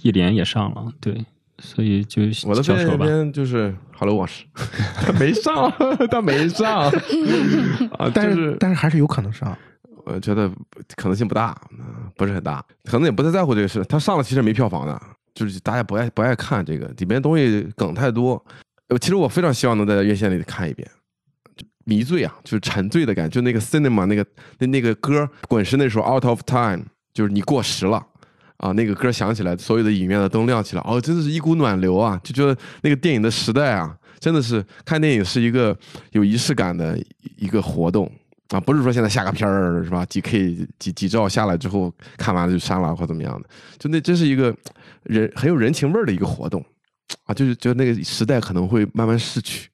[0.02, 1.24] 一连也上了，对，
[1.58, 3.06] 所以就我的片小丑吧。
[3.06, 4.44] 片就是《好莱坞往事》，
[5.06, 5.72] 他没上，
[6.10, 6.90] 他没上
[7.98, 9.56] 啊，但是但是还是有可能上。
[10.06, 10.50] 我觉得
[10.96, 13.84] 可能性不大，嗯不是很大，可能也不太在乎这个事。
[13.84, 15.00] 他上了其实没票房的，
[15.34, 18.42] 就是大家不爱不爱看这个里边东西梗太多。
[19.00, 20.88] 其实我非常希望能在院线里看一遍，
[21.84, 24.26] 迷醉啊，就是沉醉的感觉，就那个 cinema 那个
[24.58, 26.84] 那那个歌滚石那首 Out of Time，
[27.14, 28.06] 就是你过时了。
[28.58, 32.20] 啊，那个歌响起来，所有的影院的灯亮起来，哦，真的是一股暖流啊！
[32.22, 35.74] 就觉得那个电影的时代啊，真的是看电影是一个
[36.12, 37.02] 有仪式感的
[37.38, 38.04] 一个活动
[38.50, 40.04] 啊，不是说现在下个片儿是吧？
[40.04, 43.48] 几 K 几几兆下来之后看完了就删了或怎么样的，
[43.78, 44.54] 就那真是一个
[45.04, 46.64] 人很有人情味儿的一个活动
[47.24, 49.68] 啊，就是觉得那个时代可能会慢慢逝去，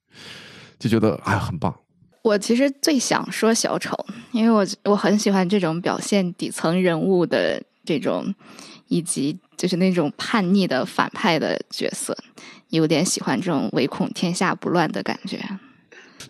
[0.79, 1.75] 就觉得哎呀很棒。
[2.23, 3.97] 我其实最想说小丑，
[4.33, 8.35] 因为我我很喜欢这种表现底层人物的这种，
[8.89, 12.17] 以及就是那种叛逆的反派的角色，
[12.71, 15.39] 有点喜欢这种唯恐天下不乱的感觉。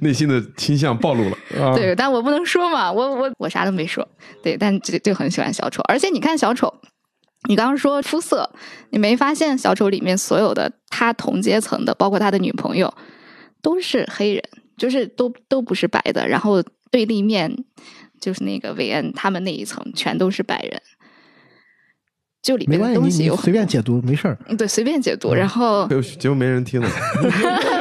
[0.00, 1.74] 内心的倾向暴露了啊！
[1.74, 4.06] 对，但我不能说嘛，我我我啥都没说。
[4.42, 6.70] 对，但就就很喜欢小丑，而且你看小丑，
[7.48, 8.48] 你刚刚说肤色，
[8.90, 12.92] 你没发现小丑里面所有的他同阶层的，包括他的女朋友，
[13.62, 14.42] 都是黑人，
[14.76, 17.64] 就是都都不是白的，然后对立面
[18.20, 20.80] 就是那个韦恩他们那一层全都是白人，
[22.42, 24.38] 就里面的东西有随便解读，没事儿。
[24.56, 26.88] 对随便解读，然后哎呦节目没人听了，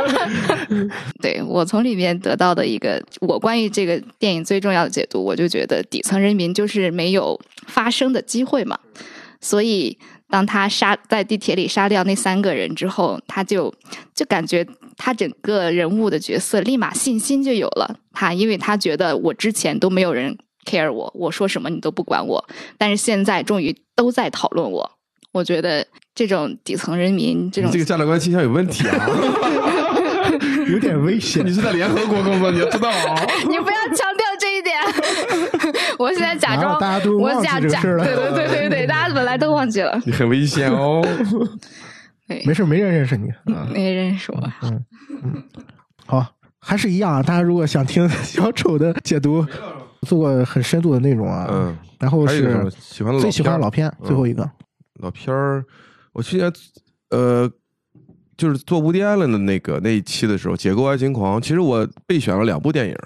[1.21, 8.79] 对我从里面得到的一个我关于这个电影最重要的解读，我就觉得底层人民就是没有发声的机会嘛，
[9.45, 9.95] 所以
[10.27, 13.71] 当他杀在地铁里杀掉那三个人之后，他就
[14.15, 14.65] 就感觉
[14.97, 17.99] 他整个人物的角色立马信心就有了。
[18.11, 20.35] 他因为他觉得我之前都没有人
[20.65, 22.43] care 我，我说什么你都不管我，
[22.79, 24.91] 但是现在终于都在讨论我。
[25.31, 29.05] 我觉得这种底层人民这种你这个价值观倾向有问题啊！
[30.67, 31.53] 有点危险你。
[31.53, 33.15] 是在联合国工作，你要知道啊。
[33.47, 34.81] 你不要强调这一点。
[35.99, 39.99] 我现在假装，大家都我假假，对对对对对，大家本来都忘记了。
[40.05, 41.05] 你很危险哦。
[42.27, 43.29] 没事，没人认识你。
[43.53, 44.53] 啊没认识我。
[46.07, 46.25] 好，
[46.59, 47.21] 还是一样啊。
[47.21, 49.45] 大家如果想听 小丑的解读，
[50.01, 51.47] 做过很深度的内容啊。
[51.51, 54.49] 嗯，然后是喜欢最喜欢的老片片，最后一个。
[55.01, 55.63] 老片儿，
[56.13, 56.51] 我去年
[57.11, 57.47] 呃，
[58.35, 62.97] 就是做无敌艾伦的那个那一期的时候，《解构爱情狂》，其实我备选了两部电影。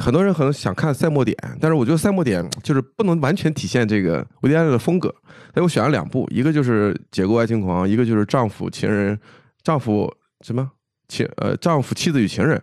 [0.00, 5.08] 很多人可能想看《赛末点》，但是我觉得《赛末点》就是不能完全体现这个维迪艾伦的风格，
[5.52, 9.16] 所以我选了两部，一个就是《解构爱情狂》，一个就是《丈夫情人》，
[9.62, 10.70] 丈夫什么？
[11.08, 12.60] 情呃丈夫妻子与情人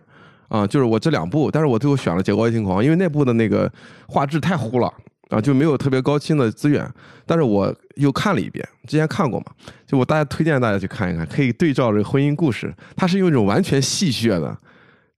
[0.48, 3.72] 啊，就是我这两部，但是我最后选了《解构爱情狂》，因为那部的那个
[4.08, 4.92] 画质太糊了。
[5.30, 6.84] 啊，就没有特别高清的资源，
[7.24, 9.46] 但是我又看了一遍，之前看过嘛，
[9.86, 14.58] 就我大家推荐大家去看一看，可以对照这婚姻故事，它是用一种完全戏谑的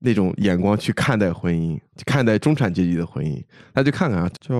[0.03, 4.57] 那种眼光去看待婚姻，去看待中产阶级的婚姻，大家去看看啊，叫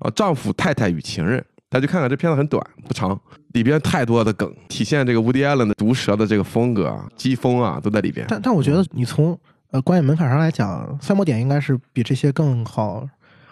[0.00, 3.18] 啊丈夫太太与情人，大家去看看这片子很短不长，
[3.52, 8.26] 里边太多的梗，体现这个乌迪艾伦的毒舌的这个风格啊，机锋啊都在里边。
[8.28, 9.38] 但但我觉得你从
[9.70, 13.08] 呃观影门槛上来讲，赛末点应该是比这些更好、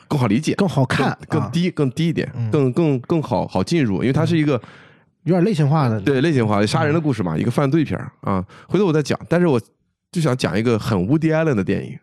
[0.09, 4.61] 更好理解，更好看、啊更更低、更低一点，嗯更更更好好进入，因为它是一个。
[5.25, 6.01] 有点类型化的。
[6.01, 8.43] 对类型化杀人的故事嘛，一个犯罪片啊。
[8.67, 9.61] 回头我再讲，但是我
[10.13, 11.99] 就想讲一个很乌迪艾伦的电影，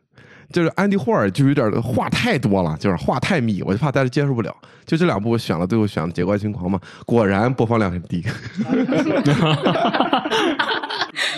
[0.52, 4.56] 就是安迪霍尔就有点话太多了，就是话太密，我就怕大家接受不了。
[4.86, 8.24] 就这两部我选了，最后选了《节怪轻狂》嘛，果然播放量很低。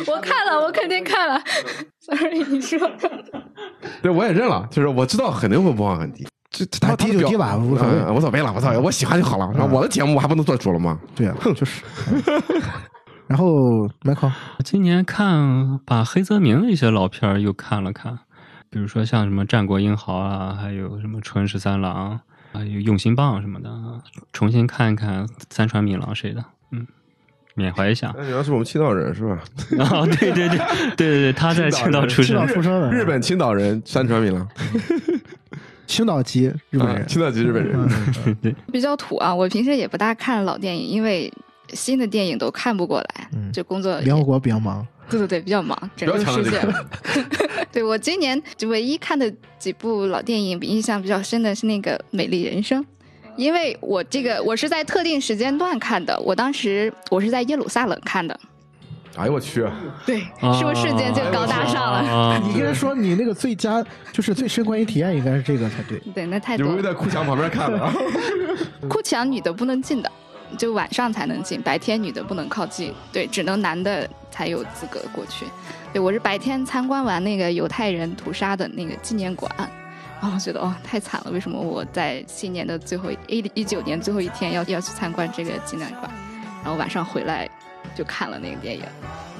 [0.05, 1.41] 我看了，我肯定看了。
[2.01, 2.79] Sorry，你说。
[4.01, 6.27] 对，我也认了，就是我知道肯定会播放很低。
[6.49, 9.47] 这他啊低就低吧无所谓嗯无所谓了，无所谓，我喜欢就好了。
[9.71, 10.99] 我的节目我还不能做主了吗？
[11.15, 11.83] 对啊，就是
[13.27, 14.31] 然后 Michael，
[14.63, 18.17] 今年看把黑泽明的一些老片儿又看了看，
[18.69, 22.19] 比如说像什么《战国英豪》啊，还有什么《春十三郎》，
[22.57, 23.69] 还有《用心棒》什么的，
[24.31, 26.87] 重新看一看三川敏郎谁的，嗯，
[27.55, 28.13] 缅怀一下。
[28.17, 29.39] 那你要是我们青岛人是吧？
[29.91, 30.57] 哦，对对对对
[30.95, 34.47] 对对，他在青岛出生青岛，出生的日本青岛人山川敏郎，
[35.85, 37.77] 青岛籍日本人，啊青岛籍日本人。
[38.25, 39.33] 嗯比较土啊。
[39.33, 41.31] 我平时也不大看老电影，因为
[41.73, 46.59] 新的电影都看不过来，嗯就工作联合国比较忙，对对对，比较忙，整个世界。
[47.71, 52.81] 对我今年就唯一看的几部老电影，印象比较深的是那个《美丽人生》，
[53.35, 58.39] 因为我这个我是在特定时间段看的，我当时我是在耶路撒冷看的，
[59.15, 59.65] 哎呦我去！
[60.05, 60.19] 对，
[60.57, 61.99] 是不是瞬间就高大上了？
[61.99, 65.99] 啊你应该说你那个最佳就是最深观影体验应该是这个才对。
[66.13, 66.93] 对，那太你不会多了。
[66.93, 67.93] 在哭墙旁边看的啊？
[68.89, 70.11] 哭墙女的不能进的，
[70.57, 75.45] 就晚上才能进，白天女的不能靠近，对，只能男的才有资格过去。
[75.91, 79.51] 对我是白天参观完那个犹太人屠杀的那个纪念馆，
[80.21, 86.11] 然后觉得哦太惨了，为什么我在新年的最后一一九年最后一天要要去参观这个纪念馆？
[86.63, 87.49] 然后晚上回来
[87.95, 88.83] 就看了那个电影，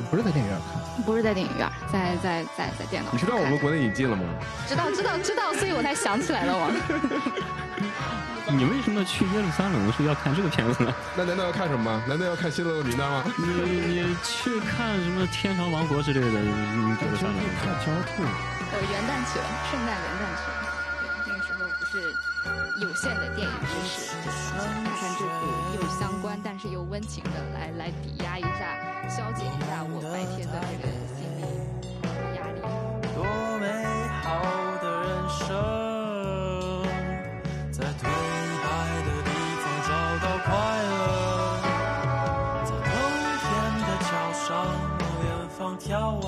[0.09, 3.17] 不是在电影院看，不是在电影院，在在在在电脑你。
[3.19, 4.23] 知道我们国内引进了吗？
[4.67, 6.71] 知道知道知道，所以我才想起来了我。
[8.49, 10.93] 你为什么去耶路撒冷是要看这个片子呢？
[11.17, 12.01] 那难道要看什么吗？
[12.07, 13.23] 难道要看《希勒的名单》吗？
[13.37, 17.37] 你你去看什么天朝王国之类的，你觉得算了？
[17.59, 18.23] 看《乔兔》，
[18.71, 20.55] 呃，元旦去了，圣诞元旦去了。
[21.03, 21.99] 对，那个时候不是
[22.79, 24.63] 有限的电影知识，就是看
[24.95, 25.43] 看这部
[25.75, 28.56] 又相关但是又温情的，来来抵押一下、
[29.09, 31.41] 消解一下我白天的这个心理
[32.35, 32.59] 压力。
[33.15, 33.17] 多
[33.59, 33.65] 美
[34.21, 34.25] 好
[34.81, 35.45] 的人生，
[37.71, 38.03] 在对
[38.63, 38.65] 白
[39.05, 39.29] 的地
[39.63, 39.89] 方找
[40.21, 40.47] 到快
[40.83, 40.91] 乐，
[42.65, 42.91] 在冬
[43.41, 43.45] 天
[43.81, 44.47] 的桥上
[44.99, 45.27] 往远
[45.57, 45.87] 方眺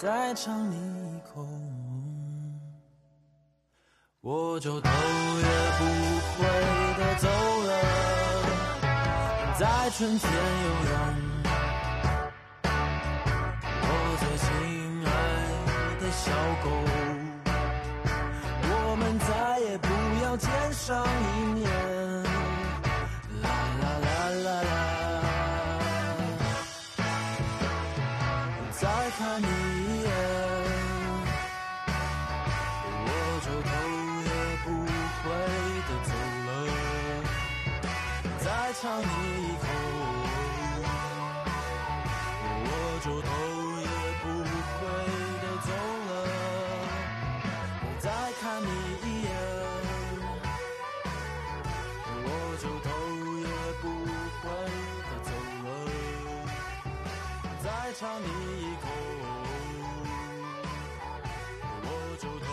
[0.00, 1.44] 再尝你一口，
[4.20, 5.46] 我就头也
[5.76, 5.84] 不
[6.36, 6.46] 回
[6.98, 7.26] 的走
[7.66, 7.70] 了。
[9.58, 10.94] 在春天游泳，
[13.82, 13.86] 我
[14.20, 14.46] 最心
[15.04, 15.10] 爱
[15.98, 16.30] 的小
[16.62, 16.66] 狗。
[18.70, 19.88] 我们再也不
[20.22, 21.66] 要见上一面。
[38.80, 39.66] 尝一口
[42.64, 42.70] 我
[43.02, 43.28] 就头
[43.80, 43.86] 也
[44.22, 44.24] 不
[44.78, 44.80] 回
[45.42, 45.68] 的走
[46.08, 46.10] 了。
[47.98, 48.06] 再
[48.40, 48.64] 看你
[49.02, 49.28] 一眼
[52.22, 52.26] 我
[52.62, 52.86] 就头
[53.40, 53.46] 也
[53.82, 53.84] 不
[54.38, 54.44] 回
[55.08, 55.28] 的走
[55.64, 55.66] 了
[57.64, 58.24] 再尝你
[58.62, 58.86] 一口。
[61.82, 61.86] 我
[62.20, 62.46] 就头